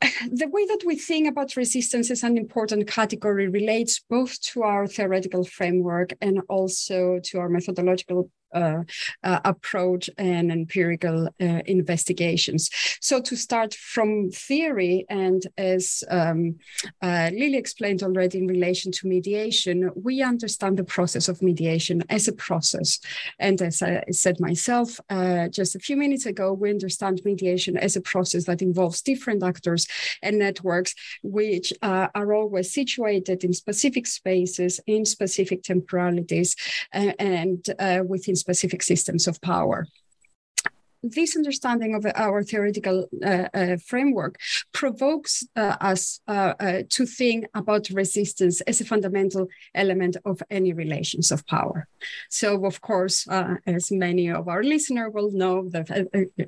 the 0.30 0.48
way 0.48 0.66
that 0.66 0.82
we 0.84 0.96
think 0.96 1.28
about 1.28 1.56
resistance 1.56 2.10
as 2.10 2.22
an 2.22 2.36
important 2.36 2.86
category 2.86 3.48
relates 3.48 4.00
both 4.10 4.40
to 4.40 4.62
our 4.62 4.86
theoretical 4.86 5.44
framework 5.44 6.12
and 6.20 6.40
also 6.48 7.18
to 7.24 7.38
our 7.38 7.48
methodological 7.48 8.30
uh, 8.54 8.82
uh, 9.22 9.40
approach 9.44 10.08
and 10.18 10.52
empirical 10.52 11.26
uh, 11.26 11.60
investigations. 11.66 12.70
So 13.00 13.20
to 13.20 13.36
start 13.36 13.74
from 13.74 14.30
theory, 14.30 15.04
and 15.08 15.42
as 15.58 16.04
um, 16.10 16.56
uh, 17.02 17.30
Lily 17.32 17.56
explained 17.56 18.02
already 18.02 18.38
in 18.38 18.46
relation 18.46 18.92
to 18.92 19.08
mediation, 19.08 19.90
we 19.96 20.22
understand 20.22 20.76
the 20.76 20.84
process 20.84 21.28
of 21.28 21.42
mediation 21.42 22.04
as 22.08 22.28
a 22.28 22.32
process. 22.32 23.00
And 23.38 23.60
as 23.60 23.82
I 23.82 24.04
said 24.12 24.38
myself 24.40 25.00
uh, 25.10 25.48
just 25.48 25.74
a 25.74 25.80
few 25.80 25.96
minutes 25.96 26.26
ago, 26.26 26.52
we 26.52 26.70
understand 26.70 27.22
mediation 27.24 27.76
as 27.76 27.96
a 27.96 28.00
process 28.00 28.44
that 28.44 28.62
involves 28.62 29.02
different 29.02 29.42
actors 29.42 29.86
and 30.22 30.38
networks, 30.38 30.94
which 31.22 31.72
are 31.82 32.32
always 32.32 32.72
situated 32.72 33.42
in 33.42 33.52
specific 33.52 34.06
spaces, 34.06 34.80
in 34.86 35.04
specific 35.04 35.62
temporalities, 35.62 36.54
and 36.92 37.68
within 38.08 38.35
specific 38.36 38.82
systems 38.82 39.26
of 39.26 39.40
power 39.40 39.86
this 41.02 41.36
understanding 41.36 41.94
of 41.94 42.06
our 42.14 42.42
theoretical 42.42 43.08
uh, 43.24 43.48
uh, 43.54 43.76
framework 43.84 44.38
provokes 44.72 45.44
uh, 45.56 45.76
us 45.80 46.20
uh, 46.28 46.54
uh, 46.60 46.82
to 46.90 47.06
think 47.06 47.46
about 47.54 47.88
resistance 47.90 48.60
as 48.62 48.80
a 48.80 48.84
fundamental 48.84 49.48
element 49.74 50.16
of 50.24 50.42
any 50.50 50.72
relations 50.72 51.30
of 51.30 51.46
power. 51.46 51.88
So, 52.30 52.64
of 52.64 52.80
course, 52.80 53.26
uh, 53.28 53.56
as 53.66 53.90
many 53.90 54.28
of 54.30 54.48
our 54.48 54.62
listeners 54.62 55.12
will 55.12 55.32
know, 55.32 55.68
that 55.70 55.88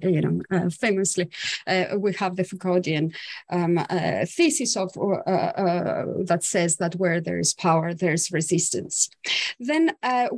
you 0.03 0.21
know, 0.21 0.71
famously, 0.71 1.29
we 1.97 2.13
have 2.15 2.37
the 2.37 2.45
Foucauldian 2.45 3.15
um, 3.51 3.75
thesis 4.37 4.77
of 4.77 4.93
that 6.31 6.41
says 6.43 6.77
that 6.77 6.95
where 6.97 7.21
there 7.21 7.39
is 7.39 7.55
power, 7.55 7.95
there 7.95 8.13
is 8.13 8.31
resistance. 8.31 9.11
Then 9.59 9.85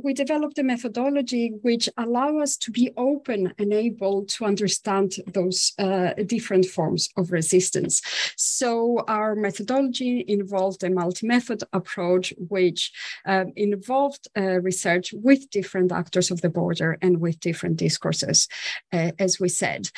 we 0.03 0.13
developed 0.13 0.57
a 0.59 0.63
methodology 0.63 1.53
which 1.61 1.89
allow 1.97 2.39
us 2.39 2.57
to 2.57 2.71
be 2.71 2.91
open 2.97 3.53
and 3.57 3.73
able 3.73 4.10
to 4.35 4.45
understand 4.45 5.07
those 5.37 5.59
uh, 5.79 6.13
different 6.35 6.65
forms 6.65 7.03
of 7.17 7.31
resistance. 7.31 8.01
So 8.35 9.03
our 9.07 9.35
methodology 9.35 10.25
involved 10.27 10.83
a 10.83 10.89
multi-method 10.89 11.61
approach, 11.73 12.33
which 12.37 12.91
um, 13.25 13.47
involved 13.55 14.27
uh, 14.37 14.59
research 14.61 15.13
with 15.13 15.49
different 15.49 15.91
actors 15.91 16.31
of 16.31 16.41
the 16.41 16.49
border 16.49 16.97
and 17.01 17.21
with 17.21 17.39
different 17.39 17.77
discourses, 17.77 18.47
uh, 18.93 19.11
as 19.19 19.39
we 19.39 19.49
said. 19.49 19.89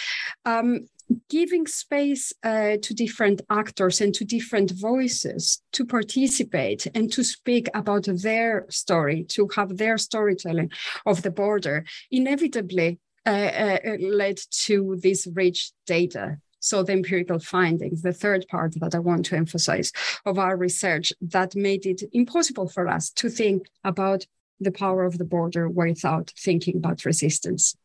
Um, 0.46 0.88
giving 1.30 1.68
space 1.68 2.34
uh, 2.44 2.78
to 2.82 2.94
different 2.94 3.42
actors 3.50 4.02
and 4.02 4.14
to 4.16 4.26
different 4.26 4.72
voices 4.72 5.62
to 5.74 5.86
participate 5.86 6.88
and 6.96 7.12
to 7.12 7.24
speak 7.24 7.68
about 7.74 8.06
their 8.08 8.66
story, 8.70 9.24
to 9.26 9.48
have 9.56 9.78
their 9.78 9.98
storytelling 9.98 10.72
of 11.06 11.22
the 11.22 11.32
border, 11.32 11.86
inevitably 12.12 13.00
uh, 13.26 13.30
uh, 13.30 13.98
led 14.00 14.40
to 14.52 14.98
this 15.02 15.28
rich 15.34 15.72
data. 15.86 16.38
So 16.60 16.82
the 16.82 16.94
empirical 16.94 17.40
findings, 17.40 18.02
the 18.02 18.14
third 18.14 18.46
part 18.48 18.74
that 18.80 18.96
I 18.96 19.00
want 19.00 19.26
to 19.26 19.36
emphasize 19.36 19.92
of 20.26 20.40
our 20.40 20.56
research 20.56 21.12
that 21.22 21.56
made 21.56 21.86
it 21.86 22.04
impossible 22.14 22.70
for 22.70 22.88
us 22.88 23.10
to 23.12 23.30
think 23.30 23.68
about 23.84 24.26
the 24.60 24.72
power 24.72 25.04
of 25.04 25.18
the 25.18 25.26
border 25.26 25.68
without 25.68 26.32
thinking 26.38 26.78
about 26.78 27.06
resistance. 27.06 27.76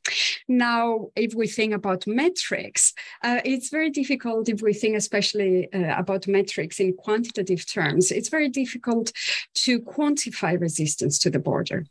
Now, 0.47 1.09
if 1.17 1.35
we 1.35 1.49
think 1.49 1.75
about 1.75 2.07
metrics, 2.07 2.95
uh, 3.23 3.41
it's 3.45 3.69
very 3.69 3.91
difficult 3.91 4.49
if 4.49 4.63
we 4.63 4.73
think 4.73 4.97
especially 4.97 5.73
uh, 5.73 5.99
about 5.99 6.29
metrics 6.29 6.79
in 6.79 6.95
quantitative 6.95 7.67
terms, 7.67 8.11
it's 8.11 8.29
very 8.29 8.49
difficult 8.49 9.13
to 9.55 9.81
quantify 9.81 10.61
resistance 10.61 11.19
to 11.21 11.31
the 11.31 11.41
border 11.41 11.85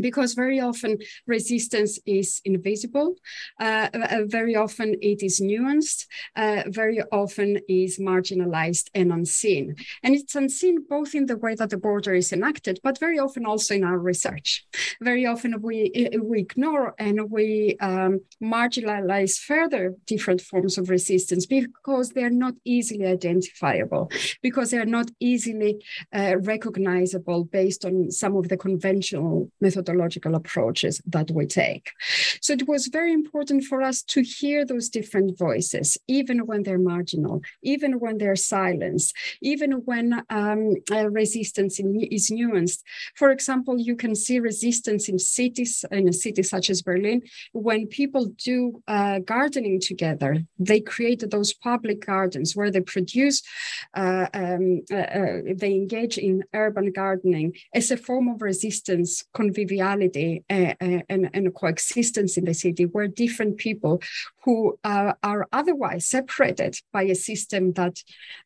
because 0.00 0.34
very 0.34 0.60
often 0.60 0.98
resistance 1.26 1.98
is 2.06 2.40
invisible, 2.44 3.16
uh, 3.60 3.88
uh, 3.94 4.18
very 4.26 4.56
often 4.56 4.96
it 5.00 5.22
is 5.22 5.40
nuanced, 5.40 6.06
uh, 6.36 6.62
very 6.66 7.00
often 7.12 7.58
is 7.68 7.98
marginalized 7.98 8.90
and 8.94 9.12
unseen. 9.12 9.76
And 10.02 10.14
it's 10.14 10.34
unseen 10.34 10.84
both 10.88 11.14
in 11.14 11.26
the 11.26 11.36
way 11.36 11.54
that 11.54 11.70
the 11.70 11.76
border 11.76 12.14
is 12.14 12.32
enacted, 12.32 12.80
but 12.82 12.98
very 12.98 13.18
often 13.18 13.46
also 13.46 13.74
in 13.74 13.84
our 13.84 13.98
research. 13.98 14.66
Very 15.00 15.26
often 15.26 15.60
we, 15.62 16.08
we 16.22 16.40
ignore 16.40 16.94
and 16.98 17.30
we 17.30 17.76
um, 17.80 18.20
marginalize 18.42 19.38
further 19.38 19.94
different 20.06 20.40
forms 20.40 20.78
of 20.78 20.90
resistance 20.90 21.46
because 21.46 22.10
they're 22.10 22.30
not 22.30 22.54
easily 22.64 23.06
identifiable, 23.06 24.10
because 24.42 24.70
they're 24.70 24.84
not 24.84 25.10
easily 25.20 25.84
uh, 26.14 26.36
recognizable 26.40 27.44
based 27.44 27.84
on 27.84 28.10
some 28.10 28.36
of 28.36 28.48
the 28.48 28.56
conventional 28.56 29.50
methodologies 29.62 29.83
methodological 29.84 30.34
approaches 30.34 31.00
that 31.06 31.30
we 31.30 31.46
take. 31.46 31.90
So 32.40 32.52
it 32.52 32.68
was 32.68 32.88
very 32.88 33.12
important 33.12 33.64
for 33.64 33.82
us 33.82 34.02
to 34.04 34.22
hear 34.22 34.64
those 34.64 34.88
different 34.88 35.38
voices, 35.38 35.98
even 36.08 36.46
when 36.46 36.62
they're 36.62 36.78
marginal, 36.78 37.42
even 37.62 38.00
when 38.00 38.18
they're 38.18 38.36
silenced, 38.36 39.14
even 39.40 39.72
when 39.84 40.22
um, 40.30 40.74
uh, 40.90 41.10
resistance 41.10 41.78
in, 41.78 42.00
is 42.10 42.30
nuanced. 42.30 42.80
For 43.16 43.30
example, 43.30 43.78
you 43.78 43.96
can 43.96 44.14
see 44.14 44.38
resistance 44.38 45.08
in 45.08 45.18
cities, 45.18 45.84
in 45.90 46.08
a 46.08 46.12
city 46.12 46.42
such 46.42 46.70
as 46.70 46.82
Berlin, 46.82 47.22
when 47.52 47.86
people 47.86 48.26
do 48.44 48.82
uh, 48.88 49.18
gardening 49.20 49.80
together, 49.80 50.38
they 50.58 50.80
create 50.80 51.22
those 51.30 51.52
public 51.52 52.04
gardens 52.04 52.56
where 52.56 52.70
they 52.70 52.80
produce, 52.80 53.42
uh, 53.94 54.26
um, 54.34 54.82
uh, 54.90 54.96
uh, 54.96 55.36
they 55.56 55.72
engage 55.72 56.18
in 56.18 56.44
urban 56.54 56.92
gardening 56.92 57.54
as 57.74 57.90
a 57.90 57.96
form 57.96 58.28
of 58.28 58.42
resistance, 58.42 59.24
conviviality 59.34 59.73
uh, 59.80 60.74
uh, 60.80 61.00
and, 61.08 61.30
and 61.32 61.54
coexistence 61.54 62.36
in 62.36 62.44
the 62.44 62.54
city 62.54 62.84
where 62.84 63.08
different 63.08 63.56
people 63.56 64.02
who 64.44 64.78
uh, 64.84 65.12
are 65.22 65.46
otherwise 65.52 66.06
separated 66.06 66.76
by 66.92 67.02
a 67.02 67.14
system 67.14 67.72
that 67.72 68.02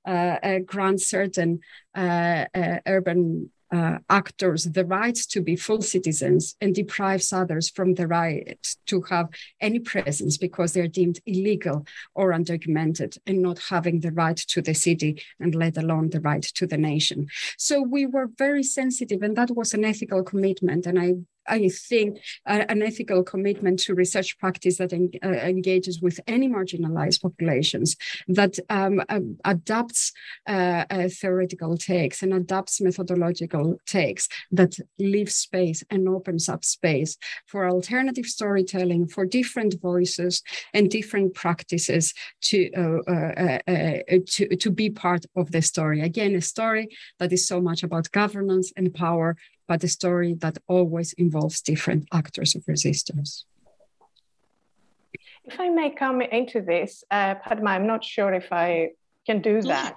uh, 0.06 0.36
uh, 0.42 0.58
grants 0.60 1.08
certain 1.08 1.60
uh, 1.94 2.44
urban 2.86 3.50
uh, 3.70 3.98
actors 4.09 4.64
the 4.64 4.85
right 4.85 5.14
to 5.14 5.40
be 5.40 5.57
full 5.57 5.83
citizens 5.83 6.57
and 6.61 6.74
deprives 6.74 7.33
others 7.33 7.68
from 7.68 7.94
the 7.94 8.07
right 8.07 8.76
to 8.87 9.02
have 9.02 9.28
any 9.61 9.78
presence 9.78 10.38
because 10.38 10.72
they're 10.72 10.88
deemed 10.88 11.20
illegal 11.26 11.87
or 12.14 12.33
undocumented 12.33 13.18
and 13.26 13.42
not 13.42 13.59
having 13.59 14.00
the 14.00 14.12
right 14.12 14.37
to 14.37 14.62
the 14.62 14.74
city 14.74 15.22
and 15.40 15.54
let 15.54 15.76
alone 15.76 16.11
the 16.11 16.20
right 16.20 16.42
to 16.42 16.66
the 16.66 16.78
nation. 16.78 17.26
So 17.59 17.83
we 17.83 18.07
were 18.07 18.31
very 18.38 18.62
sensitive, 18.62 19.22
and 19.22 19.37
that 19.37 19.50
was 19.54 19.74
an 19.74 19.85
ethical 19.85 20.22
commitment. 20.22 20.87
And 20.87 20.98
I 20.98 21.14
I 21.48 21.68
think, 21.68 22.18
uh, 22.46 22.64
an 22.68 22.82
ethical 22.82 23.22
commitment 23.22 23.78
to 23.80 23.94
research 23.94 24.38
practice 24.38 24.78
that 24.78 24.92
en- 24.92 25.11
uh, 25.24 25.28
engages 25.28 26.00
with 26.00 26.20
any 26.26 26.48
marginalized 26.48 27.22
populations, 27.22 27.96
that 28.28 28.58
um, 28.68 29.02
uh, 29.08 29.20
adapts 29.44 30.12
uh, 30.46 30.84
theoretical 31.08 31.76
takes 31.76 32.22
and 32.22 32.32
adapts 32.34 32.80
methodological 32.80 33.78
takes, 33.87 34.28
that 34.50 34.76
leave 34.98 35.30
space 35.30 35.82
and 35.90 36.08
opens 36.08 36.48
up 36.48 36.64
space 36.64 37.16
for 37.46 37.68
alternative 37.68 38.26
storytelling, 38.26 39.06
for 39.08 39.24
different 39.24 39.80
voices 39.80 40.42
and 40.74 40.90
different 40.90 41.34
practices 41.34 42.14
to, 42.42 42.70
uh, 42.76 43.11
uh, 43.66 44.02
to, 44.26 44.56
to 44.56 44.70
be 44.70 44.90
part 44.90 45.24
of 45.37 45.50
the 45.52 45.62
story. 45.62 46.00
Again, 46.00 46.34
a 46.34 46.40
story 46.40 46.88
that 47.18 47.32
is 47.32 47.46
so 47.46 47.61
much 47.61 47.82
about 47.82 48.11
governance 48.11 48.72
and 48.76 48.92
power 48.94 49.37
but 49.68 49.85
a 49.85 49.88
story 49.88 50.35
that 50.35 50.59
always 50.66 51.12
involves 51.12 51.61
different 51.61 52.09
actors 52.12 52.57
of 52.57 52.64
resistance. 52.66 53.44
If 55.44 55.61
I 55.61 55.68
may 55.68 55.90
come 55.90 56.20
into 56.20 56.61
this, 56.61 57.04
uh, 57.11 57.37
Padma, 57.37 57.70
I'm 57.70 57.87
not 57.87 58.02
sure 58.04 58.33
if 58.33 58.52
I 58.52 58.90
can 59.26 59.40
do 59.40 59.62
that. 59.62 59.96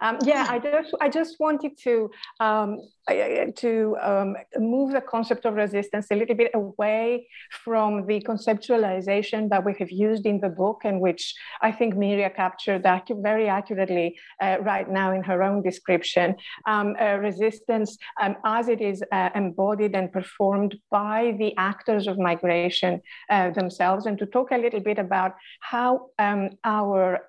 Um, 0.00 0.18
yeah, 0.24 0.46
I 0.48 0.58
just 0.58 0.94
I 1.00 1.08
just 1.08 1.36
wanted 1.38 1.78
to 1.84 2.10
um, 2.40 2.78
to 3.08 3.96
um, 4.00 4.36
move 4.58 4.92
the 4.92 5.00
concept 5.00 5.44
of 5.44 5.54
resistance 5.54 6.06
a 6.10 6.14
little 6.14 6.36
bit 6.36 6.52
away 6.54 7.26
from 7.64 8.06
the 8.06 8.20
conceptualization 8.20 9.48
that 9.50 9.64
we 9.64 9.74
have 9.78 9.90
used 9.90 10.24
in 10.26 10.40
the 10.40 10.48
book, 10.48 10.82
and 10.84 11.00
which 11.00 11.34
I 11.60 11.72
think 11.72 11.94
Myria 11.94 12.34
captured 12.34 12.82
very 13.22 13.48
accurately 13.48 14.18
uh, 14.40 14.58
right 14.60 14.88
now 14.88 15.12
in 15.12 15.22
her 15.24 15.42
own 15.42 15.62
description. 15.62 16.36
Um, 16.66 16.94
uh, 17.00 17.16
resistance, 17.16 17.98
um, 18.20 18.36
as 18.44 18.68
it 18.68 18.80
is 18.80 19.02
uh, 19.12 19.30
embodied 19.34 19.94
and 19.94 20.12
performed 20.12 20.76
by 20.90 21.34
the 21.38 21.56
actors 21.56 22.06
of 22.06 22.18
migration 22.18 23.00
uh, 23.30 23.50
themselves, 23.50 24.06
and 24.06 24.18
to 24.18 24.26
talk 24.26 24.50
a 24.52 24.58
little 24.58 24.80
bit 24.80 24.98
about 24.98 25.34
how 25.60 26.10
um, 26.18 26.50
our 26.64 27.20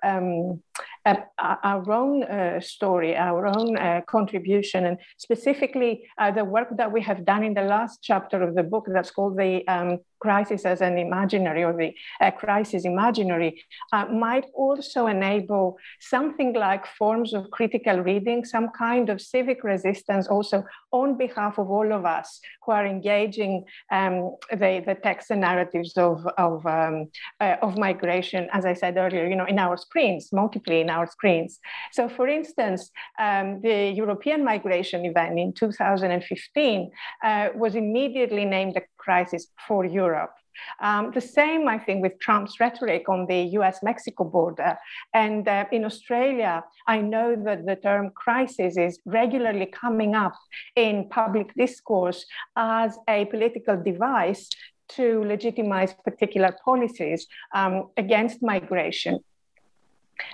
our 1.06 1.92
own 1.92 2.22
uh, 2.24 2.60
story, 2.60 3.16
our 3.16 3.46
own 3.46 3.76
uh, 3.76 4.00
contribution, 4.06 4.86
and 4.86 4.98
specifically 5.18 6.04
uh, 6.18 6.30
the 6.30 6.44
work 6.44 6.68
that 6.76 6.90
we 6.90 7.02
have 7.02 7.24
done 7.24 7.44
in 7.44 7.54
the 7.54 7.62
last 7.62 8.00
chapter 8.02 8.42
of 8.42 8.54
the 8.54 8.62
book 8.62 8.86
that's 8.88 9.10
called 9.10 9.36
the 9.36 9.66
um, 9.68 9.98
crisis 10.20 10.64
as 10.64 10.80
an 10.80 10.98
imaginary 10.98 11.64
or 11.64 11.76
the 11.76 11.94
uh, 12.20 12.30
crisis 12.30 12.84
imaginary 12.84 13.64
uh, 13.92 14.06
might 14.06 14.46
also 14.54 15.06
enable 15.06 15.76
something 16.00 16.52
like 16.54 16.86
forms 16.86 17.34
of 17.34 17.50
critical 17.50 17.98
reading, 18.00 18.44
some 18.44 18.68
kind 18.76 19.08
of 19.10 19.20
civic 19.20 19.64
resistance 19.64 20.26
also 20.28 20.64
on 20.92 21.16
behalf 21.16 21.58
of 21.58 21.70
all 21.70 21.92
of 21.92 22.04
us 22.04 22.40
who 22.64 22.72
are 22.72 22.86
engaging 22.86 23.64
um, 23.90 24.36
the, 24.50 24.82
the 24.86 24.96
texts 25.02 25.30
and 25.30 25.40
narratives 25.40 25.96
of, 25.96 26.26
of, 26.38 26.64
um, 26.66 27.08
uh, 27.40 27.56
of 27.62 27.76
migration, 27.76 28.48
as 28.52 28.64
I 28.64 28.74
said 28.74 28.96
earlier, 28.96 29.26
you 29.26 29.36
know, 29.36 29.46
in 29.46 29.58
our 29.58 29.76
screens, 29.76 30.30
multiply 30.32 30.76
in 30.76 30.90
our 30.90 31.06
screens. 31.06 31.58
So 31.92 32.08
for 32.08 32.28
instance, 32.28 32.90
um, 33.18 33.60
the 33.62 33.90
European 33.90 34.44
migration 34.44 35.04
event 35.04 35.38
in 35.38 35.52
2015 35.52 36.90
uh, 37.22 37.48
was 37.54 37.74
immediately 37.74 38.44
named 38.44 38.80
crisis 39.04 39.48
for 39.66 39.84
Europe. 39.84 40.34
Um, 40.80 41.10
the 41.12 41.20
same, 41.20 41.68
I 41.68 41.78
think, 41.78 42.02
with 42.02 42.18
Trump's 42.20 42.60
rhetoric 42.60 43.08
on 43.08 43.26
the 43.26 43.40
US 43.58 43.82
Mexico 43.82 44.24
border. 44.24 44.76
And 45.12 45.46
uh, 45.48 45.64
in 45.72 45.84
Australia, 45.84 46.64
I 46.86 47.00
know 47.00 47.36
that 47.44 47.66
the 47.66 47.76
term 47.76 48.10
crisis 48.14 48.76
is 48.76 49.00
regularly 49.04 49.66
coming 49.66 50.14
up 50.14 50.34
in 50.76 51.08
public 51.08 51.54
discourse 51.54 52.24
as 52.56 52.98
a 53.08 53.24
political 53.26 53.76
device 53.82 54.48
to 54.90 55.24
legitimize 55.24 55.94
particular 56.04 56.54
policies 56.64 57.26
um, 57.54 57.88
against 57.96 58.42
migration. 58.42 59.18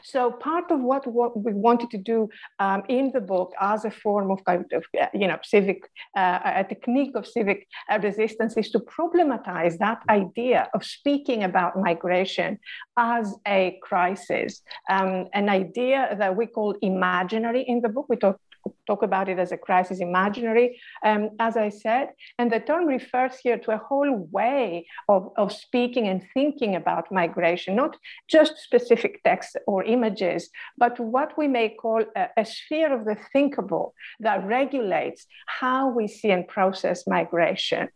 So 0.05 0.31
part 0.31 0.71
of 0.71 0.81
what, 0.81 1.07
what 1.07 1.37
we 1.37 1.53
wanted 1.53 1.91
to 1.91 1.99
do 1.99 2.29
um, 2.59 2.83
in 2.89 3.11
the 3.13 3.21
book 3.21 3.53
as 3.61 3.85
a 3.85 3.91
form 3.91 4.31
of 4.31 4.45
kind 4.45 4.65
of, 4.73 4.85
uh, 5.01 5.07
you 5.15 5.27
know, 5.27 5.39
civic, 5.43 5.83
uh, 6.17 6.39
a 6.45 6.65
technique 6.65 7.15
of 7.17 7.27
civic 7.27 7.67
uh, 7.91 7.99
resistance 8.03 8.57
is 8.57 8.71
to 8.71 8.81
problematize 8.81 9.79
that 9.79 10.01
idea 10.09 10.69
of 10.75 10.85
speaking 10.85 11.45
about 11.45 11.77
migration 11.77 12.59
as 12.97 13.35
a 13.47 13.79
crisis, 13.83 14.63
um, 14.89 15.27
an 15.35 15.49
idea 15.49 16.15
that 16.19 16.37
we 16.37 16.47
call 16.47 16.75
imaginary 16.83 17.63
in 17.63 17.81
the 17.81 17.89
book. 17.89 18.07
We 18.09 18.17
talk 18.17 18.41
talk 18.87 19.03
about 19.03 19.29
it 19.29 19.39
as 19.39 19.53
a 19.53 19.57
crisis 19.57 20.01
imaginary, 20.01 20.81
um, 21.05 21.31
as 21.39 21.57
I 21.57 21.69
said. 21.69 22.11
And 22.39 22.51
the 22.51 22.61
term 22.61 22.87
refers 22.87 23.35
here 23.45 23.59
to 23.59 23.71
a 23.73 23.83
whole 23.89 24.29
way 24.31 24.87
of, 25.09 25.31
of 25.37 25.53
speaking 25.53 26.09
and 26.09 26.21
thinking 26.35 26.77
about 26.77 27.13
migration, 27.13 27.77
not 27.77 27.97
just 28.29 28.59
specific 28.59 29.23
texts 29.23 29.57
or 29.67 29.85
images, 29.85 30.51
but 30.77 30.99
what 30.99 31.37
we 31.39 31.47
may 31.49 31.69
call 31.83 32.05
a, 32.17 32.27
a 32.37 32.45
sphere 32.45 32.93
of 32.93 33.05
the 33.05 33.17
thinkable 33.33 33.95
that 34.21 34.45
regulates 34.45 35.27
how 35.47 35.89
we 35.89 36.09
see 36.09 36.31
and 36.31 36.47
process 36.49 37.07
migration. 37.07 37.89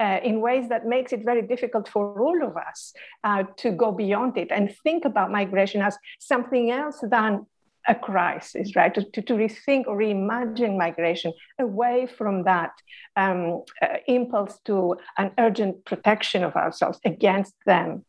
Uh, 0.00 0.20
in 0.22 0.40
ways 0.40 0.68
that 0.68 0.86
makes 0.86 1.12
it 1.12 1.24
very 1.24 1.42
difficult 1.42 1.88
for 1.88 2.20
all 2.22 2.40
of 2.44 2.56
us 2.56 2.92
uh, 3.24 3.42
to 3.56 3.72
go 3.72 3.90
beyond 3.90 4.38
it 4.38 4.48
and 4.52 4.72
think 4.84 5.04
about 5.04 5.28
migration 5.32 5.82
as 5.82 5.98
something 6.20 6.70
else 6.70 6.98
than 7.10 7.44
a 7.88 7.94
crisis, 7.94 8.76
right? 8.76 8.94
To, 8.94 9.02
to, 9.02 9.22
to, 9.22 9.32
rethink 9.32 9.86
or 9.86 9.96
reimagine 9.96 10.76
migration 10.76 11.32
away 11.58 12.06
from 12.06 12.44
that 12.44 12.72
um, 13.16 13.64
uh, 13.82 13.96
impulse 14.06 14.58
to 14.66 14.96
an 15.16 15.32
urgent 15.38 15.84
protection 15.86 16.44
of 16.44 16.54
ourselves 16.54 17.00
against 17.04 17.54
them. 17.64 18.04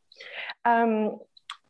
Um, 0.66 1.20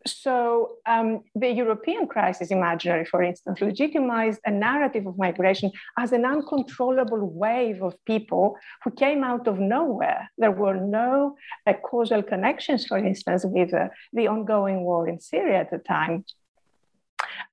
so 0.08 0.78
um, 0.86 1.24
the 1.36 1.50
European 1.50 2.08
crisis 2.08 2.52
imaginary, 2.52 3.06
for 3.06 3.22
instance, 3.22 3.62
legitimized 3.62 4.40
a 4.46 4.52
narrative 4.52 5.06
of 5.06 5.18
migration 5.18 5.72
as 5.98 6.12
an 6.14 6.26
uncontrollable 6.26 7.30
wave 7.30 7.84
of 7.84 7.94
people 8.06 8.58
who 8.84 8.92
came 8.92 9.24
out 9.24 9.48
of 9.48 9.60
nowhere. 9.60 10.30
There 10.38 10.52
were 10.52 10.78
no 10.78 11.36
uh, 11.68 11.74
causal 11.74 12.24
connections, 12.24 12.88
for 12.88 12.98
instance, 12.98 13.46
with 13.46 13.74
uh, 13.74 13.90
the 14.14 14.28
ongoing 14.28 14.82
war 14.82 15.08
in 15.08 15.20
Syria 15.20 15.60
at 15.60 15.72
the 15.72 15.80
time. 15.80 16.26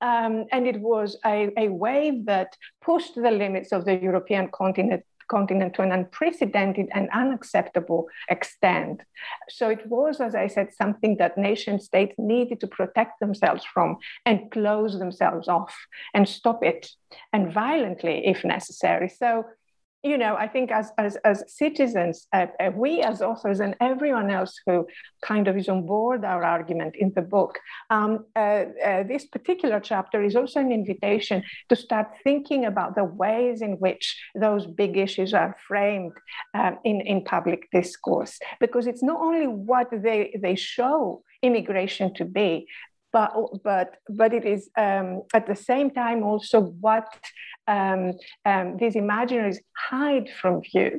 Um, 0.01 0.45
and 0.53 0.67
it 0.67 0.81
was 0.81 1.19
a, 1.25 1.51
a 1.57 1.69
wave 1.69 2.27
that 2.27 2.57
pushed 2.83 3.15
the 3.15 3.31
limits 3.31 3.73
of 3.73 3.85
the 3.85 3.97
European 3.97 4.49
continent 4.53 5.05
continent 5.29 5.75
to 5.75 5.83
an 5.83 5.93
unprecedented 5.93 6.89
and 6.95 7.09
unacceptable 7.11 8.07
extent. 8.29 9.01
So 9.49 9.69
it 9.69 9.87
was, 9.87 10.21
as 10.21 10.35
I 10.35 10.47
said, 10.47 10.69
something 10.73 11.17
that 11.17 11.37
nation 11.37 11.81
states 11.81 12.15
needed 12.17 12.61
to 12.61 12.67
protect 12.67 13.19
themselves 13.21 13.65
from 13.65 13.97
and 14.25 14.51
close 14.51 14.99
themselves 14.99 15.49
off 15.49 15.75
and 16.15 16.29
stop 16.29 16.63
it, 16.63 16.91
and 17.33 17.53
violently 17.53 18.27
if 18.27 18.45
necessary. 18.45 19.09
So 19.09 19.45
you 20.07 20.17
know, 20.17 20.37
I 20.37 20.47
think 20.47 20.71
as, 20.71 20.93
as, 20.99 21.17
as 21.25 21.43
citizens, 21.49 22.29
uh, 22.33 22.47
uh, 22.61 22.71
we 22.75 23.03
as 23.03 23.21
authors 23.21 23.59
and 23.61 23.75
everyone 23.81 24.31
else 24.31 24.55
who 24.65 24.87
kind 25.21 25.49
of 25.49 25.57
is 25.57 25.69
on 25.69 25.85
board 25.85 26.25
our 26.25 26.45
argument 26.45 26.95
in 26.97 27.13
the 27.17 27.23
book, 27.23 27.59
um, 27.91 28.25
uh, 28.37 28.65
uh, 28.85 29.03
this 29.03 29.27
particular 29.27 29.81
chapter 29.81 30.23
is 30.23 30.37
also 30.37 30.61
an 30.61 30.71
invitation 30.71 31.43
to 31.69 31.75
start 31.75 32.07
thinking 32.23 32.65
about 32.65 32.95
the 32.95 33.05
ways 33.05 33.63
in 33.63 33.73
which 33.73 34.17
those 34.35 34.67
big 34.67 34.97
issues 34.97 35.35
are 35.35 35.57
framed 35.67 36.13
um, 36.55 36.79
in, 36.85 37.01
in 37.01 37.25
public 37.25 37.69
discourse. 37.73 38.39
Because 38.61 38.87
it's 38.87 39.03
not 39.03 39.21
only 39.21 39.49
what 39.49 39.89
they, 39.91 40.39
they 40.41 40.55
show 40.55 41.23
immigration 41.43 42.15
to 42.15 42.25
be, 42.25 42.69
but 43.17 43.33
but 43.65 43.89
but 44.21 44.31
it 44.39 44.45
is 44.55 44.63
um, 44.87 45.09
at 45.39 45.45
the 45.51 45.59
same 45.71 45.89
time 46.03 46.21
also 46.31 46.59
what 46.87 47.09
um, 47.77 48.03
um, 48.51 48.67
these 48.81 48.95
imaginaries 48.95 49.59
hide 49.91 50.29
from 50.41 50.55
view, 50.71 50.91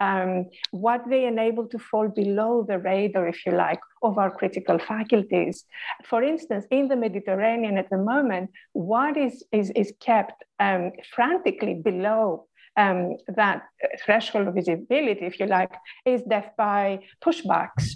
um, 0.00 0.30
what 0.70 1.02
they 1.10 1.22
enable 1.26 1.66
to 1.68 1.78
fall 1.78 2.08
below 2.08 2.64
the 2.70 2.78
radar, 2.78 3.26
if 3.28 3.44
you 3.44 3.52
like, 3.52 3.82
of 4.02 4.16
our 4.16 4.30
critical 4.30 4.78
faculties. 4.78 5.64
For 6.10 6.22
instance, 6.22 6.64
in 6.70 6.88
the 6.88 6.96
Mediterranean 6.96 7.76
at 7.76 7.90
the 7.90 7.98
moment, 7.98 8.50
what 8.72 9.16
is, 9.16 9.44
is, 9.52 9.70
is 9.82 9.92
kept 10.00 10.38
um, 10.60 10.92
frantically 11.14 11.74
below 11.74 12.46
um, 12.76 13.16
that 13.36 13.62
threshold 14.02 14.48
of 14.48 14.54
visibility, 14.54 15.26
if 15.26 15.38
you 15.38 15.46
like, 15.46 15.72
is 16.06 16.22
death 16.22 16.50
by 16.56 17.00
pushbacks 17.22 17.86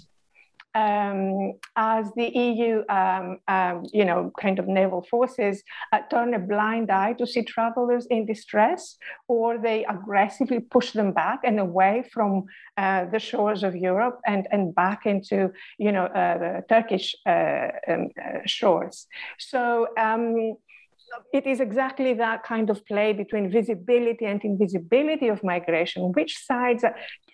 um, 0.75 1.53
as 1.75 2.11
the 2.15 2.27
EU, 2.27 2.83
um, 2.89 3.39
um, 3.47 3.85
you 3.91 4.05
know, 4.05 4.31
kind 4.39 4.59
of 4.59 4.67
naval 4.67 5.01
forces 5.09 5.63
uh, 5.91 5.99
turn 6.11 6.33
a 6.33 6.39
blind 6.39 6.91
eye 6.91 7.13
to 7.13 7.25
sea 7.25 7.43
travelers 7.43 8.05
in 8.07 8.25
distress, 8.25 8.97
or 9.27 9.57
they 9.57 9.85
aggressively 9.85 10.59
push 10.59 10.91
them 10.91 11.11
back 11.11 11.39
and 11.43 11.59
away 11.59 12.03
from 12.13 12.45
uh, 12.77 13.05
the 13.05 13.19
shores 13.19 13.63
of 13.63 13.75
Europe 13.75 14.19
and, 14.27 14.47
and 14.51 14.75
back 14.75 15.05
into, 15.05 15.51
you 15.77 15.91
know, 15.91 16.05
uh, 16.05 16.37
the 16.37 16.63
Turkish 16.69 17.15
uh, 17.25 17.69
um, 17.87 18.09
uh, 18.23 18.39
shores. 18.45 19.07
So 19.37 19.87
um, 19.97 20.55
it 21.33 21.45
is 21.45 21.59
exactly 21.59 22.13
that 22.15 22.43
kind 22.43 22.69
of 22.69 22.85
play 22.85 23.13
between 23.13 23.51
visibility 23.51 24.25
and 24.25 24.43
invisibility 24.43 25.27
of 25.27 25.43
migration. 25.43 26.11
Which 26.13 26.37
sides 26.45 26.83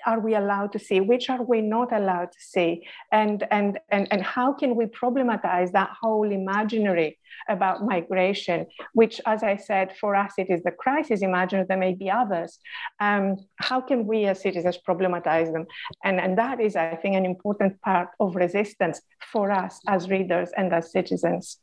are 0.05 0.19
we 0.19 0.35
allowed 0.35 0.71
to 0.73 0.79
see? 0.79 0.99
Which 1.01 1.29
are 1.29 1.43
we 1.43 1.61
not 1.61 1.91
allowed 1.91 2.31
to 2.31 2.39
see? 2.39 2.83
And, 3.11 3.47
and, 3.51 3.79
and, 3.89 4.07
and 4.11 4.21
how 4.21 4.53
can 4.53 4.75
we 4.75 4.85
problematize 4.85 5.71
that 5.71 5.91
whole 6.01 6.31
imaginary 6.31 7.17
about 7.49 7.85
migration, 7.85 8.65
which, 8.93 9.21
as 9.25 9.43
I 9.43 9.57
said, 9.57 9.95
for 9.99 10.15
us, 10.15 10.33
it 10.37 10.49
is 10.49 10.63
the 10.63 10.71
crisis 10.71 11.21
imaginary, 11.21 11.65
there 11.67 11.77
may 11.77 11.93
be 11.93 12.09
others. 12.09 12.59
Um, 12.99 13.37
how 13.57 13.81
can 13.81 14.07
we 14.07 14.25
as 14.25 14.41
citizens 14.41 14.79
problematize 14.87 15.51
them? 15.51 15.65
And, 16.03 16.19
and 16.19 16.37
that 16.37 16.59
is, 16.59 16.75
I 16.75 16.95
think, 16.95 17.15
an 17.15 17.25
important 17.25 17.81
part 17.81 18.09
of 18.19 18.35
resistance 18.35 19.01
for 19.31 19.51
us 19.51 19.79
as 19.87 20.09
readers 20.09 20.49
and 20.57 20.73
as 20.73 20.91
citizens. 20.91 21.59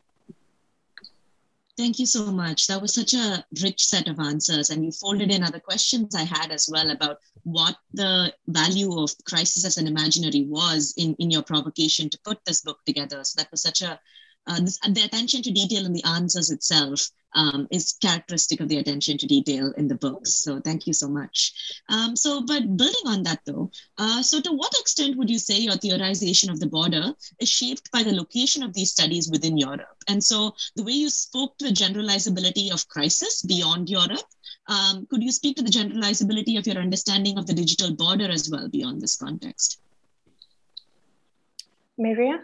Thank 1.76 1.98
you 1.98 2.04
so 2.04 2.30
much. 2.30 2.66
That 2.66 2.82
was 2.82 2.92
such 2.94 3.14
a 3.14 3.44
rich 3.62 3.86
set 3.86 4.06
of 4.06 4.20
answers. 4.20 4.68
And 4.68 4.84
you 4.84 4.92
folded 4.92 5.30
in 5.30 5.42
other 5.42 5.58
questions 5.58 6.14
I 6.14 6.24
had 6.24 6.50
as 6.50 6.68
well 6.70 6.90
about 6.90 7.18
what 7.44 7.76
the 7.94 8.34
value 8.46 8.98
of 9.00 9.12
crisis 9.24 9.64
as 9.64 9.78
an 9.78 9.86
imaginary 9.86 10.44
was 10.44 10.92
in, 10.98 11.14
in 11.18 11.30
your 11.30 11.42
provocation 11.42 12.10
to 12.10 12.18
put 12.24 12.44
this 12.44 12.60
book 12.60 12.78
together. 12.84 13.24
So 13.24 13.40
that 13.40 13.50
was 13.50 13.62
such 13.62 13.80
a, 13.80 13.98
uh, 14.46 14.60
this, 14.60 14.78
the 14.78 15.02
attention 15.02 15.42
to 15.42 15.50
detail 15.52 15.86
in 15.86 15.92
the 15.92 16.04
answers 16.04 16.50
itself 16.50 17.10
um, 17.34 17.66
is 17.70 17.94
characteristic 18.00 18.60
of 18.60 18.68
the 18.68 18.78
attention 18.78 19.16
to 19.18 19.26
detail 19.26 19.72
in 19.76 19.88
the 19.88 19.94
books. 19.94 20.34
So 20.34 20.60
thank 20.60 20.86
you 20.86 20.92
so 20.92 21.08
much. 21.08 21.80
Um, 21.88 22.16
so, 22.16 22.42
but 22.42 22.76
building 22.76 23.06
on 23.06 23.22
that 23.22 23.40
though, 23.46 23.70
uh, 23.98 24.22
so 24.22 24.40
to 24.40 24.52
what 24.52 24.74
extent 24.78 25.16
would 25.16 25.30
you 25.30 25.38
say 25.38 25.58
your 25.58 25.74
theorization 25.74 26.50
of 26.50 26.60
the 26.60 26.66
border 26.66 27.14
is 27.38 27.48
shaped 27.48 27.90
by 27.92 28.02
the 28.02 28.14
location 28.14 28.62
of 28.62 28.74
these 28.74 28.90
studies 28.90 29.30
within 29.30 29.56
Europe? 29.56 29.96
And 30.08 30.22
so 30.22 30.54
the 30.76 30.84
way 30.84 30.92
you 30.92 31.10
spoke 31.10 31.56
to 31.58 31.68
the 31.68 31.74
generalizability 31.74 32.72
of 32.72 32.88
crisis 32.88 33.42
beyond 33.42 33.88
Europe, 33.88 34.26
um, 34.68 35.06
could 35.06 35.22
you 35.22 35.32
speak 35.32 35.56
to 35.56 35.62
the 35.62 35.70
generalizability 35.70 36.58
of 36.58 36.66
your 36.66 36.76
understanding 36.76 37.38
of 37.38 37.46
the 37.46 37.54
digital 37.54 37.94
border 37.94 38.30
as 38.30 38.50
well 38.50 38.68
beyond 38.68 39.00
this 39.00 39.16
context? 39.16 39.80
Maria? 41.98 42.40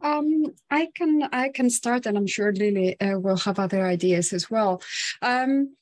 Um, 0.00 0.54
I 0.70 0.88
can 0.94 1.28
I 1.32 1.48
can 1.48 1.70
start, 1.70 2.06
and 2.06 2.16
I'm 2.16 2.26
sure 2.26 2.52
Lily 2.52 3.00
uh, 3.00 3.18
will 3.18 3.38
have 3.38 3.58
other 3.58 3.86
ideas 3.86 4.32
as 4.32 4.50
well. 4.50 4.82
Um, 5.22 5.76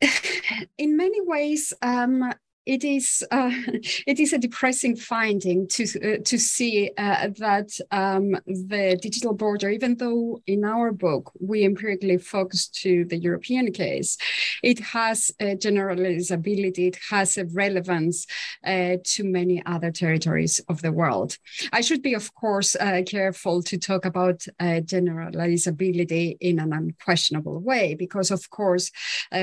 in 0.78 0.96
many 0.96 1.20
ways, 1.20 1.72
um, 1.82 2.32
it 2.66 2.84
is 2.84 3.24
uh, 3.30 3.50
it 4.06 4.20
is 4.20 4.32
a 4.32 4.38
depressing 4.38 4.96
finding 4.96 5.66
to 5.68 5.84
uh, 5.84 6.18
to 6.24 6.38
see 6.38 6.90
uh, 6.98 7.28
that 7.38 7.70
um, 7.90 8.32
the 8.46 8.98
digital 9.00 9.34
border, 9.34 9.70
even 9.70 9.96
though 9.96 10.40
in 10.46 10.64
our 10.64 10.92
book 10.92 11.32
we 11.40 11.64
empirically 11.64 12.18
focus 12.18 12.68
to 12.68 13.04
the 13.06 13.16
European 13.16 13.72
case, 13.72 14.16
it 14.62 14.78
has 14.80 15.30
a 15.40 15.56
generalizability, 15.56 16.88
it 16.88 16.98
has 17.10 17.38
a 17.38 17.46
relevance 17.46 18.26
uh, 18.64 18.96
to 19.04 19.24
many 19.24 19.62
other 19.66 19.90
territories 19.90 20.60
of 20.68 20.82
the 20.82 20.92
world. 20.92 21.38
I 21.72 21.80
should 21.80 22.02
be, 22.02 22.14
of 22.14 22.34
course, 22.34 22.76
uh, 22.76 23.02
careful 23.06 23.62
to 23.62 23.78
talk 23.78 24.04
about 24.04 24.44
uh, 24.58 24.80
generalizability 24.84 26.36
in 26.40 26.58
an 26.58 26.72
unquestionable 26.72 27.58
way, 27.60 27.94
because 27.94 28.30
of 28.30 28.50
course 28.50 28.90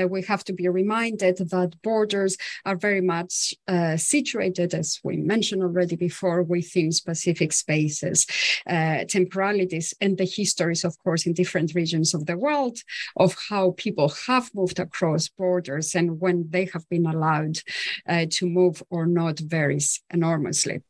we 0.08 0.22
have 0.22 0.44
to 0.44 0.52
be 0.52 0.68
reminded 0.68 1.38
that 1.38 1.82
borders 1.82 2.36
are 2.64 2.76
very 2.76 3.00
much 3.16 3.54
uh, 3.66 3.96
situated, 3.96 4.74
as 4.74 5.00
we 5.02 5.16
mentioned 5.16 5.62
already 5.62 5.96
before, 5.96 6.42
within 6.42 6.92
specific 6.92 7.50
spaces, 7.52 8.26
uh, 8.66 9.04
temporalities, 9.18 9.94
and 10.00 10.16
the 10.18 10.30
histories, 10.40 10.84
of 10.84 10.94
course, 11.04 11.26
in 11.26 11.32
different 11.32 11.74
regions 11.74 12.14
of 12.14 12.26
the 12.26 12.36
world 12.36 12.76
of 13.16 13.30
how 13.48 13.64
people 13.76 14.08
have 14.26 14.54
moved 14.54 14.78
across 14.78 15.28
borders 15.28 15.94
and 15.94 16.20
when 16.20 16.46
they 16.50 16.66
have 16.72 16.88
been 16.88 17.06
allowed 17.06 17.56
uh, 18.08 18.26
to 18.30 18.46
move 18.46 18.82
or 18.90 19.06
not 19.06 19.38
varies 19.38 20.00
enormously. 20.10 20.82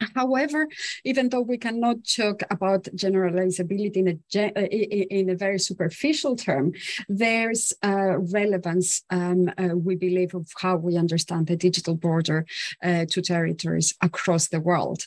However, 0.14 0.66
even 1.04 1.28
though 1.28 1.40
we 1.40 1.58
cannot 1.58 1.96
talk 2.04 2.42
about 2.50 2.84
generalizability 2.84 3.96
in 3.96 4.08
a, 4.08 4.56
uh, 4.56 4.62
in 4.62 5.30
a 5.30 5.34
very 5.34 5.58
superficial 5.58 6.36
term, 6.36 6.72
there's 7.08 7.72
relevance, 7.82 9.02
um, 9.10 9.50
uh, 9.58 9.76
we 9.76 9.96
believe, 9.96 10.34
of 10.34 10.48
how 10.58 10.76
we 10.76 10.96
understand 10.96 11.46
the 11.46 11.56
digital 11.56 11.94
border 11.94 12.46
uh, 12.82 13.04
to 13.10 13.22
territories 13.22 13.94
across 14.00 14.48
the 14.48 14.60
world. 14.60 15.06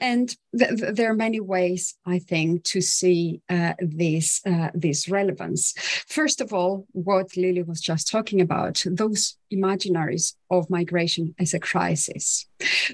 And 0.00 0.34
th- 0.56 0.76
th- 0.76 0.94
there 0.94 1.10
are 1.10 1.14
many 1.14 1.40
ways, 1.40 1.94
I 2.06 2.18
think, 2.18 2.64
to 2.64 2.80
see 2.80 3.42
uh, 3.48 3.74
this, 3.78 4.40
uh, 4.46 4.70
this 4.74 5.08
relevance. 5.08 5.74
First 6.08 6.40
of 6.40 6.52
all, 6.52 6.86
what 6.92 7.36
Lily 7.36 7.62
was 7.62 7.80
just 7.80 8.10
talking 8.10 8.40
about, 8.40 8.82
those 8.86 9.36
imaginaries 9.52 10.34
of 10.50 10.68
migration 10.70 11.34
as 11.38 11.54
a 11.54 11.60
crisis. 11.60 12.46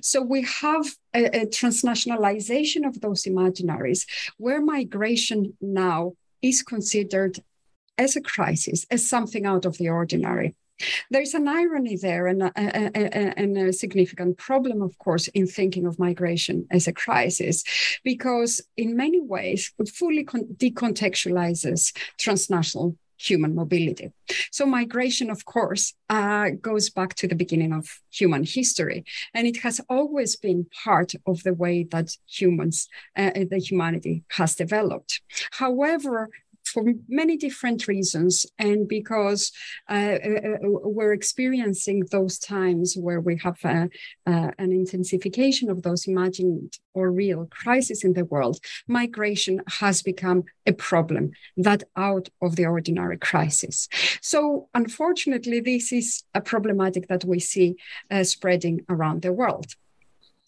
So 0.02 0.22
we 0.22 0.42
have 0.42 0.86
a, 1.14 1.42
a 1.42 1.46
transnationalization 1.46 2.86
of 2.86 3.00
those 3.00 3.24
imaginaries 3.24 4.06
where 4.36 4.60
migration 4.60 5.56
now 5.60 6.12
is 6.42 6.62
considered 6.62 7.38
as 7.98 8.16
a 8.16 8.20
crisis, 8.20 8.84
as 8.90 9.08
something 9.08 9.46
out 9.46 9.64
of 9.64 9.78
the 9.78 9.88
ordinary. 9.88 10.54
There's 11.10 11.32
an 11.32 11.48
irony 11.48 11.96
there 11.96 12.26
and 12.26 12.42
a, 12.42 12.52
a, 12.54 12.90
a, 13.42 13.68
a, 13.68 13.72
significant 13.72 14.36
problem, 14.36 14.82
of 14.82 14.98
course, 14.98 15.26
in 15.28 15.46
thinking 15.46 15.86
of 15.86 15.98
migration 15.98 16.66
as 16.70 16.86
a 16.86 16.92
crisis, 16.92 17.64
because 18.04 18.60
in 18.76 18.94
many 18.94 19.20
ways 19.20 19.72
it 19.78 19.88
fully 19.88 20.24
con- 20.24 20.54
decontextualizes 20.56 21.96
transnational 22.18 22.96
human 23.18 23.54
mobility. 23.54 24.12
So, 24.50 24.66
migration, 24.66 25.30
of 25.30 25.44
course, 25.44 25.94
uh, 26.08 26.50
goes 26.60 26.90
back 26.90 27.14
to 27.14 27.28
the 27.28 27.34
beginning 27.34 27.72
of 27.72 28.00
human 28.10 28.44
history, 28.44 29.04
and 29.34 29.46
it 29.46 29.58
has 29.58 29.80
always 29.88 30.36
been 30.36 30.66
part 30.84 31.12
of 31.26 31.42
the 31.42 31.54
way 31.54 31.84
that 31.90 32.16
humans, 32.26 32.88
uh, 33.16 33.30
the 33.50 33.58
humanity 33.58 34.24
has 34.30 34.54
developed. 34.54 35.20
However, 35.52 36.30
for 36.68 36.84
many 37.08 37.36
different 37.36 37.86
reasons, 37.88 38.46
and 38.58 38.88
because 38.88 39.52
uh, 39.88 39.94
uh, 39.94 40.40
uh, 40.54 40.56
we're 40.62 41.12
experiencing 41.12 42.04
those 42.10 42.38
times 42.38 42.96
where 42.96 43.20
we 43.20 43.36
have 43.38 43.58
uh, 43.64 43.86
uh, 44.26 44.50
an 44.58 44.72
intensification 44.72 45.70
of 45.70 45.82
those 45.82 46.06
imagined 46.06 46.78
or 46.94 47.10
real 47.10 47.46
crises 47.50 48.02
in 48.04 48.14
the 48.14 48.24
world, 48.24 48.58
migration 48.88 49.60
has 49.80 50.02
become 50.02 50.44
a 50.66 50.72
problem 50.72 51.30
that 51.56 51.82
out 51.96 52.28
of 52.40 52.56
the 52.56 52.66
ordinary 52.66 53.18
crisis. 53.18 53.88
So, 54.22 54.68
unfortunately, 54.74 55.60
this 55.60 55.92
is 55.92 56.24
a 56.34 56.40
problematic 56.40 57.08
that 57.08 57.24
we 57.24 57.38
see 57.38 57.76
uh, 58.10 58.24
spreading 58.24 58.84
around 58.88 59.22
the 59.22 59.32
world. 59.32 59.74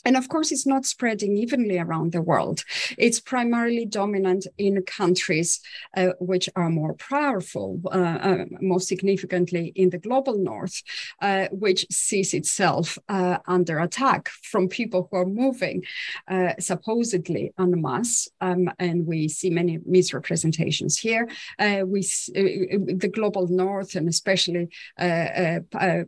And 0.04 0.16
of 0.16 0.28
course, 0.28 0.52
it's 0.52 0.66
not 0.66 0.86
spreading 0.86 1.36
evenly 1.36 1.78
around 1.78 2.12
the 2.12 2.22
world. 2.22 2.64
It's 2.96 3.20
primarily 3.20 3.84
dominant 3.84 4.46
in 4.56 4.82
countries 4.82 5.60
uh, 5.96 6.10
which 6.20 6.48
are 6.54 6.70
more 6.70 6.94
powerful, 6.94 7.80
uh, 7.86 8.18
uh, 8.28 8.44
most 8.60 8.88
significantly 8.88 9.72
in 9.74 9.90
the 9.90 9.98
global 9.98 10.38
north, 10.38 10.82
uh, 11.20 11.48
which 11.50 11.84
sees 11.90 12.32
itself 12.32 12.96
uh, 13.08 13.38
under 13.46 13.80
attack 13.80 14.28
from 14.28 14.68
people 14.68 15.08
who 15.10 15.16
are 15.18 15.26
moving 15.26 15.82
uh, 16.28 16.52
supposedly 16.60 17.52
en 17.58 17.82
masse. 17.82 18.28
Um, 18.40 18.70
and 18.78 19.06
we 19.06 19.28
see 19.28 19.50
many 19.50 19.78
misrepresentations 19.84 20.96
here. 20.98 21.28
we 21.58 22.02
the 22.02 23.10
global 23.12 23.48
north, 23.48 23.96
and 23.96 24.08
especially 24.08 24.68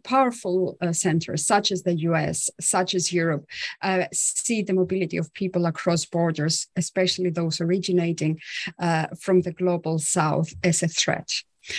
powerful 0.05 0.79
centers 0.93 1.47
such 1.47 1.73
as 1.73 1.83
the 1.83 1.97
US, 2.11 2.51
such 2.61 2.95
as 2.95 3.13
Europe, 3.13 3.47
uh, 3.83 4.05
see 4.13 4.63
the 4.63 4.75
mobility 4.75 5.17
of 5.17 5.33
people 5.35 5.67
across 5.67 6.05
borders, 6.05 6.69
especially 6.77 7.31
those 7.31 7.61
originating 7.61 8.41
uh, 8.79 9.07
from 9.21 9.43
the 9.43 9.53
global 9.53 9.99
south, 9.99 10.53
as 10.63 10.83
a 10.83 10.89
threat. 10.89 11.31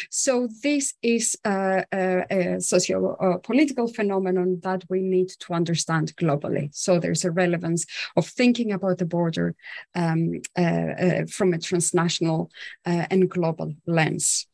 So 0.10 0.48
this 0.62 0.94
is 1.02 1.36
a, 1.44 1.84
a, 1.92 2.26
a 2.30 2.62
socio-political 2.62 3.88
phenomenon 3.88 4.60
that 4.64 4.84
we 4.90 5.02
need 5.02 5.30
to 5.40 5.54
understand 5.54 6.16
globally. 6.16 6.70
So 6.74 7.00
there's 7.00 7.26
a 7.26 7.32
relevance 7.32 7.86
of 8.16 8.28
thinking 8.28 8.72
about 8.72 9.00
the 9.00 9.06
border 9.06 9.56
um, 9.96 10.42
uh, 10.58 10.62
uh, 10.62 11.26
from 11.26 11.54
a 11.54 11.58
transnational 11.58 12.52
uh, 12.86 13.06
and 13.10 13.30
global 13.30 13.74
lens. 13.88 14.48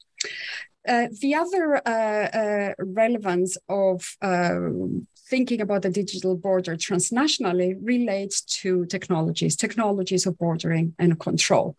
Uh, 0.87 1.07
the 1.21 1.35
other 1.35 1.75
uh, 1.85 1.89
uh, 1.89 2.73
relevance 2.79 3.57
of 3.67 4.15
um, 4.21 5.07
thinking 5.29 5.61
about 5.61 5.81
the 5.81 5.89
digital 5.89 6.35
border 6.35 6.75
transnationally 6.75 7.75
relates 7.81 8.41
to 8.41 8.85
technologies, 8.85 9.55
technologies 9.55 10.25
of 10.25 10.37
bordering 10.37 10.93
and 10.99 11.19
control. 11.19 11.75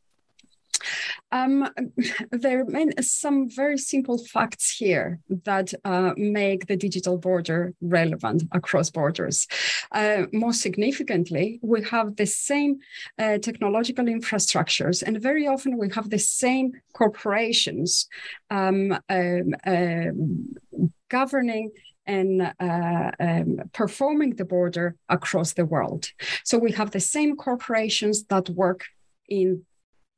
Um, 1.32 1.68
there 2.30 2.60
are 2.62 3.02
some 3.02 3.50
very 3.50 3.78
simple 3.78 4.18
facts 4.18 4.76
here 4.76 5.18
that 5.44 5.74
uh, 5.84 6.12
make 6.16 6.66
the 6.66 6.76
digital 6.76 7.18
border 7.18 7.74
relevant 7.80 8.44
across 8.52 8.90
borders. 8.90 9.46
Uh, 9.92 10.24
most 10.32 10.62
significantly, 10.62 11.58
we 11.62 11.82
have 11.84 12.16
the 12.16 12.26
same 12.26 12.78
uh, 13.18 13.38
technological 13.38 14.06
infrastructures, 14.06 15.02
and 15.02 15.20
very 15.20 15.46
often 15.46 15.78
we 15.78 15.90
have 15.94 16.10
the 16.10 16.18
same 16.18 16.72
corporations 16.92 18.08
um, 18.50 18.96
um, 19.08 19.54
um 19.66 20.54
governing 21.08 21.70
and 22.08 22.52
uh, 22.58 23.10
um, 23.20 23.60
performing 23.72 24.34
the 24.34 24.44
border 24.44 24.96
across 25.08 25.52
the 25.52 25.64
world. 25.64 26.10
So 26.42 26.58
we 26.58 26.72
have 26.72 26.90
the 26.90 27.00
same 27.00 27.36
corporations 27.36 28.24
that 28.24 28.48
work 28.48 28.86
in 29.28 29.64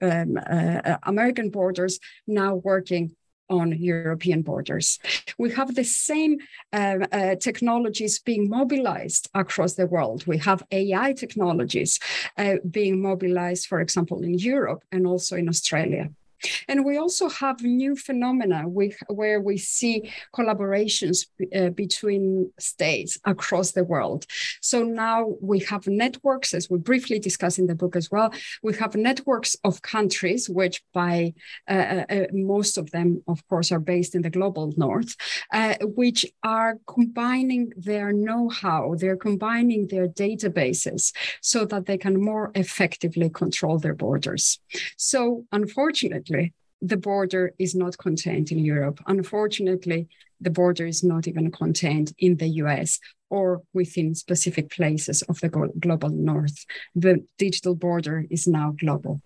um, 0.00 0.38
uh, 0.38 0.96
American 1.02 1.50
borders 1.50 1.98
now 2.26 2.54
working 2.54 3.14
on 3.50 3.76
European 3.76 4.42
borders. 4.42 4.98
We 5.36 5.50
have 5.50 5.74
the 5.74 5.84
same 5.84 6.38
uh, 6.72 6.98
uh, 7.10 7.34
technologies 7.34 8.20
being 8.20 8.48
mobilized 8.48 9.28
across 9.34 9.74
the 9.74 9.86
world. 9.86 10.26
We 10.26 10.38
have 10.38 10.62
AI 10.70 11.12
technologies 11.12 11.98
uh, 12.38 12.56
being 12.70 13.02
mobilized, 13.02 13.66
for 13.66 13.80
example, 13.80 14.22
in 14.22 14.34
Europe 14.34 14.84
and 14.92 15.06
also 15.06 15.36
in 15.36 15.48
Australia. 15.48 16.10
And 16.68 16.84
we 16.84 16.96
also 16.96 17.28
have 17.28 17.62
new 17.62 17.96
phenomena 17.96 18.68
with, 18.68 18.96
where 19.08 19.40
we 19.40 19.56
see 19.56 20.10
collaborations 20.34 21.26
uh, 21.54 21.70
between 21.70 22.52
states 22.58 23.18
across 23.24 23.72
the 23.72 23.84
world. 23.84 24.26
So 24.60 24.82
now 24.82 25.34
we 25.40 25.60
have 25.60 25.86
networks, 25.86 26.54
as 26.54 26.70
we 26.70 26.78
briefly 26.78 27.18
discuss 27.18 27.58
in 27.58 27.66
the 27.66 27.74
book 27.74 27.96
as 27.96 28.10
well, 28.10 28.32
we 28.62 28.74
have 28.76 28.94
networks 28.94 29.56
of 29.64 29.82
countries, 29.82 30.48
which 30.48 30.82
by 30.92 31.34
uh, 31.68 31.72
uh, 31.72 32.04
uh 32.10 32.26
most 32.32 32.78
of 32.78 32.90
them, 32.90 33.22
of 33.26 33.46
course, 33.48 33.72
are 33.72 33.80
based 33.80 34.14
in 34.14 34.22
the 34.22 34.30
global 34.30 34.72
north, 34.76 35.16
uh, 35.52 35.74
which 35.82 36.24
are 36.42 36.78
combining 36.86 37.72
their 37.76 38.12
know 38.12 38.48
how, 38.48 38.94
they're 38.98 39.16
combining 39.16 39.86
their 39.88 40.08
databases 40.08 41.12
so 41.40 41.64
that 41.64 41.86
they 41.86 41.98
can 41.98 42.20
more 42.20 42.50
effectively 42.54 43.28
control 43.30 43.78
their 43.78 43.94
borders. 43.94 44.58
So, 44.96 45.44
unfortunately, 45.52 46.29
unfortunately, 46.30 46.52
the 46.82 46.96
border 46.96 47.52
is 47.58 47.74
not 47.74 47.98
contained 47.98 48.50
in 48.50 48.58
Europe. 48.58 49.00
Unfortunately, 49.06 50.08
the 50.40 50.50
border 50.50 50.86
is 50.86 51.02
not 51.04 51.28
even 51.28 51.50
contained 51.50 52.12
in 52.18 52.36
the 52.36 52.48
US 52.64 52.98
or 53.28 53.62
within 53.74 54.14
specific 54.14 54.70
places 54.70 55.22
of 55.28 55.38
the 55.40 55.48
global 55.78 56.08
north. 56.08 56.64
The 56.94 57.24
digital 57.38 57.74
border 57.74 58.26
is 58.30 58.46
now 58.46 58.74
global. 58.80 59.20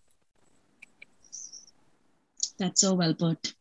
That's 2.59 2.81
so 2.81 2.95
well 2.95 3.15
put. 3.15 3.55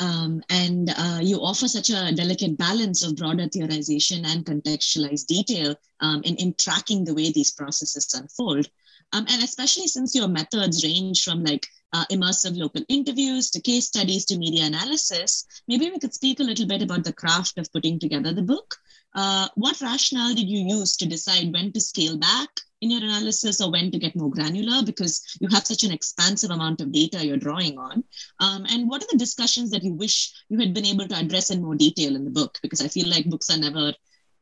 Um, 0.00 0.42
and 0.48 0.90
uh, 0.96 1.20
you 1.20 1.38
offer 1.38 1.66
such 1.66 1.90
a 1.90 2.12
delicate 2.14 2.56
balance 2.56 3.04
of 3.04 3.16
broader 3.16 3.48
theorization 3.48 4.24
and 4.26 4.44
contextualized 4.44 5.26
detail 5.26 5.74
um, 6.00 6.22
in, 6.24 6.36
in 6.36 6.54
tracking 6.54 7.04
the 7.04 7.14
way 7.14 7.32
these 7.32 7.50
processes 7.50 8.14
unfold. 8.14 8.68
Um, 9.12 9.26
and 9.28 9.42
especially 9.42 9.86
since 9.86 10.14
your 10.14 10.28
methods 10.28 10.84
range 10.84 11.24
from 11.24 11.42
like 11.42 11.66
uh, 11.92 12.04
immersive 12.10 12.56
local 12.56 12.82
interviews 12.88 13.50
to 13.50 13.60
case 13.60 13.86
studies 13.86 14.24
to 14.26 14.38
media 14.38 14.66
analysis, 14.66 15.46
maybe 15.66 15.90
we 15.90 15.98
could 15.98 16.14
speak 16.14 16.40
a 16.40 16.44
little 16.44 16.66
bit 16.66 16.82
about 16.82 17.04
the 17.04 17.12
craft 17.12 17.58
of 17.58 17.72
putting 17.72 17.98
together 17.98 18.32
the 18.32 18.42
book. 18.42 18.76
Uh, 19.14 19.48
what 19.54 19.80
rationale 19.80 20.34
did 20.34 20.48
you 20.48 20.76
use 20.76 20.96
to 20.96 21.06
decide 21.06 21.52
when 21.52 21.72
to 21.72 21.80
scale 21.80 22.18
back 22.18 22.48
in 22.80 22.90
your 22.90 23.02
analysis 23.02 23.60
or 23.60 23.72
when 23.72 23.90
to 23.90 23.98
get 23.98 24.14
more 24.14 24.30
granular 24.30 24.84
because 24.84 25.24
you 25.40 25.48
have 25.48 25.66
such 25.66 25.82
an 25.82 25.90
expansive 25.90 26.50
amount 26.50 26.80
of 26.80 26.92
data 26.92 27.24
you're 27.24 27.36
drawing 27.36 27.78
on? 27.78 28.04
Um, 28.38 28.66
and 28.70 28.88
what 28.88 29.02
are 29.02 29.08
the 29.10 29.18
discussions 29.18 29.70
that 29.70 29.82
you 29.82 29.94
wish 29.94 30.32
you 30.48 30.58
had 30.58 30.74
been 30.74 30.86
able 30.86 31.08
to 31.08 31.16
address 31.16 31.50
in 31.50 31.62
more 31.62 31.74
detail 31.74 32.14
in 32.14 32.24
the 32.24 32.30
book? 32.30 32.58
Because 32.62 32.80
I 32.80 32.88
feel 32.88 33.08
like 33.08 33.24
books 33.24 33.50
are 33.50 33.58
never 33.58 33.92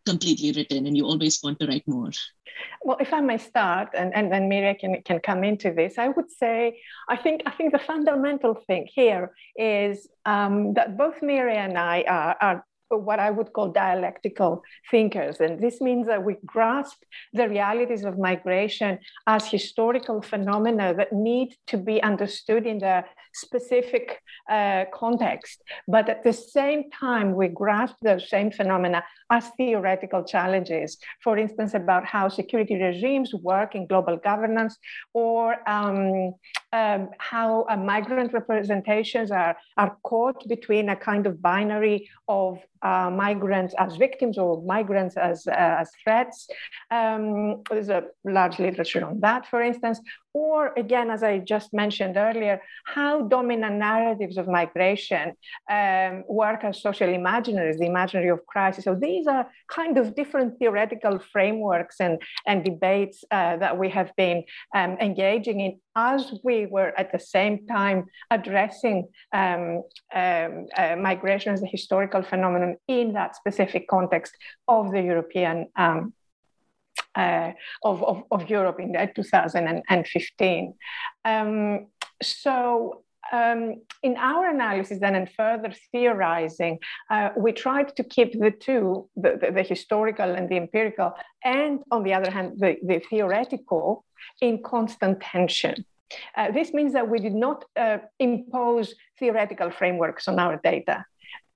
completely 0.06 0.52
written 0.52 0.86
and 0.86 0.96
you 0.96 1.04
always 1.04 1.40
want 1.42 1.58
to 1.60 1.66
write 1.66 1.86
more. 1.86 2.10
Well, 2.82 2.96
if 3.00 3.12
I 3.12 3.20
may 3.20 3.38
start, 3.38 3.90
and, 3.94 4.14
and 4.14 4.32
then 4.32 4.48
Myria 4.48 4.78
can, 4.78 5.02
can 5.02 5.20
come 5.20 5.44
into 5.44 5.72
this, 5.72 5.98
I 5.98 6.08
would 6.08 6.30
say 6.30 6.78
I 7.08 7.16
think 7.16 7.42
I 7.44 7.50
think 7.50 7.72
the 7.72 7.78
fundamental 7.78 8.54
thing 8.66 8.88
here 8.92 9.34
is 9.56 10.08
um, 10.24 10.74
that 10.74 10.96
both 10.96 11.20
Myria 11.20 11.64
and 11.68 11.76
I 11.76 12.04
are, 12.08 12.36
are 12.40 12.64
what 12.88 13.18
I 13.18 13.30
would 13.30 13.52
call 13.52 13.68
dialectical 13.68 14.62
thinkers. 14.90 15.40
And 15.40 15.60
this 15.60 15.80
means 15.80 16.06
that 16.06 16.24
we 16.24 16.36
grasp 16.44 17.02
the 17.32 17.48
realities 17.48 18.04
of 18.04 18.18
migration 18.18 18.98
as 19.26 19.46
historical 19.46 20.22
phenomena 20.22 20.94
that 20.94 21.12
need 21.12 21.56
to 21.68 21.76
be 21.76 22.02
understood 22.02 22.66
in 22.66 22.78
the 22.78 23.04
specific 23.34 24.22
uh, 24.50 24.84
context. 24.94 25.62
But 25.88 26.08
at 26.08 26.24
the 26.24 26.32
same 26.32 26.90
time, 26.90 27.34
we 27.34 27.48
grasp 27.48 27.96
those 28.02 28.28
same 28.30 28.50
phenomena 28.50 29.04
as 29.30 29.50
theoretical 29.56 30.24
challenges. 30.24 30.98
For 31.22 31.36
instance, 31.36 31.74
about 31.74 32.04
how 32.04 32.28
security 32.28 32.76
regimes 32.80 33.34
work 33.34 33.74
in 33.74 33.86
global 33.86 34.16
governance 34.16 34.78
or 35.12 35.56
um, 35.68 36.34
um, 36.72 37.10
how 37.18 37.66
uh, 37.68 37.76
migrant 37.76 38.32
representations 38.32 39.30
are, 39.30 39.56
are 39.76 39.96
caught 40.02 40.46
between 40.48 40.88
a 40.88 40.96
kind 40.96 41.26
of 41.26 41.42
binary 41.42 42.08
of 42.28 42.58
uh, 42.86 43.10
migrants 43.10 43.74
as 43.84 43.96
victims 43.96 44.36
or 44.38 44.62
migrants 44.62 45.16
as, 45.16 45.46
uh, 45.46 45.74
as 45.82 45.88
threats. 46.02 46.38
Um, 46.90 47.62
there's 47.70 47.88
a 47.88 48.02
large 48.24 48.56
literature 48.58 49.04
on 49.10 49.20
that, 49.20 49.42
for 49.50 49.60
instance. 49.70 49.98
Or 50.36 50.74
again, 50.76 51.08
as 51.10 51.22
I 51.22 51.38
just 51.38 51.72
mentioned 51.72 52.18
earlier, 52.18 52.60
how 52.84 53.22
dominant 53.22 53.76
narratives 53.76 54.36
of 54.36 54.46
migration 54.46 55.32
um, 55.70 56.24
work 56.28 56.62
as 56.62 56.82
social 56.82 57.08
imaginaries, 57.08 57.78
the 57.78 57.86
imaginary 57.86 58.28
of 58.28 58.44
crisis. 58.44 58.84
So 58.84 58.94
these 58.94 59.26
are 59.26 59.48
kind 59.70 59.96
of 59.96 60.14
different 60.14 60.58
theoretical 60.58 61.18
frameworks 61.32 62.00
and, 62.00 62.20
and 62.46 62.62
debates 62.62 63.24
uh, 63.30 63.56
that 63.56 63.78
we 63.78 63.88
have 63.88 64.14
been 64.16 64.44
um, 64.74 64.98
engaging 65.00 65.60
in 65.60 65.80
as 65.96 66.34
we 66.44 66.66
were 66.66 66.92
at 66.98 67.12
the 67.12 67.18
same 67.18 67.66
time 67.66 68.04
addressing 68.30 69.08
um, 69.32 69.82
um, 70.14 70.66
uh, 70.76 70.96
migration 71.00 71.54
as 71.54 71.62
a 71.62 71.66
historical 71.66 72.22
phenomenon 72.22 72.76
in 72.88 73.14
that 73.14 73.36
specific 73.36 73.88
context 73.88 74.34
of 74.68 74.92
the 74.92 75.00
European 75.00 75.66
um, 75.76 76.12
uh, 77.16 77.52
of, 77.82 78.02
of, 78.02 78.22
of, 78.30 78.50
Europe 78.50 78.78
in 78.78 78.92
2015. 78.92 80.74
Um, 81.24 81.86
so 82.22 83.02
um, 83.32 83.82
in 84.02 84.16
our 84.16 84.48
analysis 84.48 84.98
then 85.00 85.14
and 85.14 85.30
further 85.30 85.72
theorizing, 85.92 86.78
uh, 87.10 87.30
we 87.36 87.52
tried 87.52 87.96
to 87.96 88.04
keep 88.04 88.38
the 88.38 88.50
two, 88.50 89.08
the, 89.16 89.38
the, 89.40 89.52
the, 89.52 89.62
historical 89.62 90.34
and 90.34 90.48
the 90.48 90.56
empirical, 90.56 91.12
and 91.44 91.80
on 91.90 92.02
the 92.02 92.14
other 92.14 92.30
hand, 92.30 92.54
the, 92.58 92.76
the 92.82 93.00
theoretical 93.10 94.04
in 94.40 94.62
constant 94.62 95.20
tension. 95.20 95.84
Uh, 96.36 96.50
this 96.52 96.72
means 96.72 96.92
that 96.92 97.08
we 97.08 97.18
did 97.18 97.34
not 97.34 97.64
uh, 97.76 97.98
impose 98.18 98.94
theoretical 99.18 99.70
frameworks 99.70 100.28
on 100.28 100.38
our 100.38 100.60
data. 100.62 101.04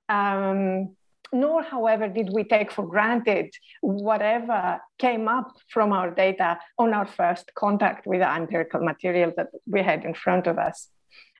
Um, 0.08 0.96
nor, 1.32 1.62
however, 1.62 2.08
did 2.08 2.30
we 2.32 2.44
take 2.44 2.72
for 2.72 2.86
granted 2.86 3.50
whatever 3.80 4.80
came 4.98 5.28
up 5.28 5.52
from 5.68 5.92
our 5.92 6.10
data 6.10 6.58
on 6.78 6.92
our 6.92 7.06
first 7.06 7.52
contact 7.54 8.06
with 8.06 8.20
the 8.20 8.30
empirical 8.30 8.80
material 8.80 9.32
that 9.36 9.48
we 9.66 9.82
had 9.82 10.04
in 10.04 10.14
front 10.14 10.46
of 10.46 10.58
us. 10.58 10.88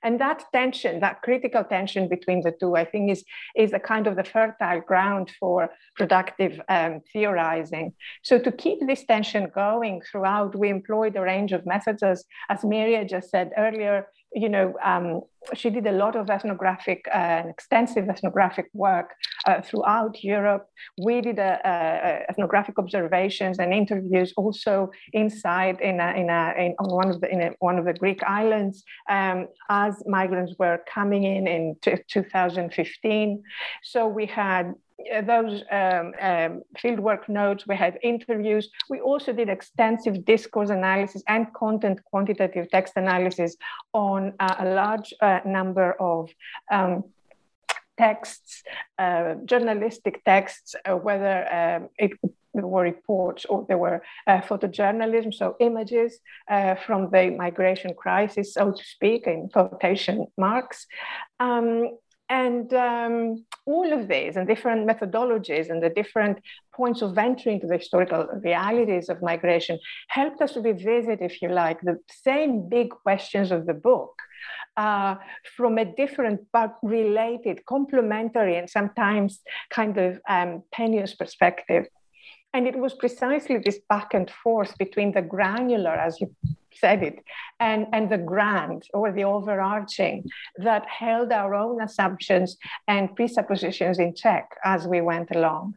And 0.03 0.19
that 0.21 0.45
tension, 0.53 1.01
that 1.01 1.21
critical 1.23 1.63
tension 1.63 2.09
between 2.09 2.41
the 2.43 2.53
two, 2.53 2.75
I 2.75 2.85
think 2.85 3.11
is, 3.11 3.25
is 3.55 3.73
a 3.73 3.79
kind 3.79 4.07
of 4.07 4.17
the 4.17 4.25
fertile 4.25 4.81
ground 4.81 5.31
for 5.39 5.71
productive 5.97 6.61
um, 6.69 7.01
theorizing. 7.13 7.93
So 8.23 8.39
to 8.39 8.51
keep 8.51 8.79
this 8.87 9.05
tension 9.05 9.51
going 9.55 10.01
throughout, 10.11 10.57
we 10.57 10.71
employed 10.71 11.17
a 11.17 11.21
range 11.21 11.53
of 11.53 11.67
methods, 11.67 12.03
as, 12.03 12.25
as 12.49 12.63
Myria 12.63 13.07
just 13.09 13.31
said 13.31 13.51
earlier, 13.59 14.07
you 14.33 14.49
know, 14.49 14.75
um, 14.83 15.23
she 15.55 15.71
did 15.71 15.87
a 15.87 15.93
lot 15.93 16.17
of 16.17 16.31
ethnographic 16.31 17.05
uh, 17.09 17.17
and 17.17 17.51
extensive 17.51 18.09
ethnographic 18.09 18.67
work 18.73 19.15
uh, 19.47 19.61
throughout 19.63 20.23
Europe. 20.23 20.67
We 21.03 21.21
did 21.21 21.39
a, 21.39 21.59
a 21.65 22.31
ethnographic 22.31 22.79
observations 22.79 23.59
and 23.59 23.73
interviews 23.73 24.33
also 24.37 24.91
inside 25.13 25.81
in, 25.81 25.99
a, 25.99 26.13
in, 26.13 26.31
a, 26.31 26.55
in 26.59 26.75
on 26.79 26.95
one 26.95 27.11
of 27.11 27.21
the 27.21 27.31
in 27.31 27.55
one 27.59 27.79
of 27.79 27.87
the 27.87 27.95
Greek 27.95 28.23
islands 28.23 28.85
um, 29.09 29.49
as 29.69 30.03
migrants 30.07 30.55
were 30.59 30.79
coming 30.93 31.25
in 31.25 31.47
in 31.47 31.77
t- 31.83 31.97
2015. 32.09 33.43
So 33.83 34.07
we 34.07 34.27
had 34.27 34.75
those 35.27 35.63
um, 35.71 36.15
um, 36.21 36.63
fieldwork 36.79 37.29
notes, 37.29 37.67
we 37.67 37.77
had 37.77 37.99
interviews. 38.03 38.71
We 38.89 39.01
also 39.01 39.33
did 39.33 39.49
extensive 39.49 40.25
discourse 40.25 40.71
analysis 40.71 41.23
and 41.29 41.53
content 41.55 42.01
quantitative 42.05 42.71
text 42.71 42.95
analysis 42.97 43.57
on 43.93 44.35
uh, 44.41 44.57
a 44.59 44.67
large 44.75 45.13
uh, 45.21 45.41
number 45.45 45.93
of 46.01 46.31
um, 46.71 47.05
texts, 47.99 48.63
uh, 48.99 49.35
journalistic 49.45 50.25
texts, 50.25 50.75
uh, 50.85 50.95
whether 50.95 51.37
um, 51.53 51.89
it 51.99 52.13
were 52.53 52.83
reports 52.83 53.45
or 53.45 53.65
there 53.69 53.79
were 53.79 54.03
uh, 54.27 54.41
photojournalism, 54.41 55.33
so 55.33 55.57
images 55.61 56.19
uh, 56.51 56.75
from 56.75 57.11
the 57.11 57.31
migration 57.31 57.95
crisis, 57.95 58.55
so 58.55 58.73
to 58.73 58.85
speak, 58.85 59.27
in 59.27 59.49
quotation 59.49 60.27
marks. 60.37 60.87
Um, 61.39 61.99
and 62.31 62.73
um, 62.73 63.45
all 63.67 63.93
of 63.93 64.07
these 64.07 64.37
and 64.37 64.47
different 64.47 64.89
methodologies 64.89 65.69
and 65.69 65.83
the 65.83 65.91
different 65.91 66.39
points 66.73 67.03
of 67.03 67.19
entry 67.19 67.53
into 67.55 67.67
the 67.67 67.77
historical 67.77 68.29
realities 68.45 69.09
of 69.09 69.21
migration 69.21 69.79
helped 70.09 70.41
us 70.41 70.53
to 70.53 70.61
revisit, 70.61 71.21
if 71.21 71.43
you 71.43 71.49
like, 71.49 71.81
the 71.81 71.99
same 72.09 72.69
big 72.69 72.91
questions 72.91 73.51
of 73.51 73.67
the 73.67 73.75
book. 73.75 74.15
Uh, 74.77 75.17
from 75.57 75.77
a 75.77 75.85
different 75.85 76.41
but 76.53 76.77
related, 76.83 77.67
complementary, 77.67 78.57
and 78.57 78.71
sometimes 78.71 79.41
kind 79.69 79.99
of 79.99 80.19
um, 80.29 80.63
tenuous 80.73 81.15
perspective. 81.15 81.87
And 82.53 82.67
it 82.67 82.77
was 82.77 82.95
precisely 82.95 83.59
this 83.59 83.79
back 83.89 84.15
and 84.15 84.31
forth 84.31 84.77
between 84.79 85.13
the 85.13 85.23
granular, 85.23 85.93
as 85.93 86.21
you 86.21 86.35
said 86.73 87.03
it, 87.03 87.23
and, 87.61 87.87
and 87.93 88.11
the 88.11 88.19
grand 88.19 88.85
or 88.95 89.13
the 89.13 89.25
overarching 89.25 90.25
that 90.57 90.87
held 90.87 91.31
our 91.33 91.55
own 91.55 91.81
assumptions 91.81 92.57
and 92.89 93.15
presuppositions 93.15 93.99
in 93.99 94.15
check 94.15 94.49
as 94.65 94.87
we 94.87 95.01
went 95.01 95.31
along. 95.35 95.75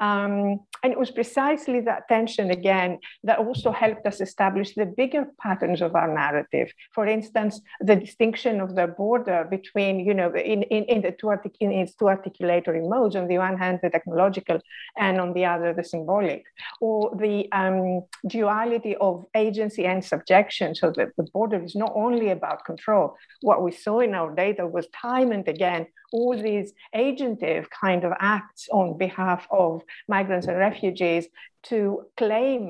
Um, 0.00 0.60
and 0.82 0.92
it 0.92 0.98
was 0.98 1.10
precisely 1.10 1.80
that 1.80 2.08
tension 2.08 2.50
again 2.50 2.98
that 3.24 3.38
also 3.38 3.72
helped 3.72 4.06
us 4.06 4.20
establish 4.20 4.74
the 4.74 4.86
bigger 4.86 5.26
patterns 5.40 5.82
of 5.82 5.94
our 5.94 6.12
narrative. 6.12 6.72
For 6.92 7.06
instance, 7.06 7.60
the 7.80 7.96
distinction 7.96 8.60
of 8.60 8.74
the 8.74 8.86
border 8.86 9.46
between, 9.50 10.00
you 10.00 10.14
know, 10.14 10.32
in, 10.34 10.62
in, 10.64 10.84
in 10.84 11.02
the 11.02 11.12
two 11.12 11.28
artic- 11.28 11.56
in 11.60 11.72
its 11.72 11.94
two 11.94 12.06
articulatory 12.06 12.88
modes, 12.88 13.16
on 13.16 13.26
the 13.26 13.38
one 13.38 13.58
hand, 13.58 13.80
the 13.82 13.90
technological, 13.90 14.60
and 14.96 15.20
on 15.20 15.32
the 15.32 15.44
other, 15.44 15.72
the 15.72 15.84
symbolic, 15.84 16.44
or 16.80 17.14
the 17.16 17.50
um, 17.52 18.02
duality 18.26 18.96
of 18.96 19.26
agency 19.34 19.84
and 19.86 20.04
subjection. 20.04 20.74
So 20.74 20.92
that 20.96 21.08
the 21.16 21.24
border 21.32 21.62
is 21.62 21.74
not 21.74 21.92
only 21.94 22.30
about 22.30 22.64
control. 22.64 23.16
What 23.42 23.62
we 23.62 23.72
saw 23.72 24.00
in 24.00 24.14
our 24.14 24.34
data 24.34 24.66
was 24.66 24.86
time 24.88 25.32
and 25.32 25.46
again 25.48 25.86
all 26.12 26.36
these 26.36 26.72
agentive 26.94 27.68
kind 27.70 28.04
of 28.04 28.12
acts 28.18 28.68
on 28.72 28.96
behalf 28.96 29.46
of 29.50 29.82
migrants 30.08 30.46
and 30.46 30.56
refugees 30.68 31.24
to 31.70 31.78
claim 32.16 32.62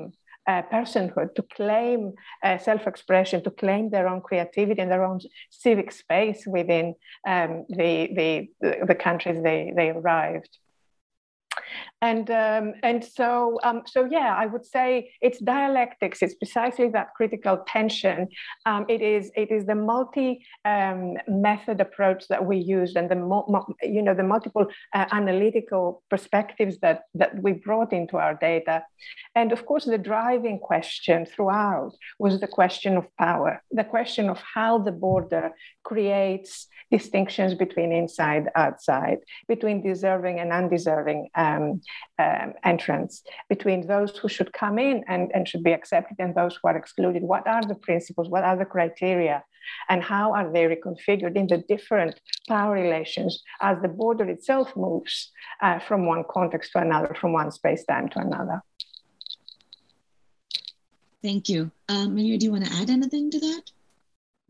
uh, 0.49 0.63
personhood, 0.73 1.29
to 1.35 1.43
claim 1.59 2.13
uh, 2.43 2.57
self 2.57 2.87
expression, 2.87 3.43
to 3.43 3.51
claim 3.51 3.83
their 3.89 4.07
own 4.07 4.21
creativity 4.21 4.81
and 4.81 4.91
their 4.91 5.05
own 5.09 5.19
civic 5.63 5.91
space 5.91 6.41
within 6.47 6.95
um, 7.33 7.51
the, 7.79 7.91
the, 8.19 8.29
the 8.91 8.95
countries 8.95 9.39
they, 9.43 9.71
they 9.75 9.89
arrived. 9.89 10.53
And 12.01 12.29
um, 12.31 12.73
and 12.83 13.03
so 13.03 13.59
um, 13.63 13.81
so 13.85 14.07
yeah, 14.09 14.33
I 14.37 14.45
would 14.45 14.65
say 14.65 15.11
it's 15.21 15.39
dialectics. 15.39 16.21
It's 16.21 16.35
precisely 16.35 16.89
that 16.89 17.13
critical 17.15 17.63
tension. 17.67 18.27
Um, 18.65 18.85
it 18.87 19.01
is 19.01 19.31
it 19.35 19.51
is 19.51 19.65
the 19.65 19.75
multi 19.75 20.45
um, 20.65 21.15
method 21.27 21.81
approach 21.81 22.27
that 22.29 22.45
we 22.45 22.57
use, 22.57 22.95
and 22.95 23.09
the 23.09 23.15
mo- 23.15 23.45
mo- 23.49 23.73
you 23.81 24.01
know 24.01 24.13
the 24.13 24.23
multiple 24.23 24.67
uh, 24.93 25.05
analytical 25.11 26.03
perspectives 26.09 26.79
that 26.79 27.01
that 27.15 27.41
we 27.43 27.53
brought 27.53 27.91
into 27.91 28.17
our 28.17 28.35
data, 28.35 28.83
and 29.35 29.51
of 29.51 29.65
course 29.65 29.85
the 29.85 29.97
driving 29.97 30.59
question 30.59 31.25
throughout 31.25 31.91
was 32.17 32.39
the 32.39 32.47
question 32.47 32.95
of 32.95 33.05
power, 33.17 33.61
the 33.71 33.83
question 33.83 34.29
of 34.29 34.41
how 34.53 34.77
the 34.77 34.91
border 34.91 35.51
creates 35.83 36.67
distinctions 36.91 37.53
between 37.53 37.91
inside 37.91 38.47
outside, 38.55 39.19
between 39.47 39.83
deserving 39.83 40.39
and 40.39 40.51
undeserving 40.51 41.29
um, 41.43 41.81
um, 42.25 42.49
entrants, 42.71 43.23
between 43.53 43.87
those 43.93 44.11
who 44.19 44.27
should 44.35 44.51
come 44.61 44.77
in 44.89 44.97
and, 45.07 45.23
and 45.33 45.47
should 45.47 45.63
be 45.69 45.77
accepted 45.79 46.17
and 46.19 46.35
those 46.35 46.53
who 46.55 46.67
are 46.69 46.77
excluded. 46.77 47.23
What 47.23 47.47
are 47.47 47.63
the 47.71 47.79
principles? 47.87 48.27
What 48.29 48.43
are 48.43 48.57
the 48.57 48.65
criteria? 48.75 49.37
And 49.89 50.01
how 50.01 50.33
are 50.37 50.51
they 50.53 50.65
reconfigured 50.73 51.35
in 51.41 51.47
the 51.47 51.59
different 51.73 52.19
power 52.47 52.73
relations 52.73 53.31
as 53.61 53.75
the 53.81 53.87
border 53.87 54.27
itself 54.35 54.67
moves 54.75 55.31
uh, 55.61 55.79
from 55.87 56.05
one 56.13 56.23
context 56.37 56.71
to 56.73 56.79
another, 56.79 57.15
from 57.19 57.33
one 57.33 57.51
space 57.51 57.83
time 57.85 58.09
to 58.09 58.19
another? 58.19 58.61
Thank 61.21 61.49
you. 61.49 61.71
Um, 61.89 62.15
Maria, 62.15 62.37
do 62.37 62.45
you 62.45 62.51
want 62.51 62.65
to 62.65 62.73
add 62.79 62.89
anything 62.89 63.29
to 63.31 63.39
that? 63.39 63.63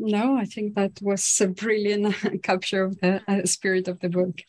No, 0.02 0.38
I 0.38 0.46
think 0.46 0.76
that 0.76 0.98
was 1.02 1.42
a 1.42 1.48
brilliant 1.48 2.16
capture 2.44 2.84
of 2.84 3.00
the 3.02 3.22
uh, 3.28 3.46
spirit 3.46 3.90
of 3.90 4.00
the 4.00 4.08
book. 4.08 4.40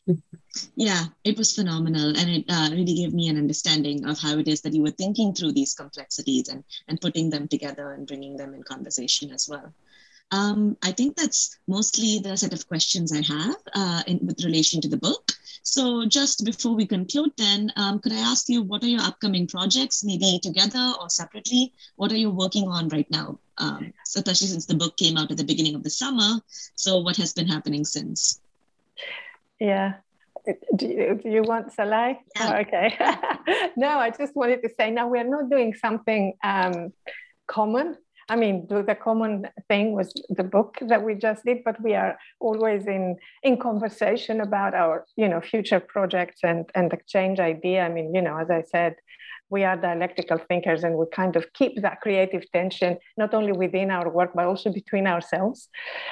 yeah, 0.76 1.06
it 1.24 1.36
was 1.36 1.54
phenomenal. 1.54 2.16
And 2.16 2.30
it 2.30 2.44
uh, 2.48 2.68
really 2.70 2.94
gave 2.94 3.12
me 3.12 3.28
an 3.28 3.36
understanding 3.36 4.06
of 4.06 4.20
how 4.20 4.38
it 4.38 4.46
is 4.46 4.60
that 4.60 4.74
you 4.74 4.82
were 4.82 4.92
thinking 4.92 5.34
through 5.34 5.52
these 5.52 5.74
complexities 5.74 6.48
and, 6.48 6.62
and 6.86 7.00
putting 7.00 7.30
them 7.30 7.48
together 7.48 7.92
and 7.92 8.06
bringing 8.06 8.36
them 8.36 8.54
in 8.54 8.62
conversation 8.62 9.32
as 9.32 9.48
well. 9.48 9.74
Um, 10.30 10.76
I 10.84 10.92
think 10.92 11.16
that's 11.16 11.58
mostly 11.66 12.20
the 12.20 12.36
set 12.36 12.52
of 12.52 12.68
questions 12.68 13.12
I 13.12 13.22
have 13.22 13.56
uh, 13.74 14.02
in, 14.06 14.20
with 14.22 14.44
relation 14.44 14.80
to 14.82 14.88
the 14.88 14.96
book. 14.96 15.32
So 15.62 16.06
just 16.06 16.44
before 16.44 16.74
we 16.74 16.86
conclude 16.86 17.32
then, 17.36 17.72
um, 17.76 17.98
could 18.00 18.12
I 18.12 18.20
ask 18.20 18.48
you 18.48 18.62
what 18.62 18.82
are 18.82 18.88
your 18.88 19.02
upcoming 19.02 19.46
projects, 19.46 20.02
maybe 20.02 20.40
together 20.42 20.94
or 21.00 21.08
separately? 21.10 21.72
What 21.96 22.12
are 22.12 22.16
you 22.16 22.30
working 22.30 22.66
on 22.68 22.88
right 22.88 23.10
now, 23.10 23.38
um, 23.58 23.92
especially 24.16 24.48
since 24.48 24.66
the 24.66 24.74
book 24.74 24.96
came 24.96 25.16
out 25.16 25.30
at 25.30 25.36
the 25.36 25.44
beginning 25.44 25.74
of 25.74 25.82
the 25.82 25.90
summer? 25.90 26.40
So 26.74 26.98
what 26.98 27.16
has 27.16 27.32
been 27.32 27.46
happening 27.46 27.84
since? 27.84 28.40
Yeah, 29.58 29.94
do 30.76 30.86
you, 30.86 31.20
do 31.22 31.30
you, 31.30 31.42
want 31.42 31.74
Salai? 31.76 32.18
Yeah. 32.36 32.52
Oh, 32.52 32.60
okay. 32.60 33.70
no, 33.76 33.98
I 33.98 34.10
just 34.10 34.34
wanted 34.34 34.62
to 34.62 34.70
say 34.78 34.90
now 34.90 35.08
we're 35.08 35.28
not 35.28 35.50
doing 35.50 35.74
something 35.74 36.34
um, 36.42 36.92
common 37.46 37.96
I 38.30 38.36
mean, 38.36 38.66
the 38.68 38.94
common 38.94 39.48
thing 39.68 39.92
was 39.92 40.14
the 40.28 40.44
book 40.44 40.78
that 40.82 41.02
we 41.02 41.16
just 41.16 41.44
did, 41.44 41.64
but 41.64 41.82
we 41.82 41.94
are 41.94 42.16
always 42.38 42.86
in 42.86 43.16
in 43.42 43.58
conversation 43.58 44.40
about 44.40 44.72
our, 44.72 45.04
you 45.16 45.28
know, 45.28 45.40
future 45.40 45.80
projects 45.80 46.40
and 46.44 46.64
and 46.76 46.92
exchange 46.92 47.40
idea. 47.40 47.84
I 47.84 47.88
mean, 47.88 48.14
you 48.14 48.22
know, 48.22 48.38
as 48.38 48.48
I 48.48 48.62
said, 48.62 48.94
we 49.50 49.64
are 49.64 49.76
dialectical 49.76 50.38
thinkers 50.48 50.84
and 50.84 50.94
we 50.96 51.04
kind 51.12 51.34
of 51.36 51.52
keep 51.52 51.82
that 51.82 52.00
creative 52.00 52.44
tension 52.52 52.96
not 53.16 53.34
only 53.34 53.52
within 53.52 53.90
our 53.90 54.08
work 54.08 54.30
but 54.34 54.46
also 54.46 54.72
between 54.72 55.06
ourselves. 55.06 55.68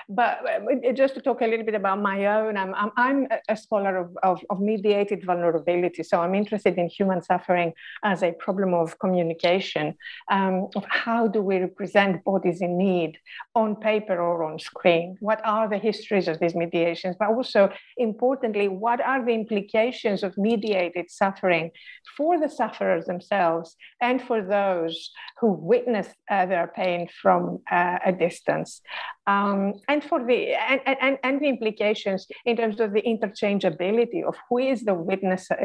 But 0.08 0.40
uh, 0.48 0.92
just 0.92 1.14
to 1.14 1.20
talk 1.20 1.40
a 1.40 1.46
little 1.46 1.64
bit 1.64 1.76
about 1.76 2.00
my 2.02 2.26
own 2.26 2.56
i'm, 2.56 2.74
I'm, 2.74 2.90
I'm 2.96 3.28
a 3.48 3.56
scholar 3.56 3.96
of, 3.96 4.16
of, 4.22 4.40
of, 4.50 4.60
mediated 4.60 5.24
vulnerability. 5.24 6.02
So 6.02 6.20
i'm 6.20 6.34
interested 6.34 6.76
in 6.76 6.88
human 6.88 7.22
suffering 7.22 7.72
as 8.02 8.22
a 8.22 8.32
problem 8.32 8.74
of 8.74 8.98
communication 8.98 9.94
um, 10.30 10.68
of 10.74 10.84
how 10.88 11.28
do 11.28 11.40
we 11.40 11.58
represent 11.58 12.24
bodies 12.24 12.60
in 12.60 12.76
need 12.76 13.18
on 13.54 13.76
paper 13.76 14.20
or 14.20 14.42
on 14.44 14.58
screen? 14.58 15.16
What 15.20 15.40
are 15.44 15.68
the 15.68 15.78
histories 15.78 16.26
of 16.26 16.40
these 16.40 16.54
mediations? 16.54 17.16
But 17.18 17.28
also 17.28 17.70
importantly 17.96 18.66
what 18.68 19.00
are 19.00 19.24
the 19.24 19.32
implications 19.32 20.22
of 20.24 20.36
mediated 20.36 21.10
suffering 21.10 21.70
for 22.16 22.40
the 22.40 22.48
sufferers 22.48 23.06
themselves 23.06 23.27
themselves 23.28 23.76
and 24.00 24.20
for 24.22 24.42
those 24.42 25.10
who 25.40 25.52
witness 25.52 26.08
uh, 26.30 26.46
their 26.46 26.68
pain 26.74 27.08
from 27.22 27.60
uh, 27.70 27.98
a 28.04 28.12
distance. 28.12 28.80
Um, 29.26 29.74
and 29.88 30.02
for 30.02 30.24
the 30.24 30.54
and, 30.54 30.80
and, 30.86 31.18
and 31.22 31.40
the 31.40 31.48
implications 31.48 32.26
in 32.44 32.56
terms 32.56 32.80
of 32.80 32.92
the 32.92 33.02
interchangeability 33.02 34.26
of 34.26 34.36
who 34.48 34.58
is 34.58 34.84
the 34.84 34.94
witness, 34.94 35.50
uh, 35.50 35.56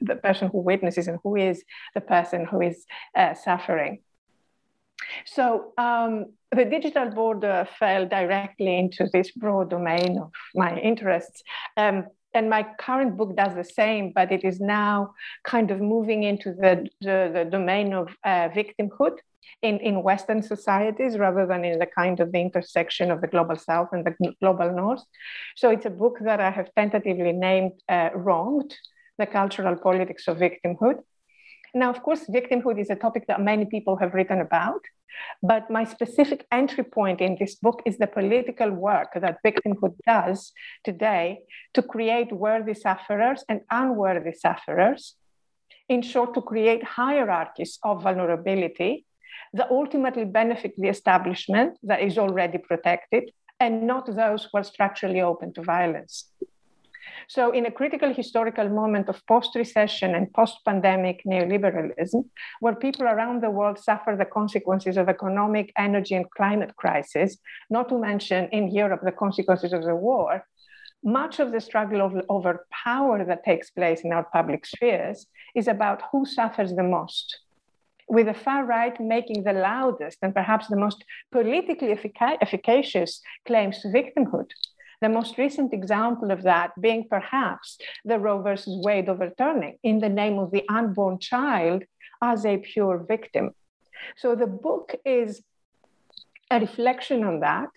the 0.00 0.16
person 0.16 0.48
who 0.52 0.60
witnesses, 0.60 1.08
and 1.08 1.18
who 1.22 1.36
is 1.36 1.64
the 1.94 2.00
person 2.00 2.44
who 2.44 2.60
is 2.60 2.84
uh, 3.16 3.34
suffering. 3.34 4.00
So 5.24 5.72
um, 5.78 6.32
the 6.54 6.64
digital 6.64 7.10
border 7.10 7.68
fell 7.78 8.06
directly 8.06 8.78
into 8.78 9.08
this 9.12 9.30
broad 9.30 9.70
domain 9.70 10.18
of 10.18 10.32
my 10.54 10.78
interests. 10.78 11.42
Um, 11.76 12.06
and 12.36 12.48
my 12.48 12.62
current 12.78 13.16
book 13.16 13.34
does 13.34 13.54
the 13.54 13.64
same, 13.64 14.12
but 14.14 14.30
it 14.30 14.44
is 14.44 14.60
now 14.60 15.14
kind 15.44 15.70
of 15.70 15.80
moving 15.80 16.22
into 16.22 16.52
the, 16.52 16.86
the, 17.00 17.18
the 17.32 17.48
domain 17.50 17.92
of 17.92 18.14
uh, 18.24 18.48
victimhood 18.50 19.16
in, 19.62 19.78
in 19.80 20.02
Western 20.02 20.42
societies 20.42 21.18
rather 21.18 21.46
than 21.46 21.64
in 21.64 21.78
the 21.78 21.86
kind 21.86 22.20
of 22.20 22.32
the 22.32 22.40
intersection 22.40 23.10
of 23.10 23.20
the 23.20 23.26
global 23.26 23.56
South 23.56 23.88
and 23.92 24.04
the 24.04 24.34
global 24.40 24.70
North. 24.72 25.02
So 25.56 25.70
it's 25.70 25.86
a 25.86 25.90
book 25.90 26.18
that 26.20 26.40
I 26.40 26.50
have 26.50 26.68
tentatively 26.74 27.32
named 27.32 27.72
uh, 27.88 28.10
Wronged, 28.14 28.74
the 29.18 29.26
cultural 29.26 29.76
politics 29.76 30.28
of 30.28 30.38
victimhood. 30.38 31.00
Now, 31.74 31.90
of 31.90 32.02
course, 32.02 32.26
victimhood 32.26 32.78
is 32.78 32.90
a 32.90 32.96
topic 32.96 33.26
that 33.26 33.40
many 33.40 33.66
people 33.66 33.96
have 33.96 34.14
written 34.14 34.40
about, 34.40 34.80
but 35.42 35.70
my 35.70 35.84
specific 35.84 36.46
entry 36.52 36.84
point 36.84 37.20
in 37.20 37.36
this 37.38 37.54
book 37.56 37.82
is 37.86 37.98
the 37.98 38.06
political 38.06 38.70
work 38.70 39.10
that 39.14 39.42
victimhood 39.44 39.94
does 40.06 40.52
today 40.84 41.40
to 41.74 41.82
create 41.82 42.32
worthy 42.32 42.74
sufferers 42.74 43.44
and 43.48 43.60
unworthy 43.70 44.32
sufferers. 44.32 45.16
In 45.88 46.02
short, 46.02 46.34
to 46.34 46.42
create 46.42 46.82
hierarchies 46.82 47.78
of 47.82 48.02
vulnerability 48.02 49.06
that 49.52 49.70
ultimately 49.70 50.24
benefit 50.24 50.74
the 50.76 50.88
establishment 50.88 51.78
that 51.82 52.00
is 52.00 52.18
already 52.18 52.58
protected 52.58 53.30
and 53.60 53.86
not 53.86 54.06
those 54.14 54.44
who 54.44 54.58
are 54.58 54.64
structurally 54.64 55.20
open 55.20 55.52
to 55.54 55.62
violence. 55.62 56.30
So, 57.28 57.50
in 57.50 57.66
a 57.66 57.72
critical 57.72 58.14
historical 58.14 58.68
moment 58.68 59.08
of 59.08 59.24
post 59.26 59.56
recession 59.56 60.14
and 60.14 60.32
post 60.32 60.58
pandemic 60.64 61.22
neoliberalism, 61.26 62.24
where 62.60 62.76
people 62.76 63.06
around 63.06 63.42
the 63.42 63.50
world 63.50 63.78
suffer 63.78 64.14
the 64.16 64.24
consequences 64.24 64.96
of 64.96 65.08
economic, 65.08 65.72
energy, 65.76 66.14
and 66.14 66.30
climate 66.30 66.76
crisis, 66.76 67.38
not 67.68 67.88
to 67.88 67.98
mention 67.98 68.48
in 68.52 68.70
Europe 68.70 69.00
the 69.02 69.10
consequences 69.10 69.72
of 69.72 69.82
the 69.82 69.96
war, 69.96 70.44
much 71.02 71.40
of 71.40 71.50
the 71.50 71.60
struggle 71.60 72.00
of, 72.00 72.14
over 72.28 72.66
power 72.84 73.24
that 73.24 73.44
takes 73.44 73.70
place 73.70 74.00
in 74.02 74.12
our 74.12 74.24
public 74.32 74.64
spheres 74.64 75.26
is 75.54 75.68
about 75.68 76.02
who 76.12 76.24
suffers 76.24 76.74
the 76.74 76.82
most. 76.82 77.38
With 78.08 78.26
the 78.26 78.34
far 78.34 78.64
right 78.64 78.98
making 79.00 79.42
the 79.42 79.52
loudest 79.52 80.18
and 80.22 80.32
perhaps 80.32 80.68
the 80.68 80.76
most 80.76 81.04
politically 81.32 81.88
effic- 81.88 82.38
efficacious 82.40 83.20
claims 83.46 83.80
to 83.80 83.88
victimhood, 83.88 84.46
the 85.00 85.08
most 85.08 85.38
recent 85.38 85.72
example 85.72 86.30
of 86.30 86.42
that 86.42 86.70
being 86.80 87.06
perhaps 87.08 87.78
the 88.04 88.18
Roe 88.18 88.42
versus 88.42 88.80
Wade 88.84 89.08
overturning 89.08 89.78
in 89.82 89.98
the 89.98 90.08
name 90.08 90.38
of 90.38 90.50
the 90.50 90.64
unborn 90.68 91.18
child 91.18 91.84
as 92.22 92.46
a 92.46 92.58
pure 92.58 93.04
victim. 93.06 93.50
So 94.16 94.34
the 94.34 94.46
book 94.46 94.94
is 95.04 95.42
a 96.50 96.60
reflection 96.60 97.24
on 97.24 97.40
that, 97.40 97.68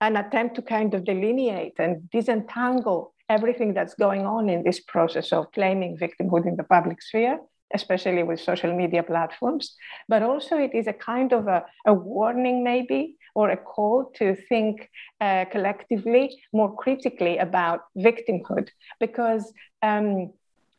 an 0.00 0.16
attempt 0.16 0.56
to 0.56 0.62
kind 0.62 0.94
of 0.94 1.04
delineate 1.04 1.74
and 1.78 2.08
disentangle 2.10 3.14
everything 3.28 3.74
that's 3.74 3.94
going 3.94 4.26
on 4.26 4.48
in 4.48 4.64
this 4.64 4.80
process 4.80 5.32
of 5.32 5.52
claiming 5.52 5.96
victimhood 5.96 6.46
in 6.46 6.56
the 6.56 6.64
public 6.64 7.00
sphere 7.02 7.38
especially 7.72 8.22
with 8.22 8.40
social 8.40 8.74
media 8.74 9.02
platforms, 9.02 9.76
but 10.08 10.22
also 10.22 10.58
it 10.58 10.74
is 10.74 10.86
a 10.86 10.92
kind 10.92 11.32
of 11.32 11.46
a, 11.46 11.64
a 11.86 11.94
warning, 11.94 12.64
maybe, 12.64 13.16
or 13.34 13.50
a 13.50 13.56
call 13.56 14.10
to 14.16 14.34
think 14.34 14.88
uh, 15.20 15.44
collectively 15.50 16.42
more 16.52 16.74
critically 16.74 17.38
about 17.38 17.80
victimhood, 17.96 18.68
because. 18.98 19.52
Um, 19.82 20.32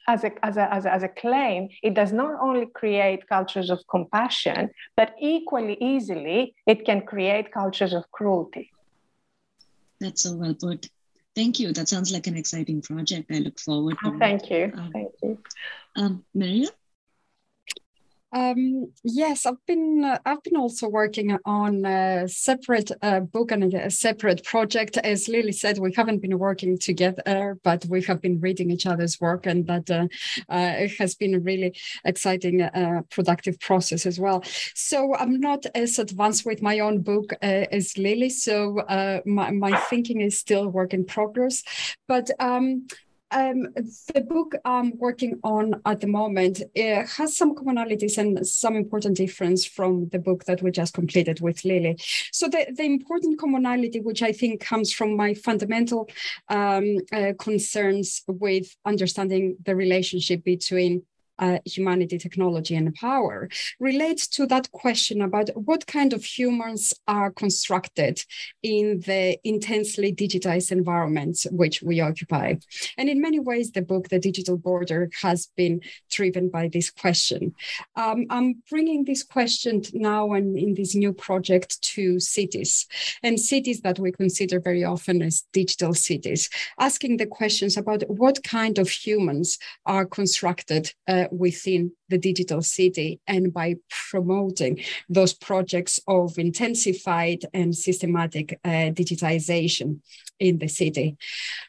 as 0.07 0.23
a, 0.23 0.31
as, 0.43 0.57
a, 0.57 0.73
as, 0.73 0.85
a, 0.85 0.93
as 0.93 1.03
a 1.03 1.07
claim, 1.07 1.69
it 1.83 1.93
does 1.93 2.11
not 2.11 2.35
only 2.41 2.65
create 2.65 3.29
cultures 3.29 3.69
of 3.69 3.79
compassion, 3.87 4.71
but 4.97 5.13
equally 5.21 5.77
easily, 5.79 6.55
it 6.65 6.85
can 6.85 7.01
create 7.01 7.51
cultures 7.51 7.93
of 7.93 8.09
cruelty. 8.11 8.71
That's 9.99 10.23
so 10.23 10.33
well 10.35 10.55
put. 10.55 10.89
Thank 11.35 11.59
you. 11.59 11.71
That 11.71 11.87
sounds 11.87 12.11
like 12.11 12.27
an 12.27 12.35
exciting 12.35 12.81
project. 12.81 13.31
I 13.31 13.39
look 13.39 13.59
forward 13.59 13.95
to 14.03 14.09
oh, 14.09 14.17
Thank 14.19 14.49
you. 14.49 14.71
Um, 14.75 14.91
thank 14.91 15.11
you. 15.21 15.37
Um, 15.95 16.25
Maria? 16.33 16.67
Um, 18.33 18.93
yes, 19.03 19.45
I've 19.45 19.63
been 19.65 20.05
uh, 20.05 20.17
I've 20.25 20.41
been 20.43 20.55
also 20.55 20.87
working 20.87 21.37
on 21.45 21.85
a 21.85 22.27
separate 22.29 22.89
uh, 23.01 23.19
book 23.19 23.51
and 23.51 23.73
a 23.73 23.91
separate 23.91 24.45
project. 24.45 24.95
As 24.97 25.27
Lilie 25.27 25.51
said, 25.51 25.79
we 25.79 25.93
haven't 25.93 26.21
been 26.21 26.39
working 26.39 26.77
together, 26.77 27.57
but 27.63 27.85
we 27.89 28.01
have 28.03 28.21
been 28.21 28.39
reading 28.39 28.71
each 28.71 28.85
other's 28.85 29.19
work, 29.19 29.45
and 29.45 29.67
that 29.67 29.91
uh, 29.91 30.07
uh 30.49 30.75
it 30.77 30.91
has 30.97 31.13
been 31.13 31.35
a 31.35 31.39
really 31.39 31.75
exciting, 32.05 32.61
uh, 32.61 33.01
productive 33.09 33.59
process 33.59 34.05
as 34.05 34.17
well. 34.17 34.43
So 34.75 35.13
I'm 35.15 35.41
not 35.41 35.65
as 35.75 35.99
advanced 35.99 36.45
with 36.45 36.61
my 36.61 36.79
own 36.79 37.01
book 37.01 37.33
uh, 37.33 37.65
as 37.71 37.97
Lilie, 37.97 38.29
so 38.29 38.81
my 39.25 39.51
my 39.51 39.75
thinking 39.89 40.21
is 40.21 40.37
still 40.37 40.69
work 40.69 40.93
in 40.93 41.05
progress, 41.05 41.63
but. 42.07 42.29
Um, 42.39 42.87
um, 43.31 43.67
the 44.13 44.21
book 44.21 44.53
I'm 44.65 44.97
working 44.97 45.39
on 45.43 45.81
at 45.85 46.01
the 46.01 46.07
moment 46.07 46.61
has 46.75 47.37
some 47.37 47.55
commonalities 47.55 48.17
and 48.17 48.45
some 48.45 48.75
important 48.75 49.17
difference 49.17 49.65
from 49.65 50.09
the 50.09 50.19
book 50.19 50.45
that 50.45 50.61
we 50.61 50.71
just 50.71 50.93
completed 50.93 51.41
with 51.41 51.63
Lilie. 51.63 51.97
So 52.31 52.47
the, 52.47 52.67
the 52.75 52.83
important 52.83 53.39
commonality, 53.39 53.99
which 53.99 54.21
I 54.21 54.31
think 54.31 54.61
comes 54.61 54.91
from 54.93 55.15
my 55.15 55.33
fundamental 55.33 56.09
um, 56.49 56.97
uh, 57.11 57.33
concerns 57.39 58.23
with 58.27 58.75
understanding 58.85 59.57
the 59.65 59.75
relationship 59.75 60.43
between 60.43 61.03
uh, 61.39 61.59
humanity, 61.65 62.17
technology, 62.17 62.75
and 62.75 62.93
power 62.95 63.49
relates 63.79 64.27
to 64.27 64.45
that 64.47 64.71
question 64.71 65.21
about 65.21 65.49
what 65.55 65.87
kind 65.87 66.13
of 66.13 66.23
humans 66.23 66.93
are 67.07 67.31
constructed 67.31 68.23
in 68.63 69.01
the 69.05 69.37
intensely 69.43 70.13
digitized 70.13 70.71
environments 70.71 71.45
which 71.51 71.81
we 71.81 71.99
occupy. 71.99 72.55
And 72.97 73.09
in 73.09 73.21
many 73.21 73.39
ways, 73.39 73.71
the 73.71 73.81
book, 73.81 74.09
The 74.09 74.19
Digital 74.19 74.57
Border, 74.57 75.09
has 75.21 75.47
been 75.55 75.81
driven 76.09 76.49
by 76.49 76.69
this 76.71 76.89
question. 76.89 77.53
Um, 77.95 78.25
I'm 78.29 78.61
bringing 78.69 79.05
this 79.05 79.23
question 79.23 79.81
now 79.93 80.33
and 80.33 80.57
in 80.57 80.75
this 80.75 80.95
new 80.95 81.13
project 81.13 81.81
to 81.81 82.19
cities 82.19 82.87
and 83.23 83.39
cities 83.39 83.81
that 83.81 83.99
we 83.99 84.11
consider 84.11 84.59
very 84.59 84.83
often 84.83 85.21
as 85.21 85.43
digital 85.53 85.93
cities, 85.93 86.49
asking 86.79 87.17
the 87.17 87.25
questions 87.25 87.77
about 87.77 88.03
what 88.07 88.43
kind 88.43 88.77
of 88.77 88.89
humans 88.89 89.57
are 89.85 90.05
constructed 90.05 90.93
uh, 91.07 91.25
within 91.31 91.91
the 92.09 92.17
digital 92.17 92.61
city 92.61 93.19
and 93.27 93.53
by 93.53 93.75
promoting 94.09 94.79
those 95.09 95.33
projects 95.33 95.99
of 96.07 96.37
intensified 96.37 97.45
and 97.53 97.75
systematic 97.75 98.59
uh, 98.63 98.91
digitization 99.01 99.99
in 100.39 100.57
the 100.57 100.67
city. 100.67 101.15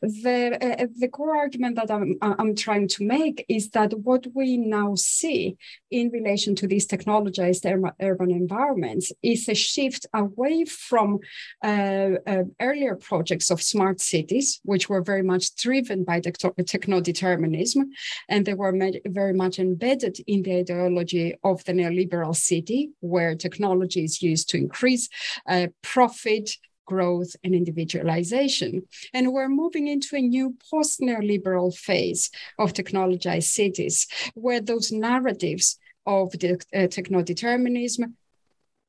The, 0.00 0.58
uh, 0.60 0.86
the 0.98 1.08
core 1.08 1.36
argument 1.36 1.76
that 1.76 1.90
I'm, 1.90 2.16
I'm 2.22 2.54
trying 2.56 2.88
to 2.88 3.04
make 3.04 3.44
is 3.48 3.70
that 3.70 3.92
what 3.98 4.26
we 4.34 4.56
now 4.56 4.94
see 4.94 5.56
in 5.90 6.10
relation 6.10 6.54
to 6.56 6.66
these 6.66 6.86
technologized 6.86 7.64
urban 8.00 8.30
environments 8.30 9.12
is 9.22 9.48
a 9.48 9.54
shift 9.54 10.06
away 10.14 10.64
from 10.64 11.18
uh, 11.62 12.12
uh, 12.26 12.44
earlier 12.60 12.96
projects 12.96 13.50
of 13.50 13.60
smart 13.60 14.00
cities, 14.00 14.60
which 14.64 14.88
were 14.88 15.02
very 15.02 15.22
much 15.22 15.54
driven 15.56 16.02
by 16.02 16.20
techno 16.20 17.00
determinism, 17.00 17.90
and 18.28 18.46
they 18.46 18.54
were 18.54 18.74
very 19.06 19.34
much 19.34 19.41
embedded 19.58 20.18
in 20.26 20.42
the 20.42 20.58
ideology 20.58 21.34
of 21.42 21.64
the 21.64 21.72
neoliberal 21.72 22.34
city, 22.34 22.90
where 23.00 23.34
technology 23.34 24.04
is 24.04 24.22
used 24.22 24.48
to 24.50 24.56
increase 24.56 25.08
uh, 25.48 25.68
profit, 25.82 26.56
growth 26.86 27.36
and 27.44 27.54
individualization. 27.54 28.82
And 29.14 29.32
we're 29.32 29.48
moving 29.48 29.86
into 29.88 30.16
a 30.16 30.20
new 30.20 30.56
post 30.70 31.00
neoliberal 31.00 31.74
phase 31.74 32.30
of 32.58 32.72
technologized 32.72 33.44
cities, 33.44 34.06
where 34.34 34.60
those 34.60 34.92
narratives 34.92 35.78
of 36.06 36.32
the 36.32 36.60
uh, 36.74 36.88
techno 36.88 37.22
determinism, 37.22 38.16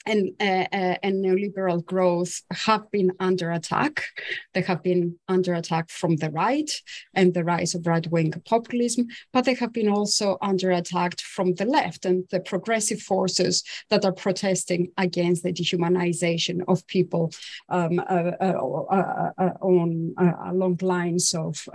and, 0.06 0.32
uh, 0.40 0.66
uh, 0.72 0.96
and 1.04 1.24
neoliberal 1.24 1.84
growth 1.84 2.42
have 2.52 2.90
been 2.92 3.12
under 3.20 3.52
attack. 3.52 4.06
They 4.54 4.62
have 4.62 4.84
been 4.84 5.18
under 5.28 5.54
attack 5.54 5.90
from 5.90 6.18
the 6.18 6.30
right 6.30 6.70
and 7.14 7.34
the 7.34 7.44
rise 7.44 7.76
of 7.76 7.88
right 7.88 8.06
wing 8.08 8.34
populism, 8.46 9.08
but 9.32 9.46
they 9.46 9.54
have 9.56 9.74
been 9.74 9.90
also 9.90 10.38
under 10.42 10.72
attack 10.72 11.20
from 11.20 11.54
the 11.56 11.66
left 11.66 12.06
and 12.06 12.26
the 12.32 12.40
progressive 12.40 13.02
forces 13.02 13.64
that 13.90 14.06
are 14.06 14.12
protesting 14.12 14.92
against 14.98 15.44
the 15.44 15.54
dehumanization 15.54 16.62
of 16.68 16.86
people 16.88 17.32
um, 17.70 18.00
uh, 18.00 18.32
uh, 18.42 18.84
uh, 18.92 19.32
uh 19.38 19.50
on 19.62 20.14
along 20.46 20.78
lines 20.82 21.34
of 21.34 21.68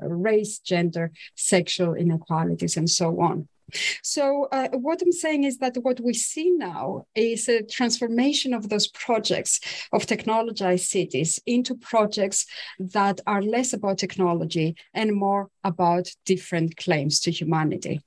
race, 0.00 0.58
gender, 0.58 1.10
sexual 1.34 1.94
inequalities, 1.94 2.76
and 2.76 2.90
so 2.90 3.20
on. 3.20 3.48
So 4.02 4.48
uh, 4.52 4.68
what 4.72 5.02
I'm 5.02 5.12
saying 5.12 5.44
is 5.44 5.58
that 5.58 5.76
what 5.82 6.00
we 6.00 6.14
see 6.14 6.50
now 6.50 7.06
is 7.14 7.48
a 7.48 7.62
transformation 7.62 8.54
of 8.54 8.68
those 8.68 8.88
projects 8.88 9.60
of 9.92 10.06
technologized 10.06 10.86
cities 10.86 11.40
into 11.46 11.74
projects 11.74 12.46
that 12.78 13.20
are 13.26 13.42
less 13.42 13.72
about 13.72 13.98
technology 13.98 14.76
and 14.94 15.14
more 15.14 15.48
about 15.64 16.08
different 16.24 16.76
claims 16.76 17.20
to 17.20 17.30
humanity. 17.30 18.00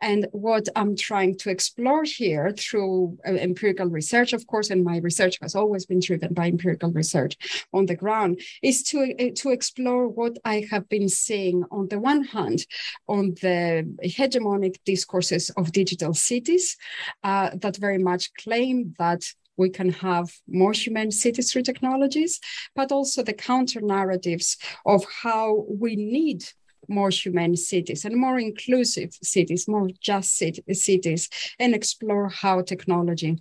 And 0.00 0.26
what 0.32 0.68
I'm 0.76 0.96
trying 0.96 1.36
to 1.38 1.50
explore 1.50 2.04
here 2.04 2.52
through 2.52 3.18
uh, 3.26 3.32
empirical 3.32 3.86
research, 3.86 4.32
of 4.32 4.46
course, 4.46 4.70
and 4.70 4.84
my 4.84 4.98
research 4.98 5.38
has 5.42 5.54
always 5.54 5.86
been 5.86 6.00
driven 6.00 6.34
by 6.34 6.46
empirical 6.46 6.90
research 6.92 7.36
on 7.72 7.86
the 7.86 7.96
ground, 7.96 8.40
is 8.62 8.82
to, 8.84 9.14
uh, 9.18 9.30
to 9.36 9.50
explore 9.50 10.08
what 10.08 10.38
I 10.44 10.66
have 10.70 10.88
been 10.88 11.08
seeing 11.08 11.64
on 11.70 11.88
the 11.88 11.98
one 11.98 12.24
hand 12.24 12.66
on 13.08 13.34
the 13.42 13.86
hegemonic 14.04 14.76
discourses 14.84 15.50
of 15.50 15.72
digital 15.72 16.14
cities 16.14 16.76
uh, 17.24 17.50
that 17.54 17.76
very 17.76 17.98
much 17.98 18.32
claim 18.34 18.94
that 18.98 19.22
we 19.56 19.70
can 19.70 19.90
have 19.90 20.30
more 20.46 20.72
human 20.72 21.10
cities 21.10 21.50
through 21.50 21.62
technologies, 21.62 22.40
but 22.74 22.92
also 22.92 23.22
the 23.22 23.32
counter 23.32 23.80
narratives 23.80 24.58
of 24.84 25.04
how 25.22 25.64
we 25.68 25.96
need 25.96 26.44
more 26.88 27.10
humane 27.10 27.56
cities 27.56 28.04
and 28.04 28.16
more 28.16 28.38
inclusive 28.38 29.10
cities, 29.22 29.68
more 29.68 29.88
just 30.00 30.36
cities, 30.36 31.28
and 31.58 31.74
explore 31.74 32.28
how 32.28 32.62
technology 32.62 33.38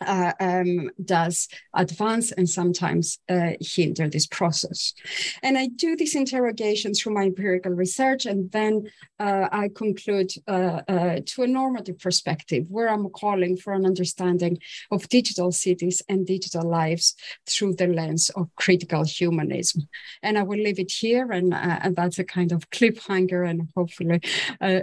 uh, 0.00 0.32
um, 0.40 0.90
does 1.04 1.48
advance 1.74 2.32
and 2.32 2.48
sometimes 2.48 3.18
uh, 3.28 3.52
hinder 3.60 4.08
this 4.08 4.26
process. 4.26 4.94
And 5.42 5.58
I 5.58 5.68
do 5.68 5.96
these 5.96 6.14
interrogations 6.14 7.00
through 7.00 7.14
my 7.14 7.24
empirical 7.24 7.72
research, 7.72 8.26
and 8.26 8.50
then 8.52 8.90
uh, 9.18 9.48
I 9.52 9.70
conclude 9.74 10.32
uh, 10.48 10.82
uh, 10.88 11.20
to 11.26 11.42
a 11.42 11.46
normative 11.46 11.98
perspective 11.98 12.64
where 12.68 12.88
I'm 12.88 13.08
calling 13.10 13.56
for 13.56 13.72
an 13.72 13.84
understanding 13.84 14.58
of 14.90 15.08
digital 15.08 15.52
cities 15.52 16.02
and 16.08 16.26
digital 16.26 16.68
lives 16.68 17.14
through 17.46 17.74
the 17.74 17.86
lens 17.86 18.30
of 18.30 18.48
critical 18.56 19.04
humanism. 19.04 19.88
And 20.22 20.38
I 20.38 20.42
will 20.42 20.58
leave 20.58 20.78
it 20.78 20.92
here, 20.92 21.30
and, 21.30 21.52
uh, 21.52 21.78
and 21.82 21.96
that's 21.96 22.18
a 22.18 22.24
kind 22.24 22.52
of 22.52 22.70
cliffhanger, 22.70 23.48
and 23.48 23.68
hopefully 23.76 24.20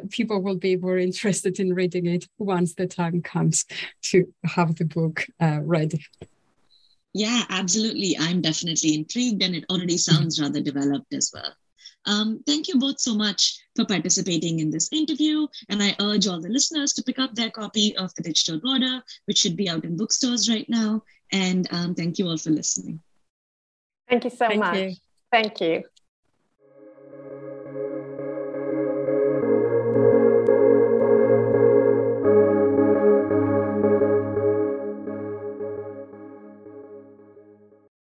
people 0.10 0.42
will 0.42 0.58
be 0.58 0.76
more 0.76 0.98
interested 0.98 1.60
in 1.60 1.74
reading 1.74 2.06
it 2.06 2.28
once 2.38 2.76
the 2.76 2.88
time 2.88 3.22
comes 3.22 3.66
to 4.02 4.26
have 4.44 4.76
the 4.76 4.86
book 4.86 5.07
book 5.08 5.26
uh, 5.42 5.60
ready? 5.64 6.04
Yeah, 7.14 7.44
absolutely. 7.50 8.18
I'm 8.20 8.42
definitely 8.42 8.94
intrigued, 8.94 9.42
and 9.44 9.56
it 9.56 9.66
already 9.70 9.98
sounds 9.98 10.40
rather 10.40 10.62
developed 10.62 11.14
as 11.14 11.32
well. 11.34 11.54
Um, 12.06 12.42
thank 12.46 12.68
you 12.68 12.80
both 12.80 13.00
so 13.00 13.16
much 13.16 13.60
for 13.76 13.86
participating 13.86 14.60
in 14.60 14.70
this 14.70 14.90
interview. 14.94 15.48
And 15.70 15.84
I 15.84 15.96
urge 16.00 16.28
all 16.28 16.40
the 16.40 16.50
listeners 16.50 16.94
to 16.94 17.04
pick 17.04 17.20
up 17.20 17.36
their 17.36 17.50
copy 17.50 17.98
of 17.98 18.14
The 18.16 18.24
Digital 18.24 18.60
Border, 18.62 19.02
which 19.26 19.40
should 19.40 19.58
be 19.58 19.68
out 19.68 19.84
in 19.84 19.98
bookstores 19.98 20.48
right 20.48 20.70
now. 20.70 21.04
And 21.34 21.68
um, 21.72 21.96
thank 21.96 22.18
you 22.18 22.28
all 22.28 22.38
for 22.38 22.52
listening. 22.52 23.02
Thank 24.10 24.24
you 24.24 24.30
so 24.30 24.48
thank 24.48 24.60
much. 24.60 24.78
You. 24.78 24.96
Thank 25.32 25.60
you. 25.60 25.84